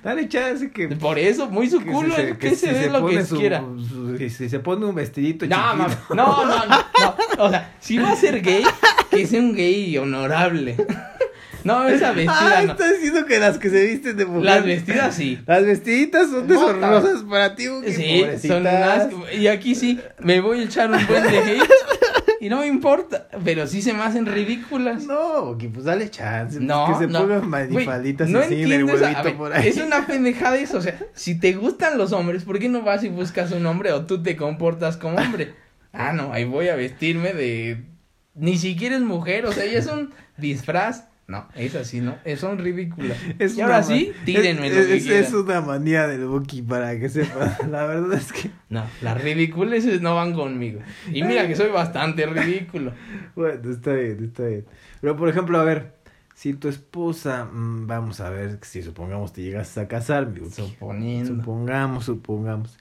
dale 0.02 0.28
chance 0.28 0.70
que. 0.70 0.88
Por 0.88 1.18
eso, 1.18 1.48
muy 1.50 1.68
su 1.68 1.78
que 1.80 1.90
culo, 1.92 2.16
se- 2.16 2.38
que, 2.38 2.54
se 2.56 2.72
dé 2.72 2.88
lo 2.90 3.06
que 3.06 3.24
su- 3.24 3.36
quiera. 3.36 3.60
su- 3.60 4.16
si- 4.16 4.30
si 4.30 4.48
se 4.48 4.60
pone 4.60 4.86
un 4.86 4.94
vestidito 4.94 5.44
No, 5.46 5.56
chiquito. 5.56 5.76
mami, 5.76 5.94
no, 6.14 6.44
no, 6.46 6.66
no, 6.66 6.66
no. 6.66 7.44
O 7.44 7.50
sea, 7.50 7.74
si 7.80 7.98
va 7.98 8.12
a 8.12 8.16
ser 8.16 8.40
gay, 8.40 8.62
que 9.10 9.26
sea 9.26 9.40
un 9.40 9.54
gay 9.54 9.96
honorable. 9.98 10.76
No, 11.64 11.86
esa 11.86 12.10
vestida 12.10 12.58
Ay, 12.58 12.66
no. 12.66 12.72
estás 12.72 12.90
diciendo 12.94 13.24
que 13.24 13.38
las 13.38 13.56
que 13.56 13.70
se 13.70 13.86
visten 13.86 14.16
de 14.16 14.24
mujer. 14.24 14.42
Las 14.46 14.64
vestidas 14.64 15.14
sí. 15.14 15.38
Las 15.46 15.64
vestiditas 15.64 16.28
son 16.28 16.48
deshonrosas 16.48 17.22
para 17.22 17.54
ti, 17.54 17.68
Buki. 17.68 17.92
Sí, 17.92 18.24
son 18.48 18.62
unas. 18.62 19.06
Y 19.38 19.46
aquí 19.46 19.76
sí, 19.76 20.00
me 20.18 20.40
voy 20.40 20.58
a 20.58 20.64
echar 20.64 20.90
un 20.90 21.06
buen 21.06 21.22
de 21.22 21.38
hate. 21.38 21.62
Y 22.42 22.48
no 22.48 22.58
me 22.58 22.66
importa. 22.66 23.28
Pero 23.44 23.68
sí 23.68 23.80
se 23.82 23.92
me 23.92 24.02
hacen 24.02 24.26
ridículas. 24.26 25.04
No, 25.06 25.44
Buki, 25.44 25.68
pues 25.68 25.84
dale 25.84 26.10
chance. 26.10 26.56
pues 26.56 26.66
No, 26.66 26.86
que 26.88 26.94
se 27.06 27.06
no. 27.06 27.20
pongan 27.20 27.48
manifalditas 27.48 28.28
no 28.28 28.40
así 28.40 28.54
en 28.62 28.72
el 28.72 28.80
entiendes, 28.80 29.00
a- 29.02 29.04
a 29.06 29.08
huevito 29.10 29.22
ver, 29.24 29.36
por 29.36 29.52
ahí. 29.52 29.68
Es 29.68 29.76
una 29.76 30.06
pendejada 30.06 30.56
eso. 30.56 30.78
O 30.78 30.80
sea, 30.80 30.98
si 31.14 31.38
te 31.38 31.52
gustan 31.52 31.96
los 31.98 32.12
hombres, 32.12 32.42
¿por 32.44 32.58
qué 32.58 32.68
no 32.68 32.82
vas 32.82 33.04
y 33.04 33.08
buscas 33.08 33.52
un 33.52 33.64
hombre 33.66 33.92
o 33.92 34.06
tú 34.06 34.22
te 34.24 34.36
comportas 34.36 34.96
como 34.96 35.18
hombre? 35.18 35.54
Ah, 35.92 36.12
no, 36.12 36.32
ahí 36.32 36.44
voy 36.44 36.68
a 36.68 36.74
vestirme 36.74 37.32
de. 37.32 37.84
Ni 38.34 38.56
siquiera 38.58 38.96
es 38.96 39.02
mujer, 39.02 39.46
o 39.46 39.52
sea, 39.52 39.64
ya 39.66 39.78
es 39.78 39.86
un 39.86 40.10
disfraz. 40.36 41.04
No, 41.32 41.48
es 41.54 41.74
así, 41.74 42.02
¿no? 42.02 42.18
Son 42.36 42.58
ridículas. 42.58 43.16
Es 43.38 43.56
y 43.56 43.62
ahora 43.62 43.82
sí, 43.82 44.12
tírenme 44.26 44.66
es, 44.66 44.86
que 44.86 44.96
es, 44.96 45.28
es 45.28 45.32
una 45.32 45.62
manía 45.62 46.06
del 46.06 46.26
Buki 46.26 46.60
para 46.60 47.00
que 47.00 47.08
sepan. 47.08 47.54
La 47.70 47.86
verdad 47.86 48.12
es 48.12 48.34
que, 48.34 48.50
No, 48.68 48.84
las 49.00 49.18
ridiculeces 49.18 50.02
no 50.02 50.14
van 50.14 50.34
conmigo. 50.34 50.80
Y 51.10 51.22
mira 51.22 51.48
que 51.48 51.56
soy 51.56 51.70
bastante 51.70 52.26
ridículo. 52.26 52.92
bueno, 53.34 53.70
está 53.70 53.94
bien, 53.94 54.24
está 54.24 54.42
bien. 54.42 54.66
Pero 55.00 55.16
por 55.16 55.30
ejemplo, 55.30 55.58
a 55.58 55.64
ver, 55.64 55.94
si 56.34 56.52
tu 56.52 56.68
esposa, 56.68 57.46
mm, 57.50 57.86
vamos 57.86 58.20
a 58.20 58.28
ver, 58.28 58.58
si 58.60 58.82
supongamos 58.82 59.32
te 59.32 59.40
llegas 59.40 59.78
a 59.78 59.88
casar, 59.88 60.26
mi 60.26 60.40
Buki. 60.40 60.52
Suponiendo. 60.52 61.36
Supongamos, 61.36 62.04
supongamos. 62.04 62.78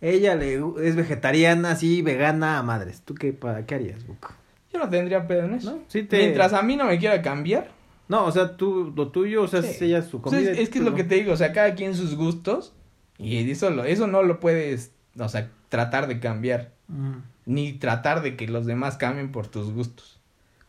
Ella 0.00 0.34
le 0.34 0.60
es 0.84 0.96
vegetariana, 0.96 1.70
así, 1.70 2.02
vegana 2.02 2.58
a 2.58 2.64
madres. 2.64 3.02
¿Tú 3.02 3.14
qué, 3.14 3.32
para, 3.32 3.64
qué 3.64 3.76
harías, 3.76 4.04
Buco? 4.08 4.32
Yo 4.72 4.80
no 4.80 4.88
tendría 4.88 5.24
pedo 5.24 5.44
en 5.44 5.54
eso. 5.54 5.76
¿No? 5.76 5.82
Sí 5.86 6.02
te... 6.02 6.18
Mientras 6.18 6.52
a 6.52 6.62
mí 6.62 6.74
no 6.74 6.86
me 6.86 6.98
quiera 6.98 7.22
cambiar. 7.22 7.81
No, 8.08 8.24
o 8.26 8.32
sea, 8.32 8.56
tú, 8.56 8.92
lo 8.96 9.08
tuyo, 9.08 9.42
o 9.42 9.48
sea, 9.48 9.62
Sí. 9.62 9.68
es 9.68 9.82
ella 9.82 10.02
su 10.02 10.18
O 10.18 10.30
sea, 10.30 10.38
comida. 10.38 10.50
es, 10.52 10.68
que 10.68 10.78
es 10.78 10.84
lo 10.84 10.94
que 10.94 11.04
te 11.04 11.14
digo, 11.16 11.32
o 11.32 11.36
sea, 11.36 11.52
cada 11.52 11.74
quien 11.74 11.94
sus 11.94 12.14
gustos. 12.16 12.74
Y 13.18 13.50
eso, 13.50 13.70
lo, 13.70 13.84
eso 13.84 14.06
no 14.06 14.22
lo 14.22 14.40
puedes, 14.40 14.92
o 15.18 15.28
sea, 15.28 15.50
tratar 15.68 16.08
de 16.08 16.18
cambiar. 16.20 16.72
Mm. 16.88 17.12
Ni 17.46 17.72
tratar 17.72 18.22
de 18.22 18.36
que 18.36 18.46
los 18.48 18.66
demás 18.66 18.96
cambien 18.96 19.32
por 19.32 19.46
tus 19.46 19.72
gustos. 19.72 20.20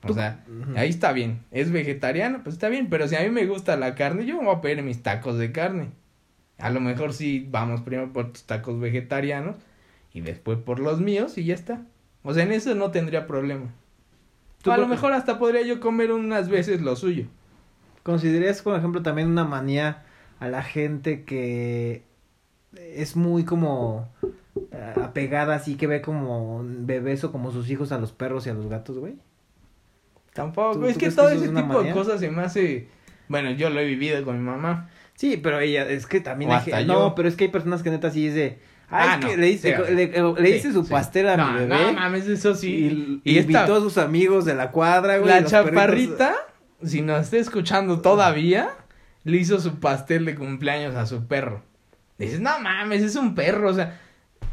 O 0.03 0.07
Tú- 0.07 0.13
sea, 0.15 0.43
ahí 0.75 0.89
está 0.89 1.11
bien. 1.13 1.43
Es 1.51 1.71
vegetariano, 1.71 2.41
pues 2.43 2.55
está 2.55 2.69
bien. 2.69 2.87
Pero 2.89 3.07
si 3.07 3.15
a 3.15 3.21
mí 3.21 3.29
me 3.29 3.45
gusta 3.45 3.75
la 3.77 3.95
carne, 3.95 4.25
yo 4.25 4.37
me 4.39 4.45
voy 4.47 4.55
a 4.55 4.61
pedir 4.61 4.81
mis 4.83 5.01
tacos 5.03 5.37
de 5.37 5.51
carne. 5.51 5.89
A 6.59 6.69
lo 6.69 6.79
mejor 6.81 7.13
sí 7.13 7.47
vamos 7.49 7.81
primero 7.81 8.11
por 8.13 8.31
tus 8.31 8.43
tacos 8.43 8.79
vegetarianos 8.79 9.55
y 10.13 10.21
después 10.21 10.57
por 10.59 10.79
los 10.79 10.99
míos 10.99 11.37
y 11.37 11.45
ya 11.45 11.53
está. 11.55 11.81
O 12.23 12.33
sea, 12.33 12.43
en 12.43 12.51
eso 12.51 12.73
no 12.75 12.91
tendría 12.91 13.27
problema. 13.27 13.73
A 14.71 14.77
lo 14.77 14.87
mejor 14.87 15.11
hasta 15.13 15.37
podría 15.39 15.61
yo 15.63 15.79
comer 15.79 16.11
unas 16.11 16.49
veces 16.49 16.81
lo 16.81 16.95
suyo. 16.95 17.25
¿Considerarías, 18.03 18.61
por 18.61 18.77
ejemplo, 18.77 19.01
también 19.01 19.27
una 19.29 19.43
manía 19.45 20.03
a 20.39 20.47
la 20.49 20.61
gente 20.63 21.23
que 21.23 22.03
es 22.75 23.15
muy 23.15 23.45
como 23.45 24.09
eh, 24.71 24.93
apegada, 25.01 25.55
así 25.55 25.75
que 25.75 25.87
ve 25.87 26.01
como 26.01 26.61
bebés 26.65 27.23
o 27.23 27.31
como 27.31 27.51
sus 27.51 27.69
hijos 27.69 27.91
a 27.91 27.97
los 27.99 28.11
perros 28.11 28.45
y 28.47 28.49
a 28.49 28.53
los 28.53 28.67
gatos, 28.67 28.97
güey? 28.97 29.15
Tampoco. 30.33 30.79
¿Tú- 30.79 30.85
es 30.87 30.93
tú 30.95 30.99
que 30.99 31.11
todo 31.11 31.29
que 31.29 31.35
ese 31.35 31.45
es 31.45 31.53
tipo 31.53 31.83
de 31.83 31.91
cosas 31.91 32.19
se 32.19 32.29
me 32.31 32.41
hace. 32.41 32.87
Bueno, 33.29 33.51
yo 33.51 33.69
lo 33.69 33.79
he 33.79 33.85
vivido 33.85 34.23
con 34.25 34.37
mi 34.37 34.43
mamá. 34.43 34.89
Sí, 35.15 35.37
pero 35.37 35.59
ella, 35.59 35.87
es 35.87 36.07
que 36.07 36.19
también 36.19 36.49
O 36.51 36.53
hay 36.53 36.59
hasta 36.59 36.81
yo. 36.81 36.87
No, 36.93 37.15
pero 37.15 37.27
es 37.27 37.35
que 37.35 37.45
hay 37.45 37.51
personas 37.51 37.83
que 37.83 37.91
neta 37.91 38.09
sí 38.09 38.27
es 38.27 38.33
de... 38.33 38.59
Ay, 38.95 39.09
Ah, 39.11 39.19
que 39.19 39.35
no, 39.35 39.41
le 39.41 39.49
hice, 39.49 39.75
sí, 39.75 39.93
le, 39.95 40.07
le- 40.07 40.33
le 40.41 40.49
hice 40.57 40.67
Sí, 40.67 40.73
su 40.73 40.87
pastel 40.87 41.27
a 41.29 41.37
no, 41.37 41.51
mi 41.51 41.59
bebé. 41.59 41.75
No 41.75 41.93
mames, 41.93 42.27
eso 42.27 42.53
sí. 42.53 43.21
y, 43.23 43.31
y 43.31 43.39
invitó 43.39 43.59
esta- 43.61 43.77
a 43.77 43.79
sus 43.79 43.97
amigos 43.97 44.45
de 44.45 44.53
la 44.55 44.71
cuadra, 44.71 45.17
güey. 45.17 45.29
La 45.29 45.37
perritos- 45.41 45.51
chaparrita, 45.51 46.35
si 46.83 47.01
nos 47.01 47.21
está 47.25 47.37
escuchando 47.37 48.01
todavía, 48.01 48.69
le 49.23 49.37
hizo 49.37 49.59
su 49.59 49.79
pastel 49.79 50.25
de 50.25 50.35
cumpleaños 50.35 50.95
a 50.95 51.05
su 51.05 51.25
perro. 51.25 51.63
Dices, 52.19 52.39
no 52.39 52.59
mames, 52.59 53.01
es 53.01 53.15
un 53.15 53.33
perro, 53.35 53.69
o 53.69 53.73
sea, 53.73 53.99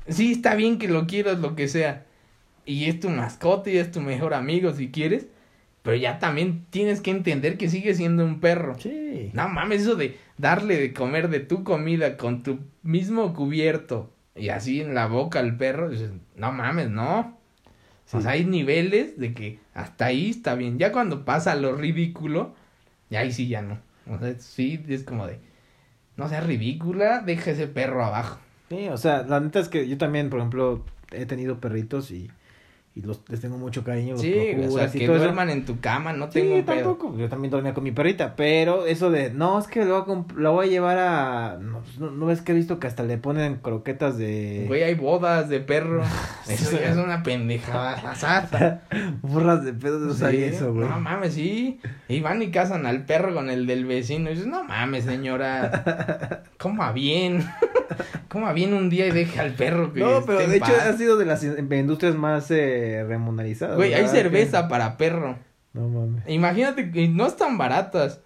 sí 0.08 0.32
está 0.32 0.54
bien 0.54 0.78
que 0.78 0.88
lo 0.88 1.06
quieras, 1.06 1.38
lo 1.40 1.54
que 1.54 1.68
sea. 1.68 2.06
Y 2.64 2.86
es 2.86 3.00
tu 3.00 3.08
mascota 3.10 3.68
y 3.70 3.76
es 3.78 3.90
tu 3.90 4.00
mejor 4.00 4.32
amigo 4.34 4.72
si 4.72 4.90
quieres. 4.90 5.26
Pero 5.82 5.96
ya 5.96 6.18
también 6.18 6.66
tienes 6.68 7.00
que 7.00 7.10
entender 7.10 7.56
que 7.56 7.70
sigue 7.70 7.94
siendo 7.94 8.22
un 8.24 8.38
perro. 8.38 8.76
Sí. 8.78 9.30
No 9.32 9.48
mames, 9.48 9.82
eso 9.82 9.94
de 9.96 10.18
darle 10.36 10.76
de 10.76 10.92
comer 10.92 11.30
de 11.30 11.40
tu 11.40 11.64
comida 11.64 12.16
con 12.18 12.42
tu 12.42 12.58
mismo 12.82 13.32
cubierto 13.34 14.12
y 14.34 14.48
así 14.50 14.80
en 14.80 14.94
la 14.94 15.06
boca 15.06 15.40
al 15.40 15.56
perro, 15.56 15.88
dices, 15.88 16.10
no 16.36 16.52
mames, 16.52 16.88
no. 16.90 17.20
O 18.12 18.16
Sí. 18.16 18.22
sea, 18.22 18.32
hay 18.32 18.44
niveles 18.44 19.18
de 19.18 19.34
que 19.34 19.60
hasta 19.72 20.06
ahí 20.06 20.30
está 20.30 20.54
bien. 20.56 20.78
Ya 20.78 20.90
cuando 20.90 21.24
pasa 21.24 21.54
lo 21.54 21.76
ridículo, 21.76 22.54
ya 23.08 23.20
ahí 23.20 23.32
sí 23.32 23.46
ya 23.48 23.62
no. 23.62 23.78
O 24.08 24.18
sea, 24.18 24.34
sí 24.38 24.84
es 24.88 25.04
como 25.04 25.26
de, 25.28 25.38
no 26.16 26.28
seas 26.28 26.44
ridícula, 26.44 27.20
deja 27.20 27.52
ese 27.52 27.68
perro 27.68 28.04
abajo. 28.04 28.40
Sí, 28.68 28.88
o 28.88 28.96
sea, 28.96 29.22
la 29.22 29.38
neta 29.40 29.60
es 29.60 29.68
que 29.68 29.88
yo 29.88 29.96
también, 29.98 30.28
por 30.30 30.40
ejemplo, 30.40 30.84
he 31.12 31.26
tenido 31.26 31.60
perritos 31.60 32.10
y, 32.10 32.30
y 32.92 33.02
los, 33.02 33.20
les 33.28 33.40
tengo 33.40 33.56
mucho 33.56 33.84
cariño. 33.84 34.12
Los 34.14 34.20
Sí, 34.22 34.34
o 34.66 34.70
sea, 34.72 34.86
y 34.88 34.98
que 34.98 35.04
eso. 35.04 35.14
duerman 35.16 35.48
en 35.48 35.64
tu 35.64 35.78
cama, 35.78 36.12
no 36.12 36.26
Sí, 36.26 36.40
tengo 36.40 36.54
pedo. 36.66 36.74
tampoco. 36.74 37.16
Yo 37.16 37.28
también 37.28 37.52
dormía 37.52 37.72
con 37.72 37.84
mi 37.84 37.92
perrita, 37.92 38.34
pero 38.34 38.84
eso 38.86 39.10
de, 39.12 39.30
no, 39.30 39.58
es 39.60 39.68
que 39.68 39.84
lo 39.84 40.26
la 40.36 40.50
voy 40.50 40.66
a 40.66 40.70
llevar 40.70 40.98
a... 40.98 41.58
No, 41.60 41.80
pues, 41.82 41.98
no, 42.00 42.10
no 42.10 42.26
ves 42.26 42.42
que 42.42 42.50
he 42.50 42.54
visto 42.56 42.80
que 42.80 42.88
hasta 42.88 43.04
le 43.04 43.16
ponen 43.16 43.56
croquetas 43.56 44.18
de... 44.18 44.64
Güey, 44.66 44.82
hay 44.82 44.96
bodas 44.96 45.48
de 45.48 45.60
perro. 45.60 46.02
Eso 46.48 46.80
ya 46.80 46.90
es 46.90 46.96
una 46.96 47.22
pendejada. 47.22 48.14
sata. 48.16 48.82
Burras 49.22 49.64
de 49.64 49.72
pedo, 49.72 50.00
no 50.00 50.12
Sí, 50.12 50.18
sabía 50.20 50.46
eso, 50.46 50.74
güey. 50.74 50.88
No 50.88 50.98
mames, 50.98 51.34
sí. 51.34 51.80
Y 52.08 52.20
van 52.20 52.42
y 52.42 52.50
casan 52.50 52.86
al 52.86 53.04
perro 53.04 53.32
con 53.32 53.50
el 53.50 53.68
del 53.68 53.84
vecino. 53.84 54.28
Y 54.30 54.32
dices, 54.34 54.48
no 54.48 54.64
mames, 54.64 55.04
señora. 55.04 56.42
Coma 56.58 56.90
bien. 56.90 57.46
Coma 58.28 58.52
bien 58.52 58.74
un 58.74 58.90
día 58.90 59.06
y 59.06 59.10
deja 59.12 59.42
al 59.42 59.52
perro 59.54 59.92
que 59.92 60.00
No, 60.00 60.24
pero 60.26 60.40
de 60.46 60.56
hecho 60.56 60.72
ha 60.88 60.92
sido 60.94 61.16
de 61.16 61.24
las 61.26 61.42
in- 61.44 61.68
industrias 61.72 62.14
más 62.14 62.50
eh, 62.50 62.79
remunerizadas. 63.06 63.76
Güey, 63.76 63.94
hay 63.94 64.06
cerveza 64.08 64.68
para 64.68 64.96
perro. 64.96 65.38
No 65.72 65.88
mames. 65.88 66.22
Imagínate 66.26 66.90
que 66.90 67.08
no 67.08 67.26
están 67.26 67.58
baratas. 67.58 68.20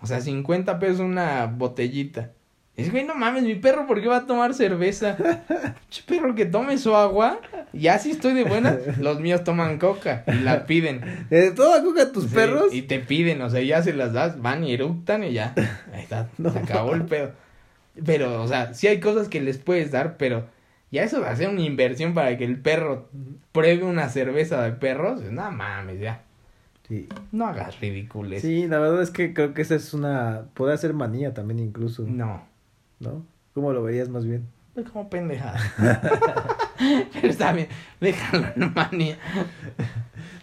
O 0.00 0.06
sea, 0.06 0.20
50 0.20 0.78
pesos 0.78 1.00
una 1.00 1.46
botellita. 1.46 2.32
Y 2.76 2.82
dices, 2.82 2.92
güey, 2.92 3.04
no 3.04 3.16
mames, 3.16 3.42
mi 3.42 3.56
perro, 3.56 3.88
¿por 3.88 4.00
qué 4.00 4.06
va 4.06 4.18
a 4.18 4.26
tomar 4.26 4.54
cerveza? 4.54 5.16
Che, 5.90 6.02
perro 6.06 6.36
que 6.36 6.46
tome 6.46 6.78
su 6.78 6.94
agua. 6.94 7.40
Ya 7.72 7.98
si 7.98 8.12
estoy 8.12 8.34
de 8.34 8.44
buena, 8.44 8.78
los 9.00 9.18
míos 9.18 9.42
toman 9.42 9.78
coca 9.78 10.22
y 10.28 10.40
la 10.44 10.64
piden. 10.64 11.26
¿De 11.28 11.50
toda 11.50 11.82
coca 11.82 12.12
tus 12.12 12.24
Sí, 12.24 12.34
perros? 12.34 12.72
Y 12.72 12.82
te 12.82 13.00
piden, 13.00 13.42
o 13.42 13.50
sea, 13.50 13.60
ya 13.62 13.82
se 13.82 13.92
las 13.94 14.12
das, 14.12 14.40
van 14.40 14.62
y 14.62 14.74
eructan 14.74 15.24
y 15.24 15.32
ya. 15.32 15.54
Ahí 15.92 16.02
está, 16.02 16.28
No 16.38 16.52
se 16.52 16.60
acabó 16.60 16.94
el 16.94 17.02
pedo. 17.06 17.32
Pero, 18.06 18.40
o 18.42 18.46
sea, 18.46 18.72
sí 18.74 18.86
hay 18.86 19.00
cosas 19.00 19.28
que 19.28 19.40
les 19.40 19.58
puedes 19.58 19.90
dar, 19.90 20.16
pero 20.16 20.46
ya 20.90 21.04
eso 21.04 21.20
de 21.20 21.28
hacer 21.28 21.48
una 21.48 21.62
inversión 21.62 22.14
para 22.14 22.36
que 22.36 22.44
el 22.44 22.60
perro 22.60 23.08
pruebe 23.52 23.84
una 23.84 24.08
cerveza 24.08 24.62
de 24.62 24.72
perros, 24.72 25.22
no 25.22 25.50
mames, 25.50 26.00
ya. 26.00 26.22
Sí. 26.88 27.08
No 27.32 27.46
hagas 27.46 27.78
ridículos. 27.80 28.40
Sí, 28.40 28.66
la 28.66 28.78
verdad 28.78 29.02
es 29.02 29.10
que 29.10 29.34
creo 29.34 29.52
que 29.52 29.60
esa 29.60 29.74
es 29.74 29.92
una... 29.92 30.46
Puede 30.54 30.76
ser 30.78 30.94
manía 30.94 31.34
también 31.34 31.58
incluso, 31.58 32.04
No, 32.06 32.46
¿no? 32.98 33.26
¿Cómo 33.52 33.72
lo 33.72 33.82
verías 33.82 34.08
más 34.08 34.24
bien? 34.24 34.46
es 34.80 34.90
como 34.90 35.10
pendejada. 35.10 35.58
pero 37.12 37.28
está 37.28 37.52
bien, 37.52 37.68
déjalo 38.00 38.46
en 38.54 38.72
manía. 38.72 39.18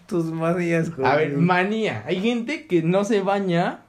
Tus 0.08 0.26
manías, 0.26 0.96
güey. 0.96 1.08
A 1.08 1.16
ver, 1.16 1.38
manía. 1.38 2.04
Hay 2.06 2.22
gente 2.22 2.68
que 2.68 2.84
no 2.84 3.04
se 3.06 3.22
baña 3.22 3.86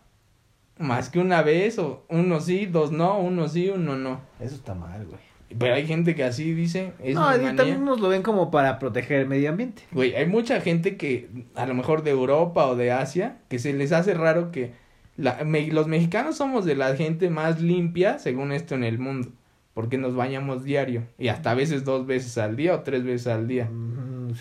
más 0.79 1.11
que 1.11 1.19
una 1.19 1.43
vez, 1.43 1.79
o 1.79 2.05
uno 2.09 2.41
sí, 2.41 2.67
dos 2.67 2.93
no, 2.93 3.19
uno 3.19 3.49
sí, 3.49 3.71
uno 3.71 3.97
no. 3.97 4.21
Eso 4.41 4.55
está 4.55 4.75
mal, 4.75 5.05
güey. 5.07 5.21
Pero 5.59 5.75
hay 5.75 5.87
gente 5.87 6.15
que 6.15 6.25
así 6.25 6.53
dice, 6.53 6.93
es 7.03 7.15
No, 7.15 7.23
y 7.37 7.57
también 7.57 7.85
nos 7.85 8.01
lo 8.01 8.09
ven 8.09 8.23
como 8.23 8.51
para 8.51 8.79
proteger 8.79 9.21
el 9.21 9.29
medio 9.29 9.51
ambiente. 9.51 9.83
Güey, 9.93 10.15
hay 10.15 10.27
mucha 10.27 10.61
gente 10.61 10.97
que, 10.97 11.29
a 11.55 11.67
lo 11.67 11.75
mejor 11.75 12.03
de 12.03 12.11
Europa 12.11 12.67
o 12.67 12.77
de 12.77 12.91
Asia, 12.93 13.39
que 13.49 13.59
se 13.59 13.73
les 13.73 13.93
hace 13.93 14.15
raro 14.15 14.51
que 14.51 14.73
la, 15.17 15.45
me- 15.45 15.69
los 15.69 15.87
mexicanos 15.87 16.37
somos 16.37 16.65
de 16.65 16.75
la 16.75 16.97
gente 16.97 17.31
más 17.31 17.61
limpia, 17.61 18.19
según 18.19 18.53
esto, 18.53 18.75
en 18.75 18.85
el 18.85 18.99
mundo. 18.99 19.29
Porque 19.73 19.99
nos 19.99 20.15
bañamos 20.17 20.65
diario. 20.65 21.03
Y 21.19 21.29
hasta 21.29 21.51
a 21.51 21.55
veces 21.55 21.85
dos 21.85 22.07
veces 22.07 22.39
al 22.39 22.57
día 22.57 22.75
o 22.75 22.81
tres 22.81 23.05
veces 23.05 23.27
al 23.29 23.47
día. 23.47 23.67
Mm. 23.67 24.33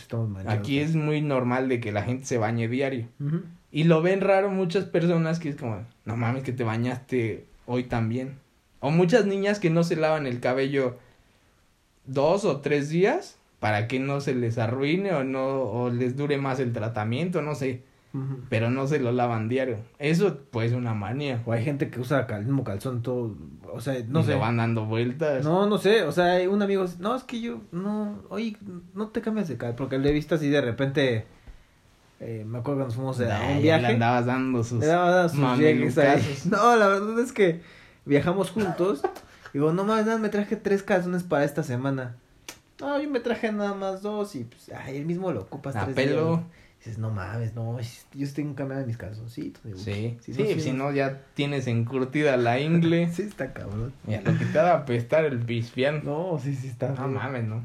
Aquí 0.60 0.80
es 0.80 0.96
muy 0.96 1.22
normal 1.22 1.70
de 1.70 1.80
que 1.80 1.92
la 1.92 2.02
gente 2.04 2.26
se 2.26 2.38
bañe 2.38 2.68
diario. 2.68 3.08
Y 3.72 3.84
lo 3.84 4.02
ven 4.02 4.22
raro 4.22 4.50
muchas 4.50 4.86
personas 4.86 5.40
que 5.40 5.50
es 5.50 5.56
como, 5.58 5.84
no 6.06 6.16
mames 6.18 6.44
que 6.44 6.52
te 6.54 6.64
bañaste 6.64 7.46
hoy 7.66 7.84
también. 7.84 8.36
O 8.80 8.92
muchas 8.92 9.26
niñas 9.26 9.60
que 9.60 9.70
no 9.70 9.84
se 9.84 9.96
lavan 9.96 10.28
el 10.28 10.40
cabello 10.40 10.98
dos 12.06 12.46
o 12.46 12.58
tres 12.62 12.90
días 12.90 13.38
para 13.60 13.88
que 13.88 14.00
no 14.00 14.22
se 14.22 14.36
les 14.36 14.58
arruine 14.58 15.14
o 15.14 15.24
no 15.24 15.62
o 15.64 15.90
les 15.90 16.16
dure 16.16 16.38
más 16.38 16.60
el 16.60 16.72
tratamiento, 16.72 17.42
no 17.42 17.56
sé, 17.56 17.82
pero 18.50 18.70
no 18.70 18.88
se 18.88 19.00
lo 19.00 19.12
lavan 19.12 19.50
diario. 19.50 19.78
Eso 20.00 20.38
pues 20.52 20.72
es 20.72 20.78
una 20.78 20.94
manía. 20.94 21.42
O 21.46 21.52
hay 21.52 21.64
gente 21.66 21.90
que 21.90 22.00
usa 22.00 22.28
el 22.30 22.46
mismo 22.46 22.64
calzón 22.64 23.02
todo, 23.02 23.36
o 23.74 23.82
sea, 23.82 23.96
no 24.08 24.20
y 24.22 24.24
sé. 24.24 24.34
lo 24.34 24.40
van 24.40 24.58
dando 24.58 24.86
vueltas. 24.86 25.44
No, 25.44 25.68
no 25.68 25.78
sé, 25.80 26.04
o 26.04 26.12
sea, 26.12 26.48
un 26.50 26.62
amigo, 26.62 26.86
no, 27.00 27.16
es 27.16 27.24
que 27.24 27.42
yo, 27.42 27.60
no, 27.72 28.20
oye, 28.30 28.56
no 28.94 29.08
te 29.08 29.22
cambias 29.22 29.48
de 29.48 29.58
cal, 29.58 29.74
porque 29.76 29.98
le 29.98 30.10
he 30.10 30.14
visto 30.14 30.36
así 30.36 30.48
de 30.50 30.62
repente, 30.62 31.26
eh, 32.20 32.46
me 32.48 32.60
acuerdo 32.60 32.82
cuando 32.82 32.94
fuimos 32.96 33.20
a 33.22 33.26
Nah, 33.40 33.52
un 33.56 33.62
viaje. 33.64 33.82
le 33.82 33.88
andabas 33.96 34.26
dando 34.28 34.64
sus 34.64 34.80
Le 34.80 34.86
daba 34.88 35.28
sus 35.28 35.40
llegues 35.58 35.98
ahí. 35.98 36.08
mamelucazos. 36.08 36.46
No, 36.52 36.76
la 36.78 36.88
verdad 36.88 37.20
es 37.20 37.32
que 37.34 37.62
viajamos 38.06 38.52
juntos. 38.52 39.02
Digo, 39.54 39.72
no 39.74 39.84
más, 39.84 40.06
nada, 40.06 40.18
me 40.18 40.30
traje 40.30 40.56
tres 40.56 40.84
calzones 40.84 41.24
para 41.24 41.44
esta 41.46 41.64
semana. 41.64 42.16
No, 42.80 43.00
yo 43.02 43.10
me 43.10 43.20
traje 43.22 43.52
nada 43.52 43.74
más 43.74 44.02
dos 44.02 44.36
y 44.36 44.44
pues, 44.44 44.70
ay, 44.70 44.98
él 44.98 45.06
mismo 45.06 45.32
lo 45.32 45.42
ocupas 45.42 45.76
A 45.76 45.86
tres 45.86 45.96
pelo. 45.96 46.30
días. 46.38 46.42
Dices, 46.80 46.98
no 47.00 47.10
mames, 47.10 47.56
no, 47.56 47.80
yo 48.14 48.34
tengo 48.34 48.52
que 48.52 48.56
cambiar 48.58 48.86
mis 48.86 48.98
calzoncitos. 48.98 49.64
Digo, 49.64 49.78
Sí, 49.80 50.18
si 50.22 50.34
sí, 50.36 50.44
no, 50.56 50.62
si 50.62 50.72
no 50.74 50.92
ya 50.92 51.22
tienes 51.34 51.66
encurtida 51.68 52.38
la 52.38 52.60
ingle. 52.60 53.10
Sí, 53.14 53.24
está 53.24 53.54
cabrón. 53.54 53.94
Mira, 54.06 54.22
lo 54.24 54.38
que 54.38 54.46
te 54.46 54.54
da 54.54 54.74
a 54.74 54.78
apestar 54.80 55.26
el 55.26 55.40
pispián. 55.40 56.02
No, 56.04 56.40
sí, 56.44 56.54
sí 56.54 56.68
está. 56.68 56.90
No 56.90 57.08
mames, 57.08 57.46
¿no? 57.46 57.64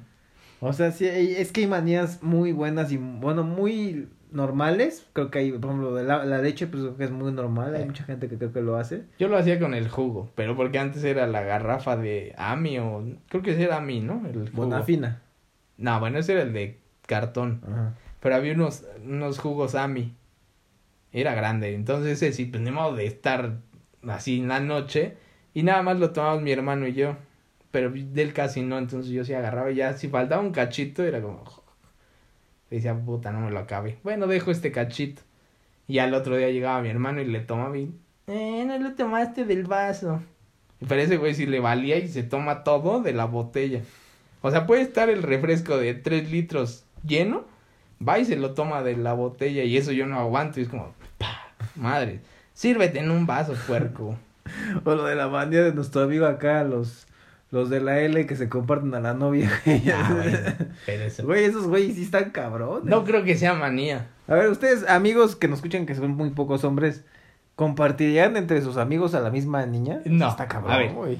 O 0.60 0.72
sea, 0.72 0.92
sí, 0.92 1.06
es 1.06 1.52
que 1.52 1.62
hay 1.62 1.66
manías 1.66 2.22
muy 2.22 2.52
buenas 2.52 2.92
y, 2.92 2.96
bueno, 2.98 3.42
muy 3.42 4.08
normales. 4.32 5.06
Creo 5.12 5.30
que 5.30 5.38
hay, 5.40 5.52
por 5.52 5.70
ejemplo, 5.70 5.94
de 5.94 6.04
la, 6.04 6.24
la 6.24 6.38
leche, 6.38 6.66
pues 6.66 6.82
creo 6.82 6.96
que 6.96 7.04
es 7.04 7.10
muy 7.10 7.32
normal. 7.32 7.74
Hay 7.74 7.82
Sí. 7.82 7.86
mucha 7.88 8.04
gente 8.04 8.28
que 8.28 8.36
creo 8.38 8.52
que 8.52 8.60
lo 8.60 8.76
hace. 8.76 9.04
Yo 9.18 9.28
lo 9.28 9.36
hacía 9.36 9.58
con 9.58 9.74
el 9.74 9.88
jugo, 9.88 10.30
pero 10.34 10.56
porque 10.56 10.78
antes 10.78 11.02
era 11.04 11.26
la 11.26 11.42
garrafa 11.42 11.96
de 11.96 12.34
Ami 12.38 12.78
o 12.78 13.04
creo 13.28 13.42
que 13.42 13.52
ese 13.52 13.64
era 13.64 13.76
Ami, 13.78 14.00
¿no? 14.00 14.26
El 14.26 14.50
jugo. 14.50 14.64
Bonafina. 14.64 15.22
No, 15.76 15.98
bueno, 16.00 16.18
ese 16.18 16.32
era 16.32 16.42
el 16.42 16.52
de 16.52 16.78
cartón, 17.06 17.62
Ajá. 17.66 17.94
pero 18.20 18.34
había 18.36 18.52
unos 18.54 18.84
unos 19.04 19.38
jugos 19.38 19.74
Ami. 19.74 20.14
Era 21.12 21.34
grande, 21.34 21.74
entonces 21.74 22.12
ese 22.22 22.32
sí 22.32 22.44
pues, 22.44 22.62
ni 22.62 22.70
modo 22.70 22.94
de 22.94 23.04
estar 23.06 23.56
así 24.06 24.38
en 24.38 24.46
la 24.48 24.60
noche 24.60 25.16
y 25.54 25.64
nada 25.64 25.82
más 25.82 25.98
lo 25.98 26.10
tomábamos 26.12 26.42
mi 26.44 26.52
hermano 26.52 26.86
y 26.86 26.92
yo, 26.92 27.16
pero 27.72 27.90
del 27.92 28.32
casi 28.32 28.62
no, 28.62 28.78
entonces 28.78 29.10
yo 29.10 29.24
sí 29.24 29.34
agarraba 29.34 29.72
y 29.72 29.76
ya 29.76 29.94
si 29.94 30.08
faltaba 30.08 30.40
un 30.40 30.52
cachito 30.52 31.02
era 31.02 31.20
como 31.20 31.42
decía, 32.70 32.94
puta, 32.94 33.32
no 33.32 33.40
me 33.40 33.50
lo 33.50 33.58
acabe. 33.58 33.98
Bueno, 34.02 34.26
dejo 34.26 34.50
este 34.50 34.72
cachito. 34.72 35.22
Y 35.88 35.98
al 35.98 36.14
otro 36.14 36.36
día 36.36 36.50
llegaba 36.50 36.80
mi 36.82 36.88
hermano 36.88 37.20
y 37.20 37.24
le 37.24 37.40
tomaba 37.40 37.76
y, 37.76 37.92
eh, 38.28 38.64
no 38.64 38.78
lo 38.78 38.94
tomaste 38.94 39.44
del 39.44 39.64
vaso. 39.64 40.22
Para 40.86 41.02
ese 41.02 41.16
güey 41.16 41.34
sí 41.34 41.46
le 41.46 41.58
valía 41.58 41.98
y 41.98 42.06
se 42.06 42.22
toma 42.22 42.62
todo 42.62 43.02
de 43.02 43.12
la 43.12 43.24
botella. 43.24 43.82
O 44.40 44.50
sea, 44.50 44.66
puede 44.66 44.82
estar 44.82 45.10
el 45.10 45.22
refresco 45.22 45.76
de 45.76 45.94
3 45.94 46.30
litros 46.30 46.84
lleno, 47.04 47.44
va 48.06 48.18
y 48.20 48.24
se 48.24 48.36
lo 48.36 48.54
toma 48.54 48.82
de 48.82 48.96
la 48.96 49.14
botella 49.14 49.64
y 49.64 49.76
eso 49.76 49.90
yo 49.92 50.06
no 50.06 50.18
aguanto 50.18 50.60
y 50.60 50.62
es 50.62 50.68
como, 50.68 50.94
pa, 51.18 51.52
madre, 51.74 52.20
sírvete 52.54 53.00
en 53.00 53.10
un 53.10 53.26
vaso, 53.26 53.54
puerco. 53.66 54.16
O 54.84 54.94
lo 54.94 55.04
de 55.04 55.14
la 55.14 55.28
manía 55.28 55.62
de 55.62 55.72
nuestro 55.72 56.02
amigo 56.02 56.26
acá, 56.26 56.64
los, 56.64 57.06
los 57.50 57.68
de 57.70 57.80
la 57.80 58.00
L 58.00 58.26
que 58.26 58.36
se 58.36 58.48
comparten 58.48 58.94
a 58.94 59.00
la 59.00 59.14
novia. 59.14 59.50
Ah, 59.94 60.12
bueno, 60.14 60.38
pero 60.86 61.04
eso- 61.04 61.24
Güey, 61.24 61.44
esos 61.44 61.66
güeyes 61.66 61.96
sí 61.96 62.02
están 62.04 62.30
cabrones. 62.30 62.84
No 62.84 63.04
creo 63.04 63.24
que 63.24 63.36
sea 63.36 63.54
manía. 63.54 64.08
A 64.28 64.34
ver, 64.34 64.48
ustedes, 64.50 64.88
amigos 64.88 65.34
que 65.36 65.48
nos 65.48 65.58
escuchan, 65.58 65.86
que 65.86 65.94
son 65.94 66.12
muy 66.12 66.30
pocos 66.30 66.62
hombres, 66.64 67.04
¿compartirían 67.56 68.36
entre 68.36 68.62
sus 68.62 68.76
amigos 68.76 69.14
a 69.14 69.20
la 69.20 69.30
misma 69.30 69.66
niña? 69.66 70.00
No, 70.04 70.28
Está 70.28 70.46
cabrón, 70.48 70.72
a 70.72 70.78
ver. 70.78 70.92
güey. 70.92 71.18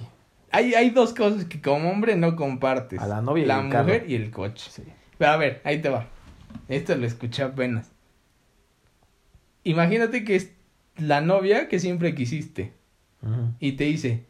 Hay, 0.53 0.75
hay 0.75 0.91
dos 0.91 1.15
cosas 1.15 1.45
que 1.45 1.61
como 1.61 1.91
hombre 1.91 2.17
no 2.17 2.35
compartes. 2.37 3.01
A 3.01 3.07
la 3.07 3.21
novia 3.23 3.45
y 3.45 3.47
La 3.47 3.59
el 3.61 3.67
mujer 3.67 3.87
carro. 4.01 4.05
y 4.09 4.15
el 4.15 4.31
coche. 4.31 4.71
Sí. 4.71 4.83
Pero 5.19 5.31
a 5.33 5.37
ver, 5.37 5.61
ahí 5.65 5.81
te 5.81 5.89
va. 5.91 6.07
Esto 6.69 6.97
lo 6.97 7.07
escuché 7.07 7.43
apenas. 7.45 7.91
Imagínate 9.65 10.25
que 10.25 10.37
es 10.37 10.53
la 10.97 11.21
novia 11.21 11.69
que 11.69 11.79
siempre 11.79 12.15
quisiste. 12.15 12.73
Y 13.59 13.73
te 13.73 13.85
dice, 13.85 14.25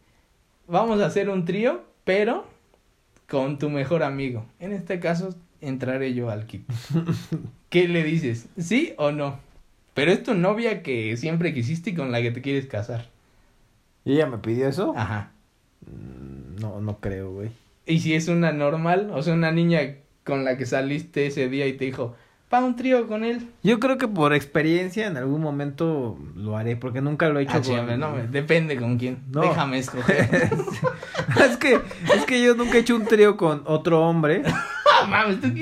vamos 0.66 1.00
a 1.00 1.06
hacer 1.06 1.30
un 1.30 1.44
trío, 1.44 1.84
pero 2.10 2.44
con 3.28 3.60
tu 3.60 3.70
mejor 3.70 4.02
amigo. 4.02 4.44
En 4.58 4.72
este 4.72 4.98
caso, 4.98 5.32
entraré 5.60 6.12
yo 6.12 6.28
al 6.28 6.44
kit. 6.46 6.64
¿Qué 7.68 7.86
le 7.86 8.02
dices? 8.02 8.48
¿Sí 8.58 8.94
o 8.96 9.12
no? 9.12 9.38
Pero 9.94 10.10
es 10.10 10.20
tu 10.24 10.34
novia 10.34 10.82
que 10.82 11.16
siempre 11.16 11.54
quisiste 11.54 11.90
y 11.90 11.94
con 11.94 12.10
la 12.10 12.20
que 12.20 12.32
te 12.32 12.42
quieres 12.42 12.66
casar. 12.66 13.06
¿Y 14.04 14.14
ella 14.14 14.26
me 14.26 14.38
pidió 14.38 14.66
eso? 14.66 14.92
Ajá. 14.96 15.30
Mm, 15.86 16.60
No, 16.60 16.80
no 16.80 16.98
creo, 16.98 17.30
güey. 17.30 17.50
Y 17.86 18.00
si 18.00 18.14
es 18.14 18.26
una 18.26 18.50
normal, 18.50 19.10
o 19.14 19.22
sea, 19.22 19.34
una 19.34 19.52
niña 19.52 19.78
con 20.24 20.44
la 20.44 20.56
que 20.56 20.66
saliste 20.66 21.26
ese 21.28 21.48
día 21.48 21.68
y 21.68 21.74
te 21.74 21.84
dijo, 21.84 22.16
pa 22.48 22.64
un 22.64 22.74
trío 22.74 23.06
con 23.06 23.22
él. 23.22 23.46
Yo 23.62 23.78
creo 23.78 23.98
que 23.98 24.08
por 24.08 24.34
experiencia 24.34 25.06
en 25.06 25.16
algún 25.16 25.40
momento 25.42 26.18
lo 26.34 26.56
haré, 26.56 26.74
porque 26.74 27.00
nunca 27.00 27.28
lo 27.28 27.38
he 27.38 27.44
hecho 27.44 27.52
Ah, 27.52 27.62
con... 27.62 27.62
chinga, 27.62 27.96
no, 27.96 28.16
depende 28.32 28.76
con 28.76 28.98
quién. 28.98 29.18
No. 29.30 29.42
Déjame 29.42 29.78
escoger. 29.78 30.28
es 31.50 31.56
que 31.56 31.74
es 32.14 32.24
que 32.26 32.42
yo 32.42 32.54
nunca 32.54 32.76
he 32.76 32.80
hecho 32.80 32.96
un 32.96 33.04
trío 33.06 33.36
con 33.36 33.62
otro 33.66 34.00
hombre. 34.06 34.42
Ah, 35.02 35.06
mames, 35.06 35.40
tú, 35.40 35.48
tú 35.48 35.52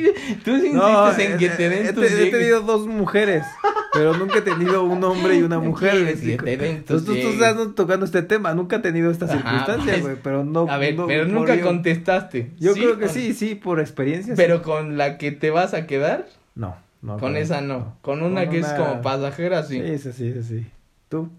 sí 0.58 0.66
insistes 0.68 0.72
No, 0.74 1.12
en 1.16 1.38
que 1.38 1.46
he- 1.46 1.50
te 1.50 1.68
den 1.68 1.86
he, 1.86 1.92
tus 1.92 2.02
he 2.04 2.08
llegues. 2.08 2.30
tenido 2.32 2.60
dos 2.62 2.88
mujeres, 2.88 3.44
pero 3.92 4.12
nunca 4.16 4.38
he 4.38 4.42
tenido 4.42 4.82
un 4.82 5.04
hombre 5.04 5.36
y 5.36 5.42
una 5.42 5.60
mujer. 5.60 5.90
quieres 5.92 6.22
güey. 6.24 6.36
que 6.38 6.42
te 6.42 6.56
den 6.56 6.82
tus 6.84 7.02
Entonces, 7.02 7.22
tú, 7.22 7.28
estás 7.44 7.74
tocando 7.76 8.04
este 8.04 8.22
tema, 8.22 8.52
nunca 8.54 8.76
he 8.76 8.78
tenido 8.80 9.12
esta 9.12 9.26
Ajá, 9.26 9.34
circunstancia, 9.34 9.98
güey, 10.00 10.16
pero 10.24 10.44
no... 10.44 10.66
A 10.68 10.76
ver, 10.78 10.96
no- 10.96 11.06
pero 11.06 11.24
nunca 11.26 11.54
yo- 11.54 11.64
contestaste. 11.66 12.50
Yo 12.58 12.72
¿Sí 12.74 12.80
creo 12.80 12.98
que 12.98 13.08
sí, 13.10 13.32
sí, 13.32 13.54
por 13.54 13.78
experiencia. 13.78 14.34
sí. 14.34 14.42
Pero 14.42 14.62
con 14.62 14.96
la 14.98 15.18
que 15.18 15.30
te 15.30 15.50
vas 15.50 15.72
a 15.72 15.86
quedar, 15.86 16.26
No, 16.56 16.74
no. 17.02 17.18
con 17.18 17.36
esa 17.36 17.60
no. 17.60 17.96
Con 18.02 18.22
una 18.24 18.42
Con 18.46 18.50
que 18.54 18.58
es 18.60 18.66
como 18.66 19.02
pasajera, 19.02 19.62
sí. 19.62 19.80
Sí, 19.80 19.98
sí, 19.98 20.12
sí, 20.32 20.42
sí. 20.42 20.66
¿Tú? 21.08 21.30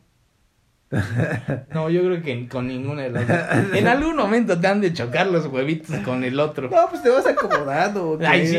No, 1.74 1.90
yo 1.90 2.02
creo 2.04 2.22
que 2.22 2.48
con 2.48 2.68
ninguna 2.68 3.04
de 3.04 3.10
las 3.12 3.28
dos. 3.28 3.38
En 3.76 3.88
algún 3.88 4.16
momento 4.16 4.60
te 4.60 4.68
han 4.68 4.82
de 4.82 4.92
chocar 4.94 5.28
los 5.28 5.46
huevitos 5.46 5.96
con 6.00 6.24
el 6.24 6.40
otro. 6.40 6.70
No, 6.70 6.90
pues 6.90 7.04
te 7.04 7.10
vas 7.10 7.26
acomodando. 7.28 8.18
Ay, 8.26 8.48
sí. 8.48 8.58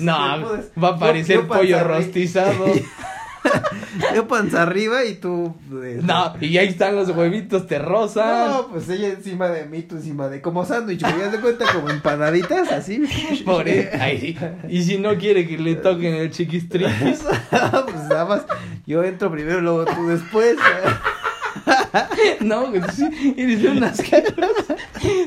No, 0.00 0.12
va 0.82 0.88
a 0.88 0.98
parecer 0.98 1.46
pollo 1.46 1.82
rostizado. 1.84 2.66
Yo 4.14 4.28
panza 4.28 4.62
arriba 4.62 5.04
y 5.04 5.14
tú. 5.14 5.54
eh, 5.82 6.00
No, 6.02 6.34
y 6.40 6.58
ahí 6.58 6.68
están 6.68 6.94
los 6.94 7.08
huevitos, 7.10 7.66
te 7.66 7.78
rozan. 7.78 8.50
No, 8.50 8.68
pues 8.68 8.88
ella 8.90 9.08
encima 9.08 9.48
de 9.48 9.64
mí, 9.64 9.82
tú 9.82 9.96
encima 9.96 10.28
de. 10.28 10.40
Como 10.42 10.64
sándwich. 10.66 11.02
¿Haz 11.02 11.32
de 11.32 11.40
cuenta 11.40 11.64
como 11.72 11.88
empanaditas, 11.90 12.70
así. 12.70 13.02
Por. 13.44 13.66
Ay, 13.66 14.18
sí. 14.20 14.38
Y 14.68 14.82
si 14.82 14.98
no 14.98 15.16
quiere 15.16 15.48
que 15.48 15.56
le 15.58 15.74
toquen 15.76 16.14
el 16.14 16.30
chiquistriquis. 16.30 17.22
pues 17.50 18.04
nada 18.08 18.24
más. 18.26 18.42
Yo 18.86 19.02
entro 19.02 19.30
primero, 19.30 19.60
luego 19.62 19.86
tú 19.86 20.08
después. 20.08 20.56
No, 22.40 22.68
güey, 22.68 22.80
tú 22.86 22.88
sí, 22.94 23.34
eres 23.36 23.64
un 23.64 23.84
asqueroso. 23.84 24.76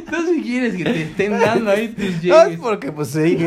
Tú 0.09 0.15
si 0.33 0.41
quieres 0.41 0.75
que 0.75 0.83
te 0.83 1.01
estén 1.03 1.39
dando 1.39 1.71
ahí 1.71 1.89
tus 1.89 2.05
No, 2.05 2.11
es 2.11 2.21
llegues. 2.21 2.59
porque 2.59 2.91
pues 2.91 3.09
sí, 3.09 3.37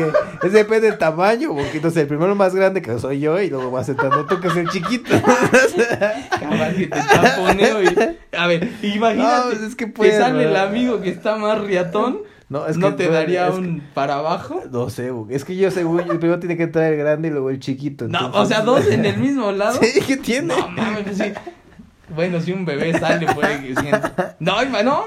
es 0.43 0.51
depende 0.51 0.89
del 0.89 0.97
tamaño, 0.97 1.49
porque 1.53 1.77
entonces 1.77 2.01
el 2.03 2.07
primero 2.07 2.35
más 2.35 2.53
grande 2.55 2.81
que 2.81 2.97
soy 2.99 3.19
yo 3.19 3.39
y 3.41 3.49
luego 3.49 3.71
vas 3.71 3.87
entrando 3.89 4.25
tú 4.25 4.39
que 4.39 4.47
es 4.47 4.55
el 4.57 4.69
chiquito. 4.69 5.09
Capaz 5.21 6.73
que 6.75 6.87
te 6.87 6.99
chaponeo 6.99 7.83
y... 7.83 8.35
A 8.35 8.47
ver, 8.47 8.69
imagínate, 8.81 9.55
No, 9.55 9.67
es 9.67 9.75
que 9.75 9.85
te 9.85 9.91
puede, 9.91 10.17
sale 10.17 10.43
el 10.45 10.55
amigo 10.55 11.01
que 11.01 11.09
está 11.09 11.35
más 11.37 11.59
riatón, 11.61 12.19
No, 12.49 12.67
es 12.67 12.77
¿no 12.77 12.95
que 12.95 13.05
te 13.05 13.11
daría 13.11 13.47
es 13.47 13.53
que- 13.53 13.59
un 13.59 13.81
para 13.93 14.15
abajo? 14.15 14.61
No 14.71 14.89
sé, 14.89 15.11
es 15.29 15.43
que 15.45 15.55
yo 15.55 15.71
según 15.71 15.99
yo 15.99 16.19
primero 16.19 16.39
tiene 16.39 16.57
que 16.57 16.63
entrar 16.63 16.91
el 16.91 16.97
grande 16.99 17.29
y 17.29 17.31
luego 17.31 17.49
el 17.49 17.59
chiquito. 17.59 18.07
No, 18.07 18.31
o 18.33 18.45
sea, 18.45 18.61
dos 18.61 18.85
en 18.87 19.05
el 19.05 19.17
mismo 19.17 19.51
lado. 19.51 19.79
Sí, 19.81 19.99
¿qué 20.05 20.17
tiene? 20.17 20.47
No, 20.55 20.67
mames, 20.69 21.17
sí. 21.17 21.33
Bueno, 22.09 22.39
si 22.41 22.51
un 22.53 22.65
bebé 22.65 22.97
sale, 22.97 23.25
puede 23.33 23.61
que 23.61 23.75
sienta. 23.81 24.35
No, 24.39 24.63
no, 24.65 24.81
no, 24.83 25.03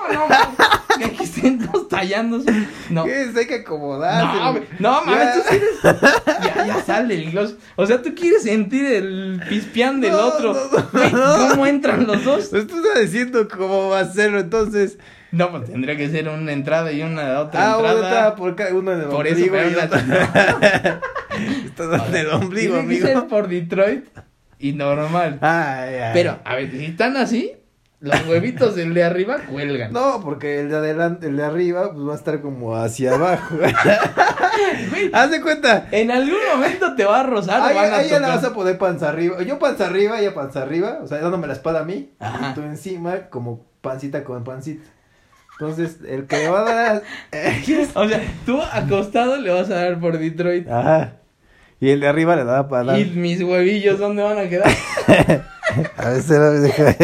que 0.98 1.05
aquí 1.07 1.22
estén 1.24 1.59
dos 1.59 1.88
tallándose. 1.88 2.53
No. 2.90 3.05
¿Qué? 3.05 3.30
Hay 3.36 3.46
que 3.46 3.55
acomodarse. 3.57 4.38
No, 4.38 4.53
güey. 4.53 4.64
no, 4.78 5.05
mames, 5.05 5.34
tú 5.34 5.40
sí 5.48 5.57
eres- 5.57 5.98
Ya, 6.44 6.66
ya 6.66 6.82
sale 6.82 7.14
el 7.14 7.30
gloss. 7.32 7.55
O 7.76 7.86
sea, 7.86 8.03
tú 8.03 8.14
quieres 8.14 8.42
sentir 8.42 8.84
el 8.84 9.40
pispián 9.48 10.01
del 10.01 10.12
No, 10.12 10.26
otro. 10.26 10.55
no. 10.92 11.48
¿Cómo 11.51 11.66
entran 11.66 12.07
los 12.07 12.22
dos? 12.24 12.48
Pues 12.51 12.66
tú 12.66 12.76
estás 12.84 13.01
diciendo 13.03 13.48
cómo 13.48 13.88
va 13.88 14.01
a 14.01 14.03
hacerlo, 14.03 14.38
entonces. 14.40 14.98
No, 15.32 15.51
pues 15.53 15.66
tendría 15.70 15.96
que 15.96 16.11
ser 16.11 16.28
una 16.28 16.53
entrada 16.53 16.90
y 16.92 17.03
una 17.03 17.38
otra 17.40 17.72
Ah, 17.72 17.78
una 17.78 17.88
entrada. 17.92 18.09
entrada 18.09 18.36
por 18.36 18.57
cada 18.57 18.74
uno 18.74 18.92
el 18.92 19.03
Por 19.05 19.26
eso, 19.26 19.46
pero 19.51 19.68
una- 19.68 21.01
Estás 21.64 22.09
en 22.09 22.16
el 22.16 22.30
ombligo, 22.30 22.74
Tiene 22.74 22.88
que 22.98 23.05
amigo. 23.05 23.07
ser 23.20 23.28
por 23.28 23.48
Detroit 23.48 24.05
y 24.61 24.73
normal. 24.73 25.39
Ay, 25.41 25.95
ay. 25.95 26.11
Pero, 26.13 26.39
a 26.45 26.55
ver, 26.55 26.71
si 26.71 26.85
están 26.85 27.17
así, 27.17 27.53
los 28.01 28.27
huevitos 28.27 28.77
del 28.77 28.95
de 28.95 29.05
arriba 29.05 29.39
cuelgan. 29.51 29.93
No, 29.93 30.21
porque 30.23 30.61
el 30.61 30.71
de 30.71 30.77
adelante, 30.77 31.27
el 31.27 31.37
de 31.37 31.45
arriba, 31.45 31.93
pues 31.93 32.07
va 32.07 32.13
a 32.13 32.17
estar 32.17 32.41
como 32.41 32.77
hacia 32.77 33.15
abajo. 33.15 33.57
Haz 35.13 35.31
de 35.31 35.41
cuenta. 35.41 35.89
En 35.91 36.11
algún 36.11 36.39
momento 36.53 36.95
te 36.95 37.05
va 37.05 37.21
a 37.21 37.23
rozar 37.25 37.61
Ahí, 37.61 37.75
van 37.75 37.93
a 37.93 37.97
ahí 37.99 38.09
ya 38.09 38.21
la 38.21 38.29
vas 38.29 38.45
a 38.45 38.55
poner 38.55 38.79
panza 38.79 39.09
arriba. 39.11 39.43
Yo 39.43 39.59
panza 39.59 39.87
arriba, 39.87 40.19
ella 40.19 40.35
panza 40.35 40.63
arriba. 40.63 41.01
O 41.03 41.07
sea, 41.07 41.19
dándome 41.19 41.47
la 41.47 41.53
espalda 41.53 41.81
a 41.81 41.85
mí. 41.85 42.11
Ajá. 42.19 42.51
Y 42.51 42.55
tú 42.55 42.63
encima, 42.63 43.29
como 43.29 43.67
pancita 43.81 44.25
con 44.25 44.45
pancita. 44.45 44.83
Entonces, 45.59 45.99
el 46.09 46.27
que 46.27 46.39
le 46.39 46.49
va 46.49 46.61
a 46.61 46.75
dar. 46.75 47.03
O 47.95 48.09
sea, 48.09 48.23
tú 48.47 48.63
acostado 48.63 49.37
le 49.37 49.51
vas 49.51 49.69
a 49.71 49.75
dar 49.75 50.01
por 50.01 50.19
Detroit. 50.19 50.67
Ajá. 50.69 51.20
Y 51.81 51.89
el 51.91 52.01
de 52.01 52.09
arriba 52.09 52.37
le 52.37 52.45
da 52.45 52.68
para 52.68 52.85
dar. 52.85 53.01
¿Y 53.01 53.07
mis 53.07 53.43
huevillos 53.43 53.99
dónde 53.99 54.22
van 54.22 54.39
a 54.39 54.49
quedar? 54.49 54.68
A 55.97 56.09
ver, 56.11 56.18
espérame, 56.18 56.61
déjame, 56.61 56.97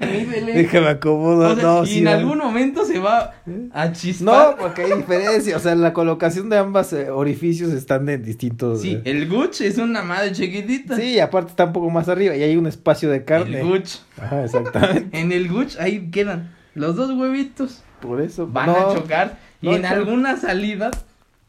Mídele. 0.00 0.52
déjame 0.52 0.88
acomodo. 0.88 1.52
O 1.52 1.54
sea, 1.54 1.62
no, 1.64 1.84
y 1.84 1.86
sí, 1.86 1.98
en 2.00 2.08
algún 2.08 2.38
momento 2.38 2.84
se 2.84 2.98
va 2.98 3.32
a 3.72 3.86
No, 3.86 3.92
chispar. 3.92 4.56
porque 4.58 4.82
hay 4.82 4.92
diferencia. 4.92 5.56
O 5.56 5.60
sea, 5.60 5.74
la 5.74 5.92
colocación 5.92 6.50
de 6.50 6.58
ambas 6.58 6.92
eh, 6.92 7.10
orificios 7.10 7.72
están 7.72 8.08
en 8.08 8.22
distintos. 8.22 8.82
Sí, 8.82 8.94
eh, 8.96 9.02
el 9.06 9.28
Gucci 9.28 9.64
es 9.64 9.78
una 9.78 10.02
madre 10.02 10.32
chiquitita. 10.32 10.96
Sí, 10.96 11.14
y 11.14 11.20
aparte 11.20 11.50
está 11.50 11.64
un 11.64 11.72
poco 11.72 11.88
más 11.90 12.08
arriba 12.08 12.36
y 12.36 12.42
hay 12.42 12.56
un 12.56 12.66
espacio 12.66 13.10
de 13.10 13.24
carne. 13.24 13.60
El 13.60 13.66
Gucci. 13.66 13.98
Ajá, 14.20 14.44
exactamente. 14.44 15.18
En 15.18 15.32
el 15.32 15.48
Gucci 15.48 15.78
ahí 15.80 16.10
quedan 16.10 16.54
los 16.74 16.96
dos 16.96 17.10
huevitos. 17.12 17.82
Por 18.00 18.20
eso. 18.20 18.46
Van 18.46 18.66
no, 18.66 18.76
a 18.90 18.94
chocar. 18.94 19.38
Y 19.62 19.68
no, 19.68 19.76
en 19.76 19.82
no. 19.82 19.88
alguna 19.88 20.36
salida 20.36 20.90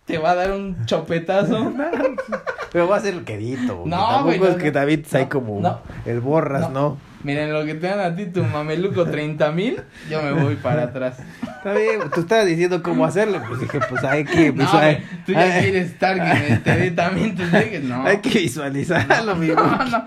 te 0.06 0.18
va 0.18 0.32
a 0.32 0.36
dar 0.36 0.52
un 0.52 0.86
chopetazo. 0.86 1.74
Pero 2.72 2.88
va 2.88 2.98
a 2.98 3.00
ser 3.00 3.24
quedito. 3.24 3.78
güey. 3.78 3.90
No, 3.90 3.98
Tampoco 3.98 4.24
güey, 4.26 4.40
no, 4.40 4.48
es 4.48 4.56
que 4.58 4.66
no. 4.66 4.72
David 4.72 5.06
sea 5.06 5.22
No, 5.22 5.30
como 5.30 5.62
no. 5.62 5.80
el 6.06 6.20
borras, 6.20 6.62
No. 6.62 6.70
¿no? 6.70 6.98
Miren, 7.24 7.52
lo 7.54 7.66
que 7.66 7.74
te 7.74 7.88
dan 7.88 8.00
a 8.02 8.16
ti 8.16 8.28
tu 8.28 8.44
mameluco 8.44 9.04
30 9.06 9.52
mil, 9.52 9.82
yo 10.12 10.22
me 10.22 10.32
voy 10.34 10.58
para 10.58 10.84
atrás. 10.84 11.18
Está 11.42 11.74
bien, 11.74 12.02
tú 12.14 12.20
estabas 12.22 12.46
diciendo 12.46 12.84
cómo 12.84 13.04
hacerlo. 13.04 13.42
Pues 13.48 13.62
dije, 13.62 13.80
pues 13.90 14.04
hay 14.04 14.26
que 14.26 14.52
No, 14.54 14.62
visual- 14.64 14.82
güey, 15.02 15.24
tú 15.26 15.32
ya 15.32 15.40
hay- 15.42 15.62
quieres 15.64 15.88
estar 15.92 16.16
que 16.18 16.58
te 16.58 16.78
dé 16.78 16.92
también 16.92 17.36
tus 17.36 17.52
llegues. 17.52 17.84
No. 17.84 18.06
Hay 18.06 18.18
que 18.18 18.30
visualizarlo, 18.30 19.32
amigo. 19.32 19.56
No, 19.56 19.86
no. 19.86 20.06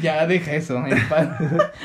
Ya 0.00 0.24
deja 0.28 0.52
eso. 0.52 0.80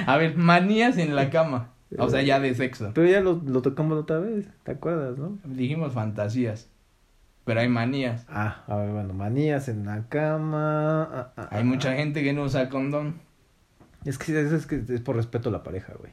A 0.05 0.17
ver, 0.17 0.35
manías 0.37 0.97
en 0.99 1.15
la 1.15 1.31
cama. 1.31 1.69
O 1.97 2.07
sea, 2.09 2.21
ya 2.21 2.39
de 2.39 2.53
sexo. 2.53 2.91
Pero 2.93 3.07
ya 3.07 3.21
lo, 3.21 3.41
lo 3.43 3.63
tocamos 3.63 3.97
otra 3.97 4.19
vez, 4.19 4.45
¿te 4.63 4.73
acuerdas, 4.73 5.17
no? 5.17 5.39
Dijimos 5.45 5.93
fantasías. 5.93 6.69
Pero 7.49 7.61
hay 7.61 7.67
manías. 7.67 8.27
Ah, 8.29 8.63
a 8.67 8.75
ver, 8.75 8.91
bueno, 8.91 9.15
manías 9.15 9.69
en 9.69 9.83
la 9.83 10.03
cama. 10.07 11.01
ah, 11.11 11.33
ah, 11.35 11.47
Hay 11.49 11.61
ah. 11.61 11.63
mucha 11.63 11.95
gente 11.95 12.21
que 12.21 12.31
no 12.31 12.43
usa 12.43 12.69
condón. 12.69 13.21
Es 14.05 14.19
que 14.19 14.39
es, 14.39 14.51
es 14.51 14.67
que 14.67 14.83
es 14.87 15.01
por 15.01 15.15
respeto 15.15 15.49
a 15.49 15.51
la 15.51 15.63
pareja, 15.63 15.93
güey. 15.97 16.11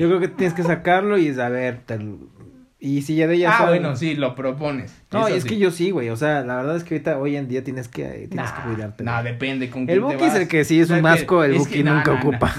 Yo 0.00 0.08
creo 0.08 0.18
que 0.18 0.26
tienes 0.26 0.52
que 0.54 0.64
sacarlo 0.64 1.18
y 1.18 1.28
es 1.28 1.38
a 1.38 1.50
ver. 1.50 1.82
te 1.86 2.00
Y 2.82 3.02
si 3.02 3.14
ya 3.14 3.26
de 3.26 3.34
ella 3.34 3.54
Ah, 3.58 3.66
bueno, 3.66 3.94
sí, 3.94 4.14
lo 4.14 4.34
propones. 4.34 4.90
No, 5.12 5.26
Eso 5.26 5.36
es 5.36 5.42
sí. 5.42 5.50
que 5.50 5.58
yo 5.58 5.70
sí, 5.70 5.90
güey. 5.90 6.08
O 6.08 6.16
sea, 6.16 6.40
la 6.40 6.56
verdad 6.56 6.76
es 6.76 6.84
que 6.84 6.94
ahorita, 6.94 7.18
hoy 7.18 7.36
en 7.36 7.46
día, 7.46 7.62
tienes 7.62 7.88
que, 7.88 8.04
tienes 8.30 8.34
Nah, 8.36 8.54
que 8.54 8.62
cuidarte. 8.70 9.04
No, 9.04 9.22
depende 9.22 9.68
con 9.68 9.82
El 9.82 9.86
quién 9.86 10.08
te 10.08 10.14
Buki 10.16 10.24
es 10.24 10.34
el 10.34 10.48
que 10.48 10.64
sí 10.64 10.80
es 10.80 10.88
un 10.88 11.02
No, 11.02 11.08
asco, 11.08 11.44
el 11.44 11.58
Buki 11.58 11.82
no, 11.82 11.96
nunca 11.96 12.12
no, 12.14 12.18
ocupa. 12.20 12.54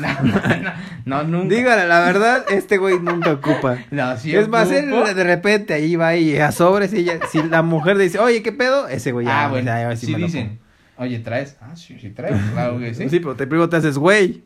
No, 1.05 1.23
no, 1.23 1.23
nunca. 1.23 1.55
Dígale 1.55 1.87
la 1.87 2.01
verdad, 2.01 2.45
este 2.51 2.77
güey 2.77 2.99
nunca 2.99 3.31
ocupa. 3.31 3.79
No, 3.91 4.15
sí 4.17 4.35
es 4.35 4.47
más, 4.47 4.69
él 4.71 4.91
de 4.91 5.23
repente 5.23 5.73
ahí 5.73 5.95
va 5.95 6.15
y 6.15 6.37
a 6.37 6.51
sobres. 6.51 6.93
Y 6.93 6.97
ella, 6.97 7.19
si 7.31 7.41
la 7.41 7.63
mujer 7.63 7.97
dice, 7.97 8.19
oye, 8.19 8.43
¿qué 8.43 8.51
pedo? 8.51 8.87
Ese 8.87 9.11
güey 9.11 9.25
ya. 9.25 9.45
Ah, 9.45 9.49
bueno, 9.49 9.71
ya, 9.71 9.95
sí 9.95 10.05
si 10.05 10.13
dicen, 10.13 10.59
oye, 10.97 11.17
¿traes? 11.17 11.57
Ah, 11.61 11.75
sí, 11.75 11.97
sí 11.99 12.11
traigo, 12.11 12.37
claro 12.53 12.77
que 12.77 12.93
sí. 12.93 13.05
Sí, 13.09 13.19
pero 13.19 13.35
te 13.35 13.47
primero 13.47 13.67
te 13.69 13.77
haces 13.77 13.97
güey. 13.97 14.43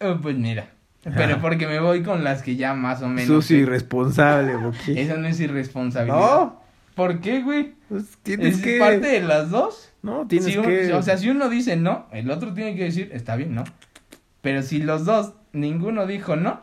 Eh, 0.00 0.16
pues 0.20 0.36
mira, 0.36 0.66
pero 1.16 1.40
porque 1.40 1.66
me 1.66 1.80
voy 1.80 2.02
con 2.02 2.24
las 2.24 2.42
que 2.42 2.56
ya 2.56 2.74
más 2.74 3.02
o 3.02 3.08
menos... 3.08 3.26
Sucio 3.26 3.56
sé. 3.56 3.62
irresponsable, 3.62 4.56
Buki. 4.56 4.92
Eso 4.98 5.16
no 5.16 5.26
es 5.28 5.38
irresponsabilidad. 5.40 6.16
No, 6.18 6.60
¿Por 6.94 7.20
qué, 7.20 7.42
güey? 7.42 7.74
pues 7.88 8.18
tienes 8.22 8.56
¿Es 8.56 8.62
que. 8.62 8.78
parte 8.78 9.06
de 9.06 9.20
las 9.20 9.50
dos? 9.50 9.92
No, 10.02 10.26
tienes 10.26 10.46
Si 10.52 10.58
uno- 10.58 10.68
que. 10.68 10.92
O 10.92 11.02
sea, 11.02 11.16
si 11.16 11.28
uno 11.28 11.48
dice 11.48 11.76
no, 11.76 12.06
el 12.12 12.30
otro 12.30 12.54
tiene 12.54 12.76
que 12.76 12.84
decir, 12.84 13.10
está 13.12 13.36
bien, 13.36 13.54
no. 13.54 13.64
Pero 14.42 14.62
si 14.62 14.78
los 14.80 15.04
dos, 15.04 15.32
ninguno 15.52 16.06
dijo 16.06 16.36
no, 16.36 16.60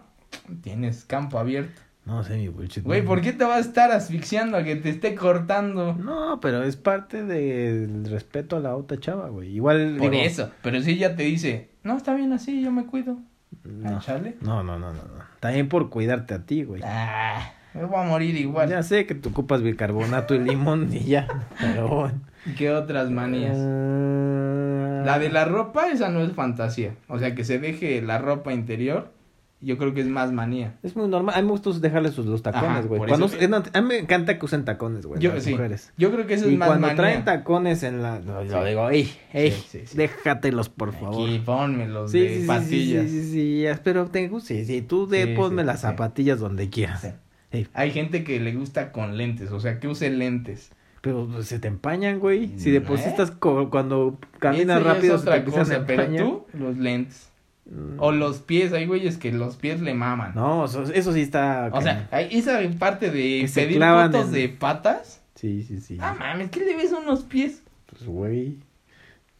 tienes 0.61 1.03
campo 1.05 1.37
abierto. 1.39 1.81
No 2.05 2.23
sé, 2.23 2.37
mi 2.37 2.47
bullshit. 2.47 2.83
Güey. 2.83 3.03
¿por 3.03 3.21
qué 3.21 3.31
te 3.31 3.43
vas 3.43 3.57
a 3.57 3.59
estar 3.59 3.91
asfixiando 3.91 4.57
a 4.57 4.63
que 4.63 4.75
te 4.75 4.89
esté 4.89 5.13
cortando? 5.15 5.93
No, 5.93 6.39
pero 6.39 6.63
es 6.63 6.75
parte 6.75 7.23
del 7.23 8.05
respeto 8.09 8.55
a 8.55 8.59
la 8.59 8.75
otra 8.75 8.99
chava, 8.99 9.29
güey. 9.29 9.53
Igual. 9.55 9.97
Por 9.99 10.11
digo, 10.11 10.23
eso. 10.23 10.51
Pero 10.63 10.81
si 10.81 10.91
ella 10.91 11.15
te 11.15 11.23
dice, 11.23 11.69
no, 11.83 11.97
está 11.97 12.15
bien 12.15 12.33
así, 12.33 12.61
yo 12.61 12.71
me 12.71 12.85
cuido. 12.85 13.19
No, 13.63 13.99
chale. 13.99 14.35
no, 14.41 14.63
no, 14.63 14.79
no, 14.79 14.87
no. 14.93 15.03
no. 15.03 15.23
También 15.39 15.69
por 15.69 15.89
cuidarte 15.89 16.33
a 16.33 16.39
ti, 16.45 16.63
güey. 16.63 16.81
Ah, 16.83 17.51
me 17.73 17.85
voy 17.85 17.99
a 17.99 18.03
morir 18.03 18.35
igual. 18.35 18.69
Ya 18.69 18.83
sé 18.83 19.05
que 19.05 19.15
tú 19.15 19.29
ocupas 19.29 19.61
bicarbonato 19.61 20.33
y 20.35 20.39
limón 20.39 20.89
y 20.93 20.99
ya. 21.05 21.27
Pero 21.59 21.87
bueno. 21.87 22.21
¿Qué 22.57 22.71
otras 22.71 23.11
manías? 23.11 23.55
Ah, 23.59 25.03
La 25.05 25.19
de 25.19 25.29
la 25.29 25.45
ropa, 25.45 25.87
esa 25.89 26.09
no 26.09 26.21
es 26.21 26.31
fantasía. 26.33 26.95
O 27.07 27.19
sea, 27.19 27.35
que 27.35 27.43
se 27.43 27.59
deje 27.59 28.01
la 28.01 28.17
ropa 28.17 28.51
interior, 28.53 29.11
yo 29.61 29.77
creo 29.77 29.93
que 29.93 30.01
es 30.01 30.07
más 30.07 30.31
manía. 30.31 30.75
Es 30.83 30.95
muy 30.95 31.07
normal. 31.07 31.35
A 31.35 31.41
mí 31.41 31.45
me 31.45 31.51
gusta 31.51 31.69
dejarle 31.71 32.11
sus 32.11 32.25
los 32.25 32.41
tacones, 32.41 32.87
güey. 32.87 32.99
Cuando 33.07 33.27
no, 33.47 33.57
a 33.73 33.81
mí 33.81 33.87
me 33.87 33.99
encanta 33.99 34.37
que 34.39 34.45
usen 34.45 34.65
tacones, 34.65 35.05
güey. 35.05 35.21
Yo, 35.21 35.33
las 35.33 35.43
sí. 35.43 35.51
mujeres. 35.51 35.93
yo 35.97 36.11
creo 36.11 36.25
que 36.27 36.33
eso 36.33 36.49
Y 36.49 36.53
es 36.53 36.59
más 36.59 36.67
cuando 36.69 36.87
manía. 36.87 36.97
traen 37.01 37.23
tacones 37.25 37.83
en 37.83 38.01
la. 38.01 38.19
Yo 38.49 38.65
digo, 38.65 38.89
ey, 38.89 39.11
ey, 39.33 39.51
Sí, 39.51 39.63
sí, 39.69 39.81
sí. 39.85 39.97
déjatelos, 39.97 40.69
por 40.69 40.93
favor. 40.93 41.29
Aquí, 41.29 41.39
pónmelos 41.39 42.11
Sí, 42.11 42.19
de 42.19 42.43
patillas. 42.47 43.09
sí, 43.09 43.23
sí, 43.23 43.31
sí, 43.31 43.65
pero 43.83 44.07
tengo, 44.07 44.39
sí, 44.39 44.65
sí, 44.65 44.81
tú 44.81 45.07
de 45.07 45.27
ponme 45.27 45.63
las 45.63 45.81
zapatillas 45.81 46.39
donde 46.39 46.69
quieras. 46.69 47.01
Sí. 47.01 47.07
Ey, 47.51 47.67
Hay 47.73 47.91
gente 47.91 48.23
que 48.23 48.39
le 48.39 48.53
gusta 48.53 48.91
con 48.91 49.17
lentes, 49.17 49.51
o 49.51 49.59
sea, 49.59 49.79
que 49.79 49.87
use 49.87 50.09
lentes. 50.09 50.71
pero 51.01 51.27
pues, 51.31 51.47
se 51.47 51.59
te 51.59 51.67
empañan, 51.67 52.19
güey. 52.19 52.57
Si 52.57 52.71
de 52.71 52.79
por 52.81 52.97
sí 52.97 53.09
¿Eh? 53.09 53.67
cuando 53.69 54.17
caminas 54.39 54.81
rápido 54.83 55.17
se 55.17 55.29
te 55.29 55.43
cosa, 55.43 55.83
pero 55.85 56.03
empañar. 56.03 56.23
tú, 56.25 56.45
los 56.53 56.77
lentes. 56.77 57.30
O 57.99 58.11
los 58.11 58.39
pies, 58.39 58.73
hay 58.73 58.85
güeyes 58.85 59.17
que 59.17 59.31
los 59.31 59.55
pies 59.55 59.79
le 59.81 59.93
maman. 59.93 60.33
No, 60.35 60.65
eso, 60.65 60.83
eso 60.83 61.13
sí 61.13 61.21
está. 61.21 61.69
O 61.71 61.81
sea, 61.81 62.07
hay 62.11 62.27
esa 62.31 62.59
parte 62.79 63.11
de 63.11 63.41
Que 63.45 63.51
pedir 63.53 63.79
fotos 63.81 64.25
en- 64.27 64.31
de 64.33 64.49
patas. 64.49 65.21
Sí, 65.35 65.63
sí, 65.63 65.79
sí. 65.79 65.97
Ah, 66.01 66.15
mames, 66.19 66.49
¿qué 66.49 66.59
le 66.59 66.75
ves 66.75 66.91
a 66.91 66.97
unos 66.99 67.21
pies? 67.23 67.61
Pues, 67.85 68.03
güey. 68.05 68.57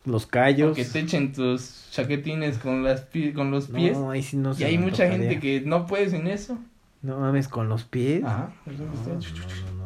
Los 0.05 0.25
callos. 0.27 0.71
O 0.71 0.75
que 0.75 0.85
te 0.85 0.99
echen 0.99 1.31
tus 1.33 1.87
chaquetines 1.91 2.57
con, 2.57 2.83
las 2.83 3.01
pi- 3.01 3.33
con 3.33 3.51
los 3.51 3.67
pies. 3.67 3.97
No, 3.97 4.11
ahí 4.11 4.23
sí 4.23 4.37
no 4.37 4.51
y 4.51 4.55
se 4.55 4.65
hay 4.65 4.77
me 4.77 4.85
mucha 4.85 5.07
gente 5.09 5.39
que 5.39 5.61
no 5.61 5.85
puede 5.85 6.09
sin 6.09 6.27
eso. 6.27 6.57
No 7.03 7.19
mames, 7.19 7.47
con 7.47 7.67
los 7.69 7.83
pies. 7.83 8.23
Ajá. 8.23 8.51
No, 8.65 8.73
no, 8.73 8.85
no, 9.15 9.80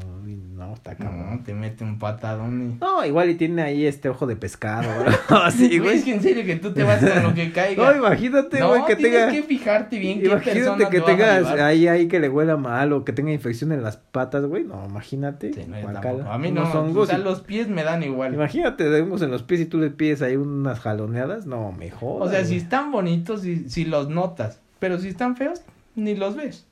no, 0.68 0.74
está 0.74 0.96
cabrón. 0.96 1.38
No, 1.38 1.44
te 1.44 1.54
mete 1.54 1.84
un 1.84 2.00
patadón 2.00 2.72
y... 2.76 2.80
No, 2.84 3.06
igual 3.06 3.30
y 3.30 3.36
tiene 3.36 3.62
ahí 3.62 3.86
este 3.86 4.10
ojo 4.10 4.26
de 4.28 4.36
pescado. 4.36 4.90
Así, 5.30 5.80
Güey, 5.80 5.98
es 5.98 6.04
que 6.04 6.14
en 6.14 6.22
serio 6.22 6.46
que 6.46 6.56
tú 6.56 6.74
te 6.74 6.84
vas 6.84 7.00
con 7.04 7.24
lo 7.24 7.34
que 7.34 7.52
caiga. 7.52 7.92
No, 7.92 7.98
imagínate, 7.98 8.60
No, 8.60 8.70
güey, 8.70 8.86
que 8.86 8.96
tienes 8.96 9.20
tenga. 9.28 9.32
que 9.32 9.44
fijarte 9.44 10.00
bien 10.00 10.20
qué 10.20 10.26
Imagínate 10.28 10.60
persona 10.62 10.90
que 10.90 11.00
te 11.00 11.06
tengas 11.06 11.46
ahí, 11.60 11.88
ahí 11.88 12.08
que 12.08 12.20
le 12.20 12.30
huela 12.30 12.58
mal 12.58 12.94
o 12.94 13.04
que 13.06 13.14
tenga 13.14 13.32
infección 13.32 13.72
en 13.72 13.84
las 13.84 13.98
patas, 13.98 14.46
güey. 14.46 14.64
No, 14.64 14.86
imagínate. 14.86 15.54
Sí, 15.54 15.66
no. 15.68 16.32
A 16.32 16.38
mí 16.38 16.52
no, 16.52 16.64
hongos 16.64 17.04
o 17.04 17.06
sea, 17.08 17.20
y- 17.20 17.24
los 17.24 17.42
pies 17.42 17.68
me 17.68 17.84
dan 17.84 18.04
igual. 18.04 18.34
Imagínate 18.34 19.02
hongos 19.02 19.22
en 19.22 19.32
los 19.32 19.44
pies 19.44 19.62
y 19.62 19.66
tú 19.66 19.78
le 19.80 19.90
pides 19.90 20.22
ahí 20.22 20.36
unas 20.36 20.80
jaloneadas. 20.80 21.46
No, 21.46 21.72
mejor. 21.72 22.22
O 22.24 22.30
sea, 22.30 22.44
si 22.46 22.58
están 22.58 22.92
bonitos, 22.92 23.42
si, 23.42 23.70
si 23.70 23.86
los 23.86 24.10
notas. 24.10 24.60
Pero 24.80 25.00
si 25.00 25.08
están 25.10 25.36
feos, 25.36 25.62
ni 25.96 26.16
los 26.16 26.36
ves. 26.36 26.66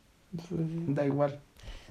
Da 0.87 1.05
igual. 1.05 1.39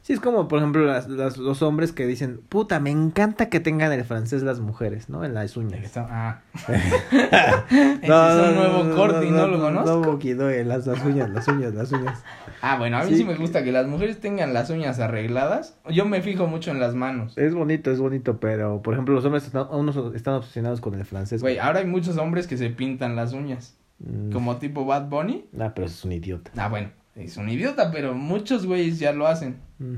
Sí, 0.03 0.13
es 0.15 0.19
como, 0.21 0.49
por 0.49 0.59
ejemplo, 0.59 0.85
las, 0.85 1.09
las- 1.09 1.37
los 1.39 1.63
hombres 1.63 1.93
que 1.93 2.07
dicen, 2.07 2.41
puta, 2.49 2.81
me 2.81 2.91
encanta 2.91 3.49
que 3.49 3.61
tengan 3.61 3.93
el 3.93 4.05
francés 4.05 4.43
las 4.43 4.59
mujeres, 4.59 5.09
¿no? 5.09 5.25
En 5.25 5.33
las 5.33 5.57
uñas. 5.57 5.97
Ah. 5.97 6.41
Ese 7.13 8.07
es 8.07 8.49
un 8.49 8.55
nuevo 8.57 8.97
corte 8.97 9.27
y 9.27 9.31
no, 9.31 9.47
lo 9.47 9.61
conozco. 9.61 10.19
No, 10.37 10.49
eh, 10.51 10.65
las, 10.65 10.87
las 10.87 11.05
uñas, 11.05 11.31
las 11.31 11.47
uñas, 11.49 11.75
las 11.75 11.93
uñas. 11.93 12.23
Ah, 12.65 12.79
bueno, 12.79 12.97
a 12.99 13.03
mí 13.03 13.09
Sí, 13.11 13.17
sí, 13.17 13.25
me 13.25 13.33
que- 13.35 13.41
gusta 13.41 13.65
que 13.65 13.73
las 13.73 13.89
mujeres 13.89 14.21
tengan 14.21 14.55
las 14.55 14.71
uñas 14.71 15.01
arregladas. 15.01 15.77
Yo 15.91 16.05
me 16.05 16.23
fijo 16.23 16.47
mucho 16.47 16.71
en 16.71 16.79
las 16.79 16.95
manos. 16.95 17.37
Es 17.37 17.55
bonito, 17.57 17.91
es 17.91 17.99
bonito, 17.99 18.39
pero, 18.39 18.83
por 18.83 18.95
ejemplo, 18.95 19.15
los 19.17 19.25
hombres 19.25 19.45
están, 19.45 19.67
unos 19.73 19.97
están 20.15 20.35
obsesionados 20.35 20.81
con 20.81 20.95
el 20.95 21.05
francés. 21.05 21.43
Güey, 21.43 21.59
ahora 21.59 21.81
hay 21.81 21.87
muchos 21.87 22.17
hombres 22.19 22.47
que 22.47 22.57
se 22.57 22.71
pintan 22.71 23.17
las 23.17 23.33
uñas. 23.33 23.77
Mm, 23.99 24.31
Como 24.31 24.59
tipo 24.59 24.85
Bad 24.85 25.09
Bunny. 25.09 25.45
Ah, 25.59 25.73
pero 25.75 25.89
es 25.89 26.05
un 26.05 26.13
idiota. 26.13 26.53
Ah, 26.57 26.69
bueno, 26.69 26.91
es 27.17 27.37
un 27.37 27.49
idiota, 27.49 27.91
pero 27.91 28.15
muchos 28.15 28.67
güeyes 28.67 28.99
ya 28.99 29.13
lo 29.13 29.27
hacen. 29.27 29.57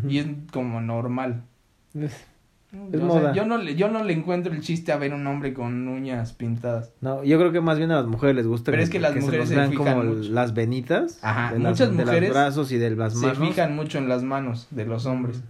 Y 0.09 0.19
es 0.19 0.27
como 0.53 0.81
normal. 0.81 1.43
Es- 1.95 2.25
O 2.77 2.87
Es 2.93 2.99
sea, 2.99 3.07
moda. 3.07 3.33
yo, 3.35 3.45
no 3.47 3.57
le, 3.59 3.77
yo 3.77 3.89
no 3.89 4.03
le 4.03 4.13
encuentro 4.15 4.53
el 4.53 4.61
chiste 4.61 4.91
a 4.91 4.97
ver 4.97 5.15
un 5.15 5.25
hombre 5.29 5.55
con 5.55 5.87
uñas 5.87 6.33
pintadas. 6.33 6.91
No, 7.01 7.23
yo 7.23 7.39
creo 7.39 7.53
que 7.53 7.61
más 7.61 7.79
bien 7.79 7.93
a 7.93 7.97
las 7.97 8.07
mujeres 8.07 8.35
les 8.35 8.49
gusta 8.49 8.73
Pero 8.73 8.83
es 8.83 8.91
que 8.91 8.99
las 8.99 9.13
se 9.15 9.21
mujeres 9.21 9.49
se 9.49 9.55
vean 9.55 9.71
fijan 9.71 9.99
como 10.01 10.15
mucho. 10.15 10.33
las 10.33 10.55
venitas 10.55 11.21
Ajá, 11.23 11.53
de, 11.53 11.61
las- 11.61 11.71
muchas 11.71 11.91
de 11.91 11.97
los 11.99 12.07
mujeres 12.07 12.31
brazos 12.31 12.73
y 12.73 12.79
de 12.79 12.91
las 12.97 13.17
Se 13.17 13.33
fijan 13.37 13.77
mucho 13.77 13.99
en 13.99 14.09
las 14.09 14.25
manos 14.25 14.67
de 14.73 14.87
los 14.87 15.07
hombres. 15.07 15.41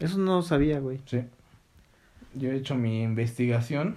Eso 0.00 0.16
no 0.16 0.40
sabía, 0.40 0.80
güey. 0.80 0.98
Sí. 1.04 1.20
Yo 2.36 2.50
he 2.50 2.56
hecho 2.56 2.74
mi 2.74 3.02
investigación. 3.02 3.96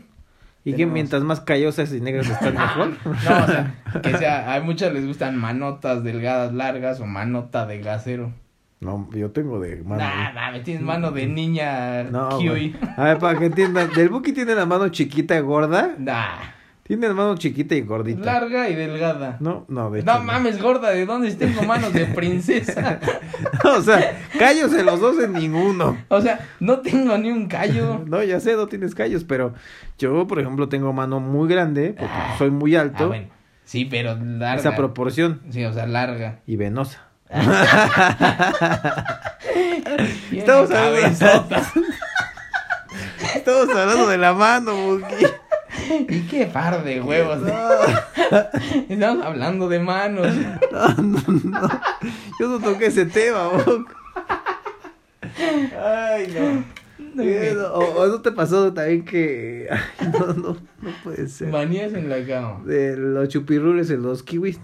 Y 0.65 0.73
que 0.73 0.87
mientras 0.87 1.23
más 1.23 1.41
callosas 1.41 1.93
y 1.93 2.01
negras 2.01 2.27
están 2.27 2.53
mejor. 2.57 2.89
No, 3.05 3.13
o 3.13 3.47
sea, 3.47 3.73
que 4.01 4.17
sea, 4.17 4.55
a 4.55 4.59
muchas 4.61 4.91
les 4.91 5.05
gustan 5.05 5.37
manotas 5.37 6.03
delgadas, 6.03 6.53
largas 6.53 6.99
o 6.99 7.05
manota 7.05 7.67
de 7.67 7.79
gasero. 7.79 8.33
No, 8.81 9.07
yo 9.13 9.31
tengo 9.31 9.59
de 9.59 9.83
mano. 9.83 10.03
Nah, 10.03 10.33
mames, 10.33 10.63
tienes 10.63 10.83
mano 10.83 11.11
de 11.11 11.27
niña 11.27 12.03
No, 12.03 12.37
kiwi. 12.39 12.75
A 12.97 13.03
ver, 13.03 13.19
para 13.19 13.39
que 13.39 13.45
entiendan, 13.45 13.91
del 13.93 14.09
Buki 14.09 14.33
tiene 14.33 14.53
la 14.55 14.65
mano 14.65 14.89
chiquita 14.89 15.39
gorda. 15.39 15.95
Nah, 15.97 16.54
Tiene 16.87 17.07
la 17.07 17.15
mano 17.15 17.35
chiquita 17.35 17.73
y 17.73 17.81
gordita. 17.81 18.23
larga 18.23 18.69
y 18.69 18.75
delgada. 18.75 19.37
No, 19.39 19.65
no, 19.69 19.89
de 19.89 20.01
hecho. 20.01 20.13
No 20.13 20.19
mames, 20.23 20.61
gorda, 20.61 20.91
¿de 20.91 21.07
dónde 21.07 21.33
tengo 21.33 21.63
manos 21.63 21.91
de 21.93 22.05
princesa? 22.15 22.99
o 23.63 23.81
sea, 23.81 24.19
callos 24.37 24.71
en 24.71 24.85
los 24.85 24.99
dos 24.99 25.17
en 25.23 25.33
ninguno. 25.33 25.97
O 26.09 26.21
sea, 26.21 26.47
no 26.59 26.81
tengo 26.81 27.17
ni 27.17 27.31
un 27.31 27.47
callo. 27.47 28.03
No, 28.05 28.21
ya 28.21 28.39
sé, 28.39 28.55
no 28.55 28.67
tienes 28.67 28.93
callos, 28.93 29.23
pero 29.23 29.55
yo, 29.97 30.27
por 30.27 30.39
ejemplo, 30.39 30.69
tengo 30.69 30.93
mano 30.93 31.19
muy 31.19 31.49
grande, 31.49 31.95
porque 31.97 32.13
Ah. 32.15 32.35
soy 32.37 32.51
muy 32.51 32.75
alto. 32.75 33.05
Ah, 33.05 33.07
bueno. 33.07 33.27
Sí, 33.63 33.85
pero 33.85 34.15
larga. 34.15 34.59
esa 34.59 34.75
proporción. 34.75 35.41
Sí, 35.49 35.65
o 35.65 35.73
sea, 35.73 35.87
larga. 35.87 36.41
Y 36.45 36.55
venosa. 36.55 37.01
Estamos 40.31 40.69
hablando, 40.69 41.17
cabezota. 41.19 41.61
estamos 43.35 43.69
hablando 43.75 44.07
de 44.07 44.17
la 44.19 44.33
mano, 44.33 44.75
Buki. 44.75 45.25
Y 46.09 46.21
qué 46.27 46.45
par 46.45 46.83
de 46.83 47.01
huevos. 47.01 47.39
Estamos 48.89 49.25
hablando 49.25 49.69
de 49.69 49.79
manos. 49.79 50.33
No, 50.71 50.87
no, 51.03 51.19
no. 51.43 51.69
Yo 52.39 52.47
no 52.47 52.59
toqué 52.59 52.87
ese 52.87 53.05
tema, 53.05 53.49
Buki. 53.49 53.91
Ay, 55.77 56.33
no. 56.33 56.75
Eh, 57.23 57.53
no, 57.55 57.67
O, 57.73 58.01
o 58.03 58.07
no 58.07 58.21
te 58.21 58.31
pasó 58.31 58.73
también 58.73 59.05
que. 59.05 59.67
Ay, 59.69 60.11
no, 60.11 60.27
no, 60.33 60.57
no 60.81 60.91
puede 61.03 61.27
ser. 61.27 61.47
Manías 61.49 61.93
en 61.93 62.09
la 62.09 62.25
cama. 62.25 62.61
De 62.65 62.97
los 62.97 63.29
chupirrules 63.29 63.89
en 63.89 64.01
los 64.03 64.23
kiwis. 64.23 64.59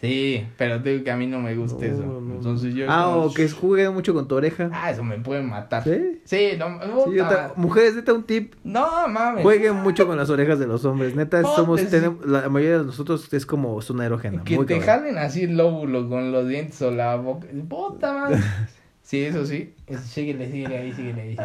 Sí, 0.00 0.46
pero 0.56 0.80
te 0.82 0.90
digo 0.90 1.04
que 1.04 1.10
a 1.10 1.16
mí 1.16 1.26
no 1.26 1.40
me 1.40 1.54
gusta 1.54 1.84
No, 1.84 1.92
eso. 1.92 2.02
no. 2.02 2.34
Entonces 2.36 2.74
yo. 2.74 2.86
Ah, 2.88 3.10
como- 3.12 3.26
o 3.26 3.34
que 3.34 3.48
jueguen 3.50 3.92
mucho 3.92 4.14
con 4.14 4.26
tu 4.26 4.34
oreja. 4.34 4.70
Ah, 4.72 4.90
eso 4.90 5.04
me 5.04 5.18
puede 5.18 5.42
matar. 5.42 5.84
¿Sí? 5.84 6.20
Sí, 6.24 6.52
no. 6.58 6.78
Sí, 7.10 7.18
ta- 7.18 7.52
mujeres, 7.56 7.96
neta, 7.96 8.14
un 8.14 8.22
tip. 8.22 8.54
No, 8.64 9.06
mames. 9.08 9.42
Jueguen 9.42 9.76
mucho 9.76 10.06
con 10.06 10.16
las 10.16 10.30
orejas 10.30 10.58
de 10.58 10.66
los 10.66 10.84
hombres. 10.86 11.14
Neta, 11.14 11.42
somos, 11.42 11.80
sí. 11.80 11.86
tenemos, 11.90 12.24
la 12.24 12.48
mayoría 12.48 12.78
de 12.78 12.84
nosotros 12.86 13.30
es 13.32 13.44
como 13.44 13.82
zona 13.82 14.06
erógena. 14.06 14.42
Que 14.42 14.56
muy 14.56 14.64
te 14.64 14.78
cabrón. 14.78 14.86
jalen 15.04 15.18
así 15.18 15.42
el 15.44 15.56
lóbulo 15.58 16.08
con 16.08 16.32
los 16.32 16.48
dientes 16.48 16.80
o 16.80 16.90
la 16.90 17.16
boca. 17.16 17.46
Puta 17.68 18.12
madre. 18.14 18.38
Sí, 19.02 19.24
eso 19.24 19.44
sí. 19.44 19.74
Síguele, 20.04 20.48
síguele 20.52 20.78
ahí, 20.78 20.92
síguele 20.92 21.20
ahí. 21.22 21.36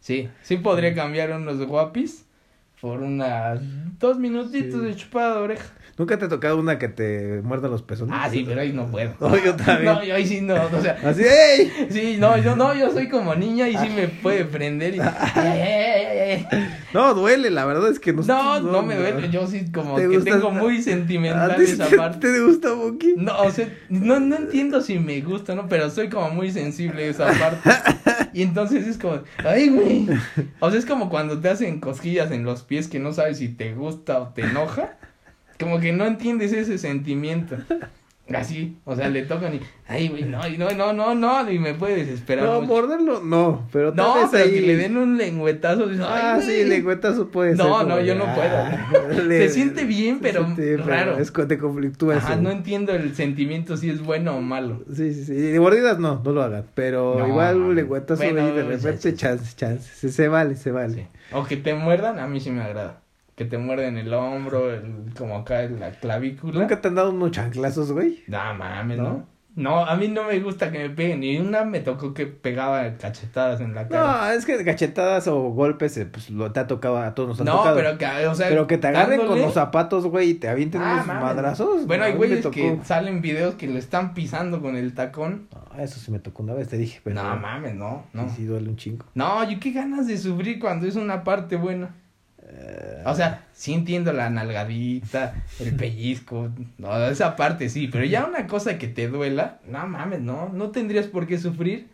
Sí, 0.00 0.28
sí 0.42 0.58
podría 0.58 0.94
cambiar 0.94 1.32
unos 1.32 1.58
guapis 1.66 2.26
por 2.80 3.00
unas 3.00 3.60
dos 3.98 4.18
minutitos 4.18 4.80
Sí. 4.80 4.86
de 4.86 4.96
chupada 4.96 5.34
de 5.36 5.40
oreja. 5.42 5.64
¿Nunca 5.98 6.18
te 6.18 6.24
ha 6.24 6.28
tocado 6.28 6.56
una 6.58 6.78
que 6.78 6.88
te 6.88 7.42
muerda 7.42 7.68
los 7.68 7.82
pezones? 7.82 8.14
Ah, 8.18 8.28
sí, 8.30 8.42
pero 8.46 8.62
ahí 8.62 8.72
no 8.72 8.86
puedo. 8.90 9.12
No, 9.20 9.36
yo 9.44 9.54
también. 9.54 9.84
No, 9.84 10.02
yo 10.02 10.14
ahí 10.14 10.26
sí 10.26 10.40
no, 10.40 10.54
o 10.54 10.80
sea, 10.80 10.96
Así, 11.04 11.22
¡ey! 11.24 11.70
sí, 11.90 12.16
no, 12.18 12.38
yo 12.38 12.56
no, 12.56 12.74
yo 12.74 12.90
soy 12.90 13.08
como 13.10 13.34
niña 13.34 13.68
y 13.68 13.76
sí 13.76 13.88
me 13.90 14.08
puede 14.08 14.44
prender 14.46 14.94
y... 14.94 15.00
No, 16.94 17.14
duele, 17.14 17.50
la 17.50 17.64
verdad 17.66 17.88
es 17.90 18.00
que 18.00 18.12
no. 18.12 18.22
No, 18.22 18.60
no 18.60 18.82
me 18.82 18.96
duele, 18.96 19.28
yo 19.30 19.46
sí 19.46 19.70
como 19.72 19.94
¿Te 19.96 20.02
que 20.02 20.16
gusta 20.16 20.30
tengo 20.32 20.50
muy 20.50 20.78
¿A 20.78 20.82
sentimental 20.82 21.56
ti 21.56 21.62
esa 21.62 21.86
te, 21.86 21.96
parte. 21.96 22.32
te 22.32 22.40
gusta, 22.40 22.72
Buki? 22.72 23.14
No, 23.16 23.42
o 23.42 23.50
sea, 23.50 23.68
no, 23.88 24.18
no 24.18 24.36
entiendo 24.36 24.80
si 24.80 24.98
me 24.98 25.20
gusta, 25.20 25.54
¿no? 25.54 25.68
Pero 25.68 25.88
soy 25.90 26.08
como 26.08 26.30
muy 26.30 26.50
sensible 26.50 27.04
a 27.04 27.06
esa 27.06 27.26
parte. 27.26 27.70
Y 28.32 28.42
entonces 28.42 28.86
es 28.86 28.98
como, 28.98 29.20
ay, 29.44 29.68
güey. 29.68 30.06
O 30.58 30.70
sea, 30.70 30.78
es 30.78 30.86
como 30.86 31.08
cuando 31.10 31.38
te 31.38 31.48
hacen 31.48 31.78
cosquillas 31.80 32.30
en 32.32 32.44
los 32.44 32.62
pies 32.70 32.86
que 32.86 33.00
no 33.00 33.12
sabes 33.12 33.38
si 33.38 33.48
te 33.48 33.74
gusta 33.74 34.20
o 34.20 34.28
te 34.28 34.42
enoja. 34.42 34.96
Como 35.58 35.80
que 35.80 35.92
no 35.92 36.06
entiendes 36.06 36.52
ese 36.52 36.78
sentimiento. 36.78 37.56
Así, 38.34 38.76
o 38.84 38.94
sea, 38.94 39.08
le 39.08 39.22
tocan 39.22 39.54
y, 39.56 39.60
ay, 39.88 40.08
güey, 40.08 40.22
no, 40.22 40.46
y 40.46 40.56
no, 40.56 40.70
no, 40.70 40.92
no, 40.92 41.14
no, 41.16 41.50
y 41.50 41.58
me 41.58 41.74
puede 41.74 41.96
desesperar 41.96 42.44
No, 42.44 42.60
mucho. 42.60 42.66
morderlo, 42.74 43.20
no, 43.24 43.66
pero 43.72 43.92
tal 43.92 43.96
No, 44.06 44.14
vez 44.14 44.28
pero 44.30 44.44
ahí... 44.44 44.50
que 44.52 44.60
le 44.60 44.76
den 44.76 44.96
un 44.96 45.18
lengüetazo. 45.18 45.88
dices, 45.88 46.04
Ah, 46.08 46.34
ay, 46.36 46.42
sí, 46.42 46.64
lengüetazo 46.64 47.28
puede 47.28 47.56
ser. 47.56 47.64
No, 47.66 47.82
no, 47.82 48.00
yo 48.00 48.14
no 48.14 48.24
ah, 48.28 48.34
puedo. 48.36 49.22
le- 49.28 49.48
Se 49.48 49.54
siente 49.54 49.84
bien, 49.84 50.20
pero 50.20 50.44
siente 50.44 50.76
raro. 50.76 51.18
Es 51.18 51.32
te 51.32 51.58
conflictúa 51.58 52.16
Ajá, 52.18 52.34
eso. 52.34 52.42
no 52.42 52.50
entiendo 52.52 52.92
el 52.92 53.16
sentimiento 53.16 53.76
si 53.76 53.90
es 53.90 54.00
bueno 54.00 54.36
o 54.36 54.40
malo. 54.40 54.84
Sí, 54.94 55.12
sí, 55.12 55.24
sí. 55.24 55.34
De 55.34 55.58
mordidas 55.58 55.98
no, 55.98 56.20
no 56.24 56.30
lo 56.32 56.42
hagan. 56.42 56.66
Pero 56.74 57.16
No, 57.18 57.26
igual 57.26 57.56
un 57.56 57.74
lengüetazo 57.74 58.22
Bueno, 58.22 58.42
ahí 58.42 58.52
de 58.52 58.62
sí, 58.62 58.68
repente, 58.68 59.10
sí. 59.10 59.16
chance, 59.16 59.56
chance. 59.56 59.90
Se, 59.92 60.10
se 60.12 60.28
vale, 60.28 60.54
se 60.54 60.70
vale. 60.70 60.94
Sí. 60.94 61.06
O 61.32 61.44
que 61.44 61.56
te 61.56 61.74
muerdan, 61.74 62.18
a 62.20 62.28
mí 62.28 62.38
sí 62.38 62.50
me 62.52 62.62
agrada. 62.62 63.00
Que 63.40 63.46
te 63.46 63.56
muerden 63.56 63.96
el 63.96 64.12
hombro, 64.12 64.70
el, 64.70 65.14
como 65.16 65.38
acá 65.38 65.62
en 65.62 65.80
la 65.80 65.92
clavícula. 65.92 66.60
¿Nunca 66.60 66.78
te 66.82 66.88
han 66.88 66.94
dado 66.94 67.08
unos 67.08 67.30
chanclazos, 67.30 67.90
güey? 67.90 68.22
No 68.26 68.36
mames, 68.52 68.98
¿No? 68.98 69.02
¿no? 69.04 69.26
¿no? 69.56 69.86
a 69.86 69.96
mí 69.96 70.08
no 70.08 70.24
me 70.24 70.38
gusta 70.40 70.70
que 70.70 70.78
me 70.78 70.90
peguen. 70.90 71.20
Ni 71.20 71.38
una 71.38 71.64
me 71.64 71.80
tocó 71.80 72.12
que 72.12 72.26
pegaba 72.26 72.98
cachetadas 72.98 73.62
en 73.62 73.74
la 73.74 73.88
cara. 73.88 74.26
No, 74.26 74.30
es 74.32 74.44
que 74.44 74.62
cachetadas 74.62 75.26
o 75.26 75.40
golpes, 75.52 75.96
eh, 75.96 76.04
pues 76.04 76.28
lo 76.28 76.52
te 76.52 76.60
ha 76.60 76.66
tocado, 76.66 76.98
a 76.98 77.14
todos 77.14 77.30
nos 77.30 77.40
han 77.40 77.46
No, 77.46 77.56
tocado. 77.56 77.76
pero 77.76 77.96
que, 77.96 78.26
o 78.26 78.34
sea, 78.34 78.50
Pero 78.50 78.66
que 78.66 78.76
te 78.76 78.88
agarren 78.88 79.26
con 79.26 79.40
los 79.40 79.54
zapatos, 79.54 80.04
güey, 80.04 80.32
y 80.32 80.34
te 80.34 80.50
avienten 80.50 80.82
Ah, 80.82 80.92
unos 80.96 81.06
mames. 81.06 81.22
madrazos. 81.22 81.86
Bueno, 81.86 82.02
no, 82.04 82.10
hay 82.10 82.16
güeyes 82.18 82.46
que 82.48 82.78
salen 82.84 83.22
videos 83.22 83.54
que 83.54 83.68
lo 83.68 83.78
están 83.78 84.12
pisando 84.12 84.60
con 84.60 84.76
el 84.76 84.92
tacón. 84.92 85.48
No, 85.74 85.82
eso 85.82 85.98
sí 85.98 86.10
me 86.10 86.18
tocó 86.18 86.42
una 86.42 86.52
vez, 86.52 86.68
te 86.68 86.76
dije. 86.76 87.00
Pero 87.02 87.16
no 87.16 87.36
mames, 87.38 87.74
no, 87.74 88.04
no. 88.12 88.28
Sí, 88.28 88.34
sí, 88.36 88.44
duele 88.44 88.68
un 88.68 88.76
chingo. 88.76 89.06
No, 89.14 89.50
yo 89.50 89.58
qué 89.58 89.70
ganas 89.72 90.06
de 90.06 90.18
sufrir 90.18 90.58
cuando 90.58 90.86
es 90.86 90.96
una 90.96 91.24
parte 91.24 91.56
buena. 91.56 91.94
O 93.06 93.14
sea, 93.14 93.46
sí 93.52 93.72
entiendo 93.72 94.12
la 94.12 94.28
nalgadita, 94.30 95.34
el 95.58 95.74
pellizco, 95.76 96.50
no, 96.78 97.06
esa 97.08 97.34
parte 97.36 97.68
sí, 97.68 97.88
pero 97.88 98.04
ya 98.04 98.26
una 98.26 98.46
cosa 98.46 98.78
que 98.78 98.88
te 98.88 99.08
duela, 99.08 99.58
no 99.66 99.86
mames, 99.86 100.20
no, 100.20 100.48
no 100.50 100.70
tendrías 100.70 101.06
por 101.06 101.26
qué 101.26 101.38
sufrir 101.38 101.88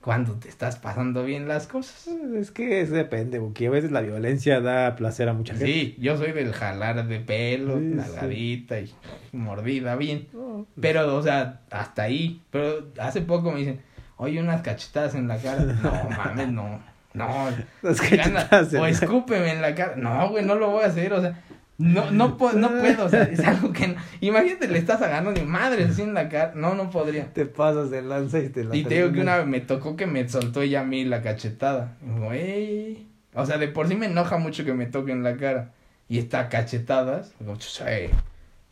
cuando 0.00 0.34
te 0.34 0.48
estás 0.48 0.76
pasando 0.76 1.24
bien 1.24 1.48
las 1.48 1.66
cosas. 1.66 2.06
es 2.36 2.50
que 2.52 2.80
es 2.80 2.90
depende, 2.90 3.40
porque 3.40 3.66
a 3.66 3.70
veces 3.70 3.90
la 3.90 4.00
violencia 4.00 4.60
da 4.60 4.94
placer 4.94 5.28
a 5.28 5.32
mucha 5.34 5.54
gente. 5.54 5.66
Sí, 5.66 5.96
yo 5.98 6.16
soy 6.16 6.32
del 6.32 6.52
jalar 6.52 7.06
de 7.06 7.18
pelo, 7.20 7.78
Sí, 7.78 7.88
sí. 7.90 7.94
nalgadita 7.96 8.80
y 8.80 8.92
mordida 9.32 9.96
bien, 9.96 10.28
No, 10.32 10.66
pero, 10.80 11.16
o 11.16 11.22
sea, 11.22 11.60
hasta 11.70 12.04
ahí, 12.04 12.40
pero 12.50 12.86
hace 13.00 13.22
poco 13.22 13.50
me 13.50 13.58
dicen, 13.58 13.80
oye, 14.16 14.40
unas 14.40 14.62
cachetadas 14.62 15.14
en 15.16 15.26
la 15.28 15.36
cara, 15.38 15.62
no 15.82 16.10
mames, 16.16 16.48
no, 16.48 16.80
No, 17.14 17.48
gana, 17.82 18.48
o 18.78 18.86
escúpeme 18.86 19.52
en 19.52 19.62
la 19.62 19.74
cara. 19.74 19.96
No, 19.96 20.28
güey, 20.30 20.44
no 20.44 20.54
lo 20.54 20.70
voy 20.70 20.84
a 20.84 20.88
hacer, 20.88 21.12
o 21.12 21.20
sea, 21.20 21.40
no, 21.78 22.10
no, 22.10 22.36
puedo, 22.36 22.58
no 22.58 22.68
puedo, 22.70 23.04
o 23.04 23.08
sea, 23.08 23.22
es 23.22 23.38
algo 23.40 23.72
que 23.72 23.86
no. 23.86 23.94
Imagínate, 24.20 24.66
le 24.66 24.78
estás 24.78 25.00
agarrando 25.00 25.40
y 25.40 25.44
madre 25.44 25.84
así 25.84 26.02
en 26.02 26.12
la 26.12 26.28
cara. 26.28 26.52
No, 26.56 26.74
no 26.74 26.90
podría. 26.90 27.32
Te 27.32 27.46
pasas 27.46 27.90
de 27.90 28.02
lanza 28.02 28.40
y 28.40 28.48
te 28.48 28.64
la 28.64 28.74
Y 28.74 28.82
te 28.82 28.96
digo 28.96 29.12
que 29.12 29.20
una 29.20 29.36
vez 29.36 29.46
me 29.46 29.60
tocó 29.60 29.94
que 29.94 30.06
me 30.06 30.28
soltó 30.28 30.62
ella 30.62 30.80
a 30.80 30.84
mí 30.84 31.04
la 31.04 31.22
cachetada. 31.22 31.96
Güey. 32.02 33.06
O 33.32 33.46
sea, 33.46 33.58
de 33.58 33.68
por 33.68 33.86
sí 33.86 33.94
me 33.94 34.06
enoja 34.06 34.38
mucho 34.38 34.64
que 34.64 34.74
me 34.74 34.86
toquen 34.86 35.22
la 35.22 35.36
cara. 35.36 35.70
Y 36.08 36.18
está 36.18 36.48
cachetadas. 36.48 37.32
Digo, 37.38 37.54
"Chusay". 37.56 38.10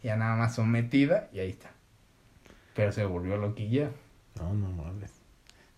Ya 0.02 0.16
nada 0.16 0.34
más 0.34 0.56
sometida 0.56 1.28
y 1.32 1.38
ahí 1.38 1.50
está. 1.50 1.70
Pero 2.74 2.90
se 2.90 3.04
volvió 3.04 3.36
loquilla. 3.36 3.90
No, 4.36 4.52
no 4.52 4.68
mames. 4.70 5.12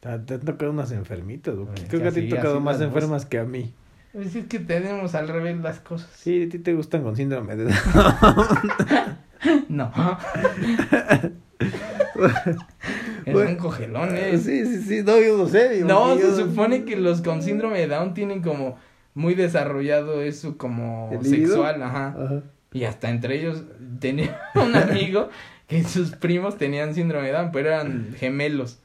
Te, 0.00 0.18
te 0.20 0.34
han 0.34 0.40
tocado 0.40 0.70
unas 0.72 0.92
enfermitas, 0.92 1.54
güey. 1.56 1.68
Creo 1.88 2.02
que 2.02 2.08
a 2.08 2.12
ti 2.12 2.20
así- 2.20 2.28
te 2.28 2.36
han 2.36 2.42
tocado 2.42 2.60
más 2.60 2.80
enfermas 2.80 3.26
que 3.26 3.38
a 3.38 3.44
mí. 3.44 3.72
Es 4.14 4.24
decir, 4.24 4.48
que 4.48 4.58
tenemos 4.58 5.14
al 5.14 5.28
revés 5.28 5.58
las 5.58 5.80
cosas. 5.80 6.08
Sí, 6.14 6.44
a 6.44 6.48
ti 6.48 6.58
te 6.58 6.72
gustan 6.74 7.02
con 7.02 7.14
síndrome 7.16 7.56
de 7.56 7.72
No. 9.68 9.92
es 13.26 13.32
Bueno, 13.34 13.50
un 13.50 13.56
cogelones. 13.56 14.42
Sí, 14.42 14.64
sí, 14.66 14.82
sí, 14.82 15.02
no, 15.04 15.20
yo 15.20 15.36
no 15.38 15.46
sé. 15.48 15.68
digo, 15.70 15.88
No, 15.88 16.16
que 16.16 16.22
se 16.22 16.36
supone 16.36 16.84
que 16.84 16.96
los 16.96 17.20
con 17.20 17.42
síndrome 17.42 17.78
de 17.80 17.88
Down 17.88 18.14
tienen 18.14 18.42
como 18.42 18.76
muy 19.14 19.34
desarrollado 19.34 20.22
eso 20.22 20.56
como 20.56 21.10
sexual, 21.22 21.82
ajá. 21.82 22.08
Ajá. 22.08 22.42
Y 22.72 22.84
hasta 22.84 23.10
entre 23.10 23.38
ellos 23.40 23.64
tenía 24.00 24.40
un 24.54 24.74
amigo 24.74 25.28
que 25.66 25.84
sus 25.84 26.10
primos 26.12 26.56
tenían 26.56 26.94
síndrome 26.94 27.26
de 27.28 27.32
Down, 27.34 27.50
pero 27.52 27.68
eran 27.68 28.14
gemelos. 28.16 28.78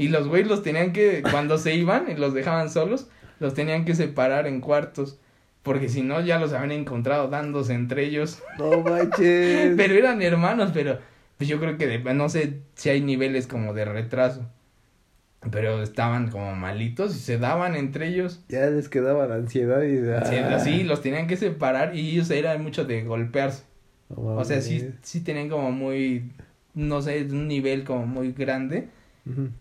Y 0.00 0.08
los 0.08 0.28
güeyes 0.28 0.48
los 0.48 0.62
tenían 0.62 0.94
que, 0.94 1.22
cuando 1.30 1.58
se 1.58 1.74
iban 1.74 2.06
y 2.10 2.14
los 2.14 2.32
dejaban 2.32 2.70
solos, 2.70 3.08
los 3.38 3.52
tenían 3.52 3.84
que 3.84 3.94
separar 3.94 4.46
en 4.46 4.62
cuartos. 4.62 5.18
Porque 5.62 5.90
si 5.90 6.00
no, 6.00 6.22
ya 6.22 6.38
los 6.38 6.54
habían 6.54 6.72
encontrado 6.72 7.28
dándose 7.28 7.74
entre 7.74 8.06
ellos. 8.06 8.42
No 8.58 8.80
manches. 8.80 9.74
Pero 9.76 9.92
eran 9.92 10.22
hermanos, 10.22 10.70
pero 10.72 10.98
pues 11.36 11.50
yo 11.50 11.60
creo 11.60 11.76
que 11.76 11.86
de- 11.86 12.14
no 12.14 12.30
sé 12.30 12.60
si 12.76 12.88
hay 12.88 13.02
niveles 13.02 13.46
como 13.46 13.74
de 13.74 13.84
retraso. 13.84 14.46
Pero 15.50 15.82
estaban 15.82 16.30
como 16.30 16.54
malitos 16.54 17.14
y 17.14 17.18
se 17.18 17.36
daban 17.36 17.76
entre 17.76 18.08
ellos. 18.08 18.42
Ya 18.48 18.70
les 18.70 18.88
quedaba 18.88 19.26
la 19.26 19.34
ansiedad 19.34 19.82
y. 19.82 19.98
Sí, 20.64 20.82
los 20.82 21.02
tenían 21.02 21.26
que 21.26 21.36
separar 21.36 21.94
y 21.94 22.12
ellos 22.12 22.30
eran 22.30 22.62
mucho 22.62 22.86
de 22.86 23.04
golpearse. 23.04 23.64
no 24.08 24.16
O 24.36 24.44
sea, 24.46 24.62
sí, 24.62 24.88
sí 25.02 25.20
tenían 25.20 25.50
como 25.50 25.72
muy, 25.72 26.32
no 26.72 27.02
sé, 27.02 27.22
un 27.30 27.48
nivel 27.48 27.84
como 27.84 28.06
muy 28.06 28.32
grande 28.32 28.88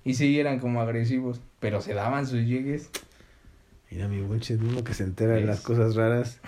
Y 0.03 0.13
sí 0.13 0.39
eran 0.39 0.59
como 0.59 0.81
agresivos, 0.81 1.41
pero 1.59 1.81
se 1.81 1.93
daban 1.93 2.27
sus 2.27 2.39
llegues. 2.45 2.89
Mira 3.91 4.07
mi 4.07 4.21
bunche, 4.21 4.55
uno 4.55 4.83
que 4.83 4.93
se 4.93 5.03
entera 5.03 5.33
de 5.33 5.45
las 5.45 5.61
cosas 5.61 5.95
raras. 5.95 6.39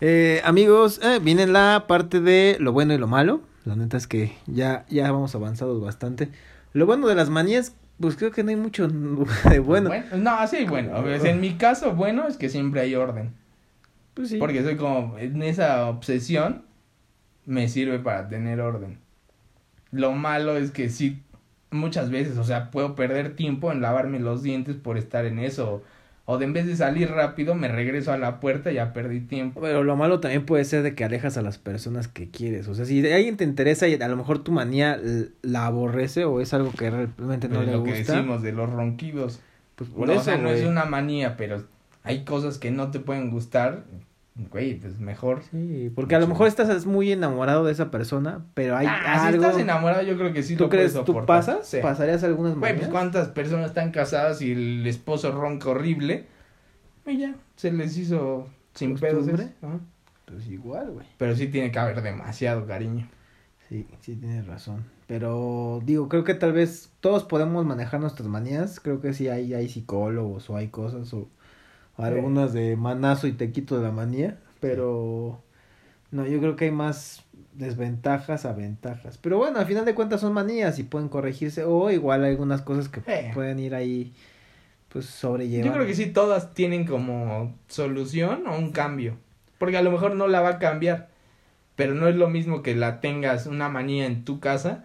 Eh, 0.00 0.40
amigos, 0.44 1.00
eh, 1.02 1.18
viene 1.22 1.46
la 1.46 1.84
parte 1.86 2.20
de 2.20 2.56
lo 2.58 2.72
bueno 2.72 2.94
y 2.94 2.98
lo 2.98 3.06
malo. 3.06 3.42
La 3.64 3.76
neta 3.76 3.96
es 3.96 4.06
que 4.06 4.32
ya, 4.46 4.86
ya 4.88 5.10
vamos 5.12 5.34
avanzados 5.34 5.80
bastante. 5.80 6.30
Lo 6.72 6.86
bueno 6.86 7.06
de 7.06 7.14
las 7.14 7.28
manías, 7.30 7.74
pues 8.00 8.16
creo 8.16 8.30
que 8.30 8.42
no 8.42 8.50
hay 8.50 8.56
mucho 8.56 8.88
de 8.88 9.58
bueno. 9.58 9.90
no, 10.16 10.46
sí, 10.48 10.64
bueno, 10.64 11.06
en 11.06 11.40
mi 11.40 11.54
caso, 11.54 11.94
bueno, 11.94 12.26
es 12.26 12.36
que 12.36 12.48
siempre 12.48 12.80
hay 12.80 12.94
orden. 12.94 13.34
Pues 14.14 14.30
sí. 14.30 14.38
Porque 14.38 14.62
soy 14.62 14.76
como, 14.76 15.18
en 15.18 15.42
esa 15.42 15.86
obsesión, 15.86 16.64
me 17.44 17.68
sirve 17.68 17.98
para 17.98 18.28
tener 18.28 18.60
orden. 18.60 18.98
Lo 19.92 20.12
malo 20.12 20.56
es 20.56 20.70
que 20.70 20.88
sí, 20.88 21.22
muchas 21.70 22.10
veces, 22.10 22.36
o 22.38 22.44
sea, 22.44 22.70
puedo 22.70 22.94
perder 22.94 23.36
tiempo 23.36 23.70
en 23.72 23.80
lavarme 23.80 24.18
los 24.18 24.42
dientes 24.42 24.76
por 24.76 24.98
estar 24.98 25.24
en 25.24 25.38
eso. 25.38 25.82
O 26.26 26.38
de 26.38 26.44
en 26.44 26.52
vez 26.52 26.66
de 26.66 26.76
salir 26.76 27.10
rápido, 27.10 27.56
me 27.56 27.66
regreso 27.66 28.12
a 28.12 28.18
la 28.18 28.38
puerta 28.38 28.70
y 28.70 28.76
ya 28.76 28.92
perdí 28.92 29.20
tiempo. 29.20 29.60
Pero 29.60 29.82
lo 29.82 29.96
malo 29.96 30.20
también 30.20 30.46
puede 30.46 30.64
ser 30.64 30.82
de 30.84 30.94
que 30.94 31.02
alejas 31.04 31.36
a 31.36 31.42
las 31.42 31.58
personas 31.58 32.06
que 32.06 32.30
quieres. 32.30 32.68
O 32.68 32.74
sea, 32.74 32.84
si 32.84 33.04
alguien 33.10 33.36
te 33.36 33.42
interesa 33.42 33.88
y 33.88 33.94
a 33.94 34.08
lo 34.08 34.16
mejor 34.16 34.44
tu 34.44 34.52
manía 34.52 35.00
la 35.42 35.66
aborrece 35.66 36.24
o 36.24 36.40
es 36.40 36.54
algo 36.54 36.70
que 36.72 36.88
realmente 36.90 37.48
no 37.48 37.62
Es 37.62 37.66
le 37.66 37.72
lo 37.72 37.82
que 37.82 37.98
gusta. 37.98 38.14
decimos 38.14 38.42
de 38.42 38.52
los 38.52 38.70
ronquidos. 38.70 39.40
Pues 39.74 39.90
por 39.90 40.06
No, 40.06 40.12
eso, 40.12 40.20
o 40.20 40.24
sea, 40.24 40.36
no 40.38 40.50
es 40.50 40.64
una 40.64 40.84
manía, 40.84 41.36
pero 41.36 41.64
hay 42.04 42.24
cosas 42.24 42.58
que 42.58 42.70
no 42.70 42.92
te 42.92 43.00
pueden 43.00 43.30
gustar. 43.30 43.82
Güey, 44.36 44.76
pues 44.76 44.98
mejor. 45.00 45.42
Sí, 45.50 45.92
porque 45.94 46.14
a 46.14 46.18
lo 46.20 46.26
mejor 46.26 46.46
estás 46.46 46.86
muy 46.86 47.12
enamorado 47.12 47.64
de 47.64 47.72
esa 47.72 47.90
persona, 47.90 48.46
pero 48.54 48.76
hay 48.76 48.86
Ah, 48.86 49.26
algo... 49.26 49.42
Si 49.42 49.46
estás 49.48 49.60
enamorado, 49.62 50.02
yo 50.02 50.16
creo 50.16 50.32
que 50.32 50.42
sí 50.42 50.56
¿Tú 50.56 50.64
lo 50.64 50.70
puedes 50.70 50.92
crees? 50.92 51.04
¿Tú 51.04 51.26
pasas? 51.26 51.66
Sí. 51.66 51.78
¿Pasarías 51.82 52.22
algunas 52.24 52.54
Güey, 52.56 52.76
pues 52.76 52.88
cuántas 52.88 53.28
personas 53.28 53.66
están 53.66 53.90
casadas 53.90 54.40
y 54.40 54.52
el 54.52 54.86
esposo 54.86 55.32
ronca 55.32 55.70
horrible. 55.70 56.26
Y 57.06 57.18
ya, 57.18 57.34
se 57.56 57.72
les 57.72 57.96
hizo 57.96 58.48
sin 58.74 58.96
pedos. 58.96 59.26
Pues 60.26 60.46
igual, 60.48 60.90
güey. 60.92 61.06
Pero 61.18 61.34
sí 61.34 61.48
tiene 61.48 61.72
que 61.72 61.78
haber 61.78 62.00
demasiado 62.02 62.66
cariño. 62.66 63.08
Sí, 63.68 63.86
sí 64.00 64.16
tienes 64.16 64.46
razón. 64.46 64.84
Pero 65.06 65.80
digo, 65.84 66.08
creo 66.08 66.22
que 66.24 66.34
tal 66.34 66.52
vez 66.52 66.92
todos 67.00 67.24
podemos 67.24 67.66
manejar 67.66 68.00
nuestras 68.00 68.28
manías. 68.28 68.78
Creo 68.78 69.00
que 69.00 69.12
sí 69.12 69.28
hay, 69.28 69.54
hay 69.54 69.68
psicólogos 69.68 70.48
o 70.50 70.56
hay 70.56 70.68
cosas 70.68 71.12
o 71.14 71.28
algunas 72.02 72.52
de 72.52 72.76
manazo 72.76 73.26
y 73.26 73.32
te 73.32 73.50
quito 73.52 73.76
de 73.78 73.82
la 73.84 73.92
manía. 73.92 74.38
Pero 74.60 75.40
no, 76.10 76.26
yo 76.26 76.38
creo 76.40 76.56
que 76.56 76.66
hay 76.66 76.70
más 76.70 77.24
desventajas 77.54 78.44
a 78.46 78.52
ventajas. 78.52 79.18
Pero 79.18 79.38
bueno, 79.38 79.58
al 79.58 79.66
final 79.66 79.84
de 79.84 79.94
cuentas 79.94 80.20
son 80.20 80.32
manías 80.32 80.78
y 80.78 80.82
pueden 80.82 81.08
corregirse. 81.08 81.64
O 81.64 81.90
igual 81.90 82.24
hay 82.24 82.30
algunas 82.32 82.62
cosas 82.62 82.88
que 82.88 83.00
Eh. 83.06 83.30
pueden 83.34 83.58
ir 83.58 83.74
ahí 83.74 84.12
pues 84.88 85.06
sobrellevar. 85.06 85.66
Yo 85.66 85.72
creo 85.72 85.86
que 85.86 85.94
sí, 85.94 86.06
todas 86.06 86.52
tienen 86.54 86.84
como 86.86 87.54
solución 87.68 88.46
o 88.46 88.58
un 88.58 88.72
cambio. 88.72 89.16
Porque 89.58 89.76
a 89.76 89.82
lo 89.82 89.90
mejor 89.90 90.14
no 90.16 90.26
la 90.26 90.40
va 90.40 90.50
a 90.50 90.58
cambiar. 90.58 91.08
Pero 91.76 91.94
no 91.94 92.08
es 92.08 92.16
lo 92.16 92.28
mismo 92.28 92.62
que 92.62 92.74
la 92.74 93.00
tengas 93.00 93.46
una 93.46 93.68
manía 93.68 94.06
en 94.06 94.24
tu 94.24 94.40
casa 94.40 94.84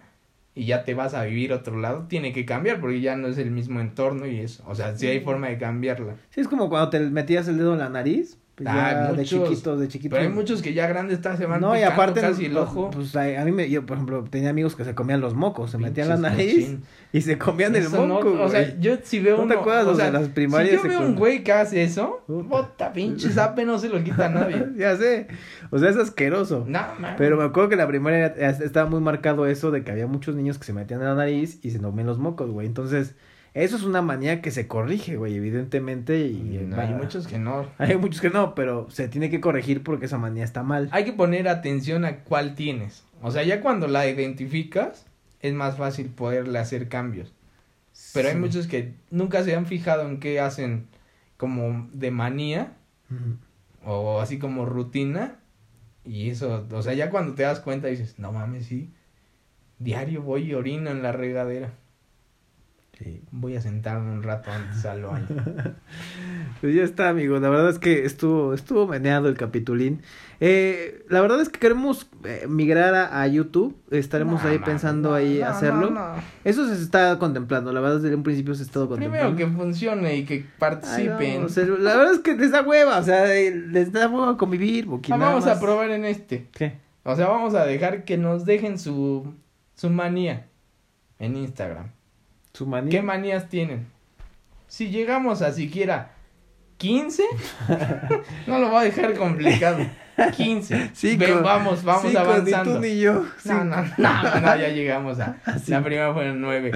y 0.56 0.64
ya 0.64 0.84
te 0.84 0.94
vas 0.94 1.12
a 1.12 1.22
vivir 1.24 1.52
a 1.52 1.56
otro 1.56 1.78
lado. 1.78 2.06
Tiene 2.08 2.32
que 2.32 2.46
cambiar 2.46 2.80
porque 2.80 3.02
ya 3.02 3.14
no 3.14 3.28
es 3.28 3.36
el 3.36 3.50
mismo 3.50 3.78
entorno 3.78 4.26
y 4.26 4.40
eso. 4.40 4.64
O 4.66 4.74
sea, 4.74 4.96
sí 4.96 5.06
hay 5.06 5.20
forma 5.20 5.48
de 5.48 5.58
cambiarla. 5.58 6.16
Sí, 6.30 6.40
es 6.40 6.48
como 6.48 6.70
cuando 6.70 6.88
te 6.88 6.98
metías 6.98 7.46
el 7.46 7.58
dedo 7.58 7.74
en 7.74 7.80
la 7.80 7.90
nariz. 7.90 8.38
Pues 8.56 8.70
Ah, 8.72 8.90
ya 8.90 9.12
de 9.12 9.18
muchos. 9.18 9.48
chiquito, 9.50 9.76
de 9.76 9.86
chiquito. 9.88 10.16
Pero 10.16 10.22
hay 10.28 10.34
muchos 10.34 10.62
que 10.62 10.72
ya 10.72 10.86
grandes 10.86 11.16
están, 11.18 11.36
se 11.36 11.44
van 11.44 11.60
No, 11.60 11.76
y 11.78 11.82
aparte, 11.82 12.22
casi 12.22 12.46
el 12.46 12.52
pues, 12.52 12.64
ojo. 12.64 12.90
Pues 12.90 13.14
a, 13.14 13.44
mí, 13.44 13.52
me, 13.52 13.68
yo, 13.68 13.84
por 13.84 13.98
ejemplo, 13.98 14.24
tenía 14.30 14.48
amigos 14.48 14.74
que 14.74 14.82
se 14.84 14.94
comían 14.94 15.20
los 15.20 15.34
mocos, 15.34 15.70
se 15.70 15.76
metían 15.76 16.08
la 16.08 16.16
nariz 16.16 16.54
cochín. 16.54 16.82
y 17.12 17.20
se 17.20 17.36
comían 17.36 17.76
el 17.76 17.92
no- 17.92 18.06
moco, 18.06 18.32
o 18.42 18.48
sea, 18.48 18.78
yo 18.80 18.96
si 19.02 19.20
veo 19.20 19.36
¿No 19.36 19.42
te 19.46 19.52
uno, 19.52 19.60
acuerdas 19.60 19.86
o 19.88 19.94
sea, 19.94 20.06
de 20.06 20.12
las 20.12 20.28
primarias 20.30 20.80
Si 20.80 20.88
yo 20.88 20.98
veo 21.00 21.06
un 21.06 21.16
güey 21.16 21.44
que 21.44 21.52
hace 21.52 21.82
eso, 21.82 22.22
Puta. 22.26 22.48
bota 22.48 22.92
pinche 22.94 23.28
zape 23.28 23.66
no 23.66 23.78
se 23.78 23.90
lo 23.90 24.02
quita 24.02 24.24
a 24.24 24.28
nadie. 24.30 24.66
ya 24.78 24.96
sé, 24.96 25.26
o 25.70 25.78
sea, 25.78 25.90
es 25.90 25.96
asqueroso. 25.98 26.64
No, 26.66 26.80
man. 26.98 27.14
Pero 27.18 27.36
me 27.36 27.44
acuerdo 27.44 27.68
que 27.68 27.76
la 27.76 27.86
primaria 27.86 28.28
estaba 28.28 28.88
muy 28.88 29.00
marcado 29.00 29.44
eso 29.46 29.70
de 29.70 29.84
que 29.84 29.90
había 29.92 30.06
muchos 30.06 30.34
niños 30.34 30.56
que 30.56 30.64
se 30.64 30.72
metían 30.72 31.00
en 31.02 31.08
la 31.08 31.14
nariz 31.14 31.58
y 31.62 31.72
se 31.72 31.78
comían 31.78 32.06
los 32.06 32.18
mocos, 32.18 32.50
güey. 32.50 32.66
Entonces, 32.66 33.16
eso 33.64 33.76
es 33.76 33.82
una 33.84 34.02
manía 34.02 34.42
que 34.42 34.50
se 34.50 34.66
corrige, 34.68 35.16
güey, 35.16 35.34
evidentemente. 35.36 36.26
Y 36.26 36.60
No, 36.66 36.76
va- 36.76 36.82
hay 36.84 36.94
muchos 36.94 37.26
que 37.26 37.38
no. 37.38 37.66
Hay 37.78 37.96
muchos 37.96 38.20
que 38.20 38.30
no, 38.30 38.54
pero 38.54 38.88
se 38.90 39.08
tiene 39.08 39.30
que 39.30 39.40
corregir 39.40 39.82
porque 39.82 40.06
esa 40.06 40.18
manía 40.18 40.44
está 40.44 40.62
mal. 40.62 40.88
Hay 40.92 41.04
que 41.04 41.12
poner 41.12 41.48
atención 41.48 42.04
a 42.04 42.18
cuál 42.24 42.54
tienes. 42.54 43.04
O 43.22 43.30
sea, 43.30 43.42
ya 43.44 43.60
cuando 43.62 43.88
la 43.88 44.06
identificas, 44.06 45.06
es 45.40 45.54
más 45.54 45.76
fácil 45.76 46.08
poderle 46.08 46.58
hacer 46.58 46.88
cambios. 46.88 47.32
Pero 48.12 48.28
hay 48.28 48.36
muchos 48.36 48.66
que 48.66 48.92
nunca 49.10 49.42
se 49.42 49.56
han 49.56 49.64
fijado 49.66 50.06
en 50.06 50.20
qué 50.20 50.38
hacen 50.38 50.86
como 51.38 51.88
de 51.92 52.10
manía 52.10 52.74
o 53.84 54.20
así 54.20 54.38
como 54.38 54.66
rutina. 54.66 55.36
Y 56.04 56.28
eso, 56.30 56.66
o 56.70 56.82
sea, 56.82 56.92
ya 56.94 57.10
cuando 57.10 57.34
te 57.34 57.42
das 57.44 57.60
cuenta 57.60 57.88
dices, 57.88 58.18
no 58.18 58.32
mames, 58.32 58.66
sí. 58.66 58.90
Diario 59.78 60.22
voy 60.22 60.42
y 60.50 60.54
orino 60.54 60.90
en 60.90 61.02
la 61.02 61.12
regadera. 61.12 61.72
Voy 63.30 63.54
a 63.56 63.60
sentarme 63.60 64.10
un 64.10 64.22
rato 64.22 64.50
antes 64.50 64.84
al 64.86 65.02
baño. 65.02 65.26
Pues 66.62 66.74
ya 66.74 66.82
está, 66.82 67.10
amigo. 67.10 67.38
La 67.38 67.50
verdad 67.50 67.68
es 67.68 67.78
que 67.78 68.06
estuvo, 68.06 68.54
estuvo 68.54 68.86
meneado 68.86 69.28
el 69.28 69.36
capitulín. 69.36 70.00
Eh, 70.40 71.04
la 71.10 71.20
verdad 71.20 71.40
es 71.42 71.50
que 71.50 71.58
queremos 71.58 72.08
eh, 72.24 72.46
migrar 72.48 72.94
a, 72.94 73.20
a 73.20 73.26
YouTube. 73.26 73.76
Estaremos 73.90 74.42
No, 74.42 74.48
ahí 74.48 74.58
pensando 74.60 75.10
no, 75.10 75.14
ahí 75.14 75.42
hacerlo. 75.42 75.94
Eso 76.44 76.66
se 76.66 76.82
está 76.82 77.18
contemplando. 77.18 77.70
La 77.72 77.80
verdad, 77.80 78.00
desde 78.00 78.16
un 78.16 78.22
principio 78.22 78.54
se 78.54 78.62
ha 78.62 78.66
estado 78.66 78.88
Primero 78.88 79.24
contemplando. 79.24 79.36
que 79.58 79.62
funcione 79.64 80.16
y 80.16 80.24
que 80.24 80.46
participen. 80.58 81.40
no, 81.40 81.46
o 81.46 81.48
sea, 81.50 81.66
la 81.66 81.96
verdad 81.96 82.14
es 82.14 82.20
que 82.20 82.34
les 82.34 82.50
da 82.50 82.62
hueva. 82.62 82.98
O 82.98 83.02
sea, 83.02 83.34
eh, 83.34 83.50
les 83.54 83.92
da 83.92 84.08
hueva 84.08 84.38
convivir. 84.38 84.88
Ah, 85.10 85.16
vamos 85.18 85.46
a 85.46 85.60
probar 85.60 85.90
en 85.90 86.06
este. 86.06 86.46
¿Qué? 86.52 86.78
O 87.04 87.14
sea, 87.14 87.28
vamos 87.28 87.54
a 87.54 87.64
dejar 87.66 88.04
que 88.04 88.16
nos 88.16 88.46
dejen 88.46 88.78
su, 88.78 89.34
su 89.74 89.90
manía 89.90 90.46
en 91.18 91.36
Instagram. 91.36 91.90
Su 92.56 92.64
manía. 92.66 92.90
¿Qué 92.90 93.02
manías 93.02 93.50
tienen? 93.50 93.86
Si 94.66 94.88
llegamos 94.88 95.42
a 95.42 95.52
siquiera 95.52 96.14
15, 96.78 97.22
no 98.46 98.58
lo 98.58 98.70
voy 98.70 98.78
a 98.78 98.84
dejar 98.84 99.14
complicado. 99.14 99.84
15. 100.36 100.90
Cinco. 100.94 101.24
Ven, 101.24 101.42
vamos, 101.42 101.84
vamos 101.84 102.02
Cinco, 102.06 102.18
avanzando. 102.18 102.70
Ni 102.72 102.76
tú 102.76 102.80
ni 102.94 103.00
yo. 103.00 103.24
No, 103.44 103.64
no, 103.64 103.76
no, 103.98 104.40
no, 104.40 104.56
ya 104.56 104.68
llegamos 104.68 105.20
a. 105.20 105.36
La 105.66 105.82
primera 105.82 106.12
fue 106.14 106.28
en 106.28 106.40
9. 106.40 106.72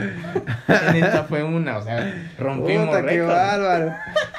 En 0.89 0.97
esta 0.97 1.25
fue 1.25 1.43
una, 1.43 1.79
o 1.79 1.83
sea, 1.83 2.31
rompimos 2.39 2.87
Puta, 2.89 3.07
qué 3.07 3.21
bárbaro. 3.21 3.93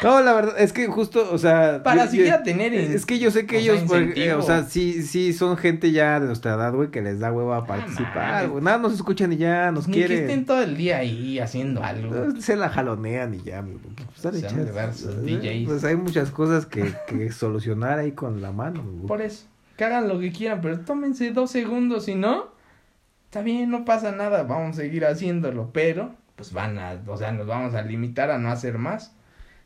No, 0.03 0.21
la 0.21 0.33
verdad, 0.33 0.55
es 0.59 0.71
que 0.73 0.87
justo, 0.87 1.29
o 1.31 1.37
sea. 1.37 1.81
Para 1.83 2.05
yo- 2.05 2.11
siquiera 2.11 2.37
yo- 2.37 2.43
tener 2.43 2.73
Es 2.73 3.05
que 3.05 3.19
yo 3.19 3.31
sé 3.31 3.45
que 3.45 3.57
o 3.57 3.59
ellos, 3.59 3.81
incentivo. 3.81 4.25
eh, 4.25 4.33
o 4.33 4.41
sea, 4.41 4.63
sí, 4.63 5.03
sí, 5.03 5.33
son 5.33 5.57
gente 5.57 5.91
ya 5.91 6.19
de 6.19 6.27
nuestra 6.27 6.53
edad, 6.55 6.73
güey, 6.73 6.89
que 6.89 7.01
les 7.01 7.19
da 7.19 7.31
hueva 7.31 7.57
a 7.57 7.65
participar, 7.65 8.15
mames. 8.33 8.49
güey. 8.49 8.63
Nada, 8.63 8.77
nos 8.77 8.93
escuchan 8.93 9.33
y 9.33 9.37
ya, 9.37 9.71
nos 9.71 9.87
Ni 9.87 9.93
que 9.95 9.99
quieren. 10.05 10.19
estén 10.25 10.45
todo 10.45 10.61
el 10.61 10.77
día 10.77 10.97
ahí 10.97 11.39
haciendo 11.39 11.83
algo. 11.83 12.39
Se 12.39 12.55
la 12.55 12.69
jalonean 12.69 13.33
y 13.35 13.41
ya, 13.43 13.61
güey, 13.61 13.75
pues, 13.77 13.95
sus 14.15 14.25
¿eh? 15.13 15.21
DJs. 15.23 15.67
Pues 15.67 15.83
hay 15.83 15.95
muchas 15.95 16.31
cosas 16.31 16.65
que, 16.65 16.93
que 17.07 17.31
solucionar 17.31 17.99
ahí 17.99 18.11
con 18.11 18.41
la 18.41 18.51
mano, 18.51 18.83
Por 19.07 19.21
eso, 19.21 19.47
que 19.77 19.83
hagan 19.83 20.07
lo 20.07 20.19
que 20.19 20.31
quieran, 20.31 20.61
pero 20.61 20.79
tómense 20.81 21.31
dos 21.31 21.51
segundos, 21.51 22.05
si 22.05 22.15
no, 22.15 22.51
está 23.25 23.41
bien, 23.41 23.69
no 23.69 23.85
pasa 23.85 24.11
nada, 24.11 24.43
vamos 24.43 24.77
a 24.77 24.81
seguir 24.81 25.05
haciéndolo, 25.05 25.71
pero 25.71 26.15
pues 26.35 26.53
van 26.53 26.79
a, 26.79 27.01
o 27.07 27.17
sea, 27.17 27.31
nos 27.31 27.47
vamos 27.47 27.73
a 27.75 27.81
limitar 27.81 28.31
a 28.31 28.37
no 28.37 28.49
hacer 28.49 28.77
más. 28.77 29.15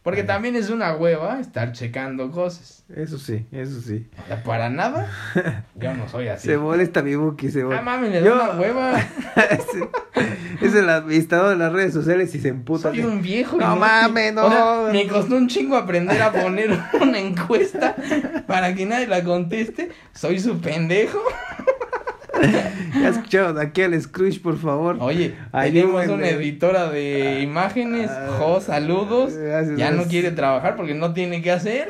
Porque 0.05 0.21
Ajá. 0.21 0.33
también 0.33 0.55
es 0.55 0.69
una 0.69 0.93
hueva 0.93 1.39
estar 1.39 1.71
checando 1.71 2.29
cosas. 2.29 2.85
Eso 2.95 3.17
sí, 3.17 3.47
eso 3.51 3.81
sí. 3.81 4.07
O 4.23 4.27
sea, 4.27 4.43
para 4.43 4.69
nada, 4.69 5.09
yo 5.75 5.95
no 5.95 6.07
soy 6.07 6.27
así. 6.27 6.47
Se 6.47 6.59
molesta 6.59 7.01
mi 7.01 7.15
Buki, 7.15 7.49
se 7.49 7.63
Ah, 7.63 7.81
mames, 7.81 8.11
le 8.11 8.21
da 8.21 8.33
una 8.51 8.61
hueva. 8.61 8.99
es 10.61 10.75
el 10.75 10.87
administrador 10.91 11.49
de 11.49 11.55
las 11.57 11.73
redes 11.73 11.93
sociales 11.95 12.35
y 12.35 12.39
se 12.39 12.49
emputa. 12.49 12.91
Soy 12.91 12.99
un 13.01 13.23
viejo. 13.23 13.57
No 13.57 13.75
mames, 13.77 14.31
no. 14.31 14.45
O 14.45 14.51
sea, 14.51 14.93
me 14.93 15.07
costó 15.07 15.37
un 15.37 15.47
chingo 15.47 15.75
aprender 15.75 16.21
a 16.21 16.31
poner 16.31 16.69
una 17.01 17.17
encuesta 17.17 17.95
para 18.45 18.75
que 18.75 18.85
nadie 18.85 19.07
la 19.07 19.23
conteste. 19.23 19.89
Soy 20.13 20.39
su 20.39 20.59
pendejo. 20.61 21.17
Ya 23.01 23.09
escucharon 23.09 23.59
aquí 23.59 23.81
al 23.81 24.01
Scrooge, 24.01 24.39
por 24.39 24.57
favor. 24.57 24.97
Oye, 24.99 25.35
tenemos 25.51 26.07
una 26.07 26.27
editora 26.29 26.89
de 26.89 27.41
imágenes. 27.41 28.09
Ah, 28.09 28.37
Jo, 28.39 28.61
saludos. 28.61 29.33
gracias, 29.35 29.77
Ya 29.77 29.91
no 29.91 30.05
quiere 30.05 30.31
trabajar 30.31 30.75
porque 30.77 30.93
no 30.93 31.13
tiene 31.13 31.41
que 31.41 31.51
hacer. 31.51 31.87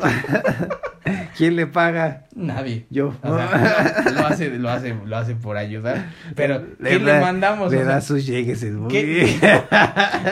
¿Quién 1.38 1.56
le 1.56 1.68
paga? 1.68 2.24
Nadie. 2.34 2.86
Yo. 2.90 3.14
O 3.22 3.38
sea, 3.38 4.04
lo 4.14 4.26
hace, 4.26 4.50
lo 4.58 4.70
hace, 4.70 4.96
lo 5.06 5.16
hace 5.18 5.36
por 5.36 5.58
ayudar. 5.58 6.08
Pero, 6.36 6.64
¿qué 6.84 6.98
le 7.00 7.12
da- 7.12 7.22
mandamos? 7.22 7.72
Le 7.72 7.78
O 7.78 7.82
sea, 7.82 7.90
da 7.96 8.02
sus 8.02 8.26
llegues 8.26 8.64
el 8.64 8.78
Buki. 8.78 8.94
¿Qué? 8.94 9.40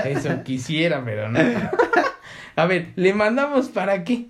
Eso 0.05 0.43
quisiera, 0.43 1.03
pero 1.05 1.30
no. 1.30 1.39
A 2.55 2.66
ver, 2.66 2.89
¿le 2.95 3.14
mandamos 3.14 3.70
para 3.70 4.03
qué? 4.03 4.28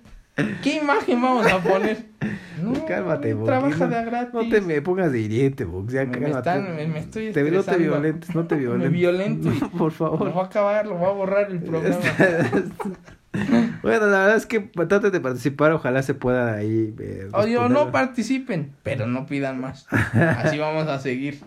¿Qué 0.62 0.76
imagen 0.82 1.20
vamos 1.22 1.46
a 1.46 1.58
poner? 1.62 2.06
No, 2.62 2.86
Cálmate, 2.86 3.34
Buki. 3.34 3.46
Trabaja 3.46 3.86
no, 3.88 3.96
de 3.96 4.04
gratis. 4.04 4.32
No 4.32 4.48
te 4.48 4.60
me 4.60 4.80
pongas 4.80 5.10
de 5.12 5.18
hiriente, 5.20 5.64
Buki. 5.64 5.92
Ya, 5.94 6.04
Me- 6.06 6.18
me 6.18 6.30
están- 6.30 6.74
me- 6.76 6.86
me 6.86 7.00
estoy 7.00 7.32
te, 7.32 7.42
No 7.50 7.62
te 7.62 7.76
violentes, 7.76 8.34
no 8.34 8.46
te 8.46 8.54
Me 8.54 8.60
violentes. 8.60 8.92
violento 8.92 9.52
y- 9.52 9.76
Por 9.76 9.90
favor. 9.92 10.24
Lo 10.26 10.32
voy 10.32 10.42
a 10.42 10.46
acabar, 10.46 10.86
lo 10.86 10.94
voy 10.94 11.08
a 11.08 11.12
borrar 11.12 11.50
el 11.50 11.58
programa. 11.60 11.98
bueno, 13.82 14.06
la 14.06 14.20
verdad 14.20 14.36
es 14.36 14.46
que 14.46 14.60
traten 14.60 15.10
de 15.10 15.20
participar, 15.20 15.72
ojalá 15.72 16.02
se 16.02 16.14
pueda 16.14 16.54
ahí. 16.54 16.94
eh, 16.98 17.28
Oye, 17.32 17.50
responder. 17.54 17.70
no 17.86 17.90
participen, 17.92 18.72
pero 18.82 19.06
no 19.06 19.26
pidan 19.26 19.60
más. 19.60 19.86
Así 19.90 20.56
vamos 20.58 20.86
a 20.86 20.98
seguir. 21.00 21.40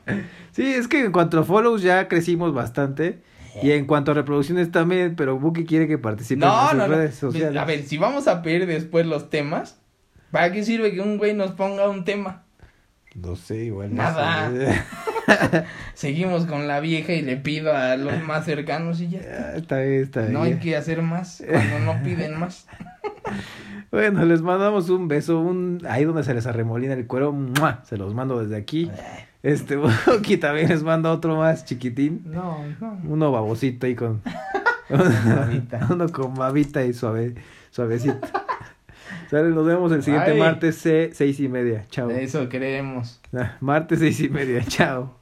Sí, 0.52 0.66
es 0.74 0.88
que 0.88 1.06
en 1.06 1.12
cuanto 1.14 1.40
a 1.40 1.44
follows 1.44 1.82
ya 1.82 2.08
crecimos 2.08 2.54
bastante. 2.54 3.22
Y 3.64 3.72
en 3.72 3.86
cuanto 3.86 4.12
a 4.12 4.14
reproducciones 4.14 4.72
también, 4.72 5.16
pero 5.16 5.38
Buki 5.39 5.66
quiere 5.66 5.88
que 5.88 5.97
participen 5.97 6.47
No, 6.47 6.62
en 6.64 6.70
sus 6.70 6.78
no, 6.78 6.88
no. 6.88 6.93
redes 6.95 7.16
sociales. 7.16 7.62
A 7.62 7.66
ver, 7.66 7.84
si 7.84 7.97
vamos 7.97 8.28
a 8.28 8.41
pedir 8.41 8.66
después 8.66 9.05
los 9.05 9.30
temas, 9.30 9.80
¿para 10.32 10.51
qué 10.51 10.64
sirve 10.64 10.93
que 10.93 11.01
un 11.01 11.18
güey 11.18 11.34
nos 11.34 11.51
ponga 11.51 11.89
un 11.89 12.03
tema? 12.05 12.43
No 13.16 13.36
sé, 13.36 13.66
igual. 13.66 13.89
no 13.95 14.03
Nada. 14.03 14.51
sé. 14.51 14.82
Seguimos 15.93 16.45
con 16.45 16.68
la 16.68 16.80
vieja 16.80 17.14
y 17.14 17.22
le 17.22 17.36
pido 17.38 17.76
a 17.76 17.97
los 17.97 18.22
más 18.24 18.45
cercanos 18.45 19.01
y 19.01 19.10
ya 19.10 19.20
está. 19.20 19.49
Ah, 19.49 19.55
está 19.58 19.80
bien, 19.82 20.01
está 20.03 20.22
bien. 20.22 20.34
No 20.34 20.43
hay 20.43 20.55
que 20.60 20.76
hacer 20.78 21.01
más 21.01 21.43
cuando 21.47 21.80
no 21.80 22.03
piden 22.03 22.39
más. 22.39 22.68
Bueno, 23.89 24.26
les 24.26 24.41
mandamos 24.41 24.89
un 24.89 25.08
beso, 25.08 25.39
un 25.39 25.82
ahí 25.89 26.03
donde 26.03 26.22
se 26.24 26.34
les 26.34 26.45
arremolina 26.45 26.93
el 26.93 27.08
cuero, 27.08 27.32
¡mua! 27.32 27.82
se 27.86 27.95
los 27.95 28.14
mando 28.14 28.41
desde 28.43 28.58
aquí. 28.58 28.91
Este, 29.44 29.76
Buki 30.08 30.38
también 30.38 30.70
les 30.70 30.84
manda 30.84 31.12
otro 31.12 31.36
más 31.38 31.64
chiquitín, 31.66 32.22
No, 32.26 32.60
no. 32.82 33.00
uno 33.06 33.32
babosito 33.32 33.86
ahí 33.86 33.96
con 33.96 34.22
babita. 34.90 35.88
uno 35.92 36.10
con 36.10 36.34
babita 36.36 36.84
y 36.84 36.94
suave, 36.94 37.36
suavecito. 37.70 38.28
Sale, 39.30 39.50
nos 39.50 39.66
vemos 39.66 39.92
el 39.92 40.04
siguiente 40.04 40.32
Bye. 40.32 40.40
martes, 40.40 40.76
se- 40.78 41.12
seis 41.14 41.40
y 41.40 41.50
media. 41.50 41.86
Chao. 41.90 42.10
Eso 42.10 42.48
creemos. 42.50 43.22
Ah, 43.34 43.58
Martes 43.60 44.00
seis 44.00 44.20
y 44.22 44.30
media. 44.30 44.64
Chao. 44.66 45.16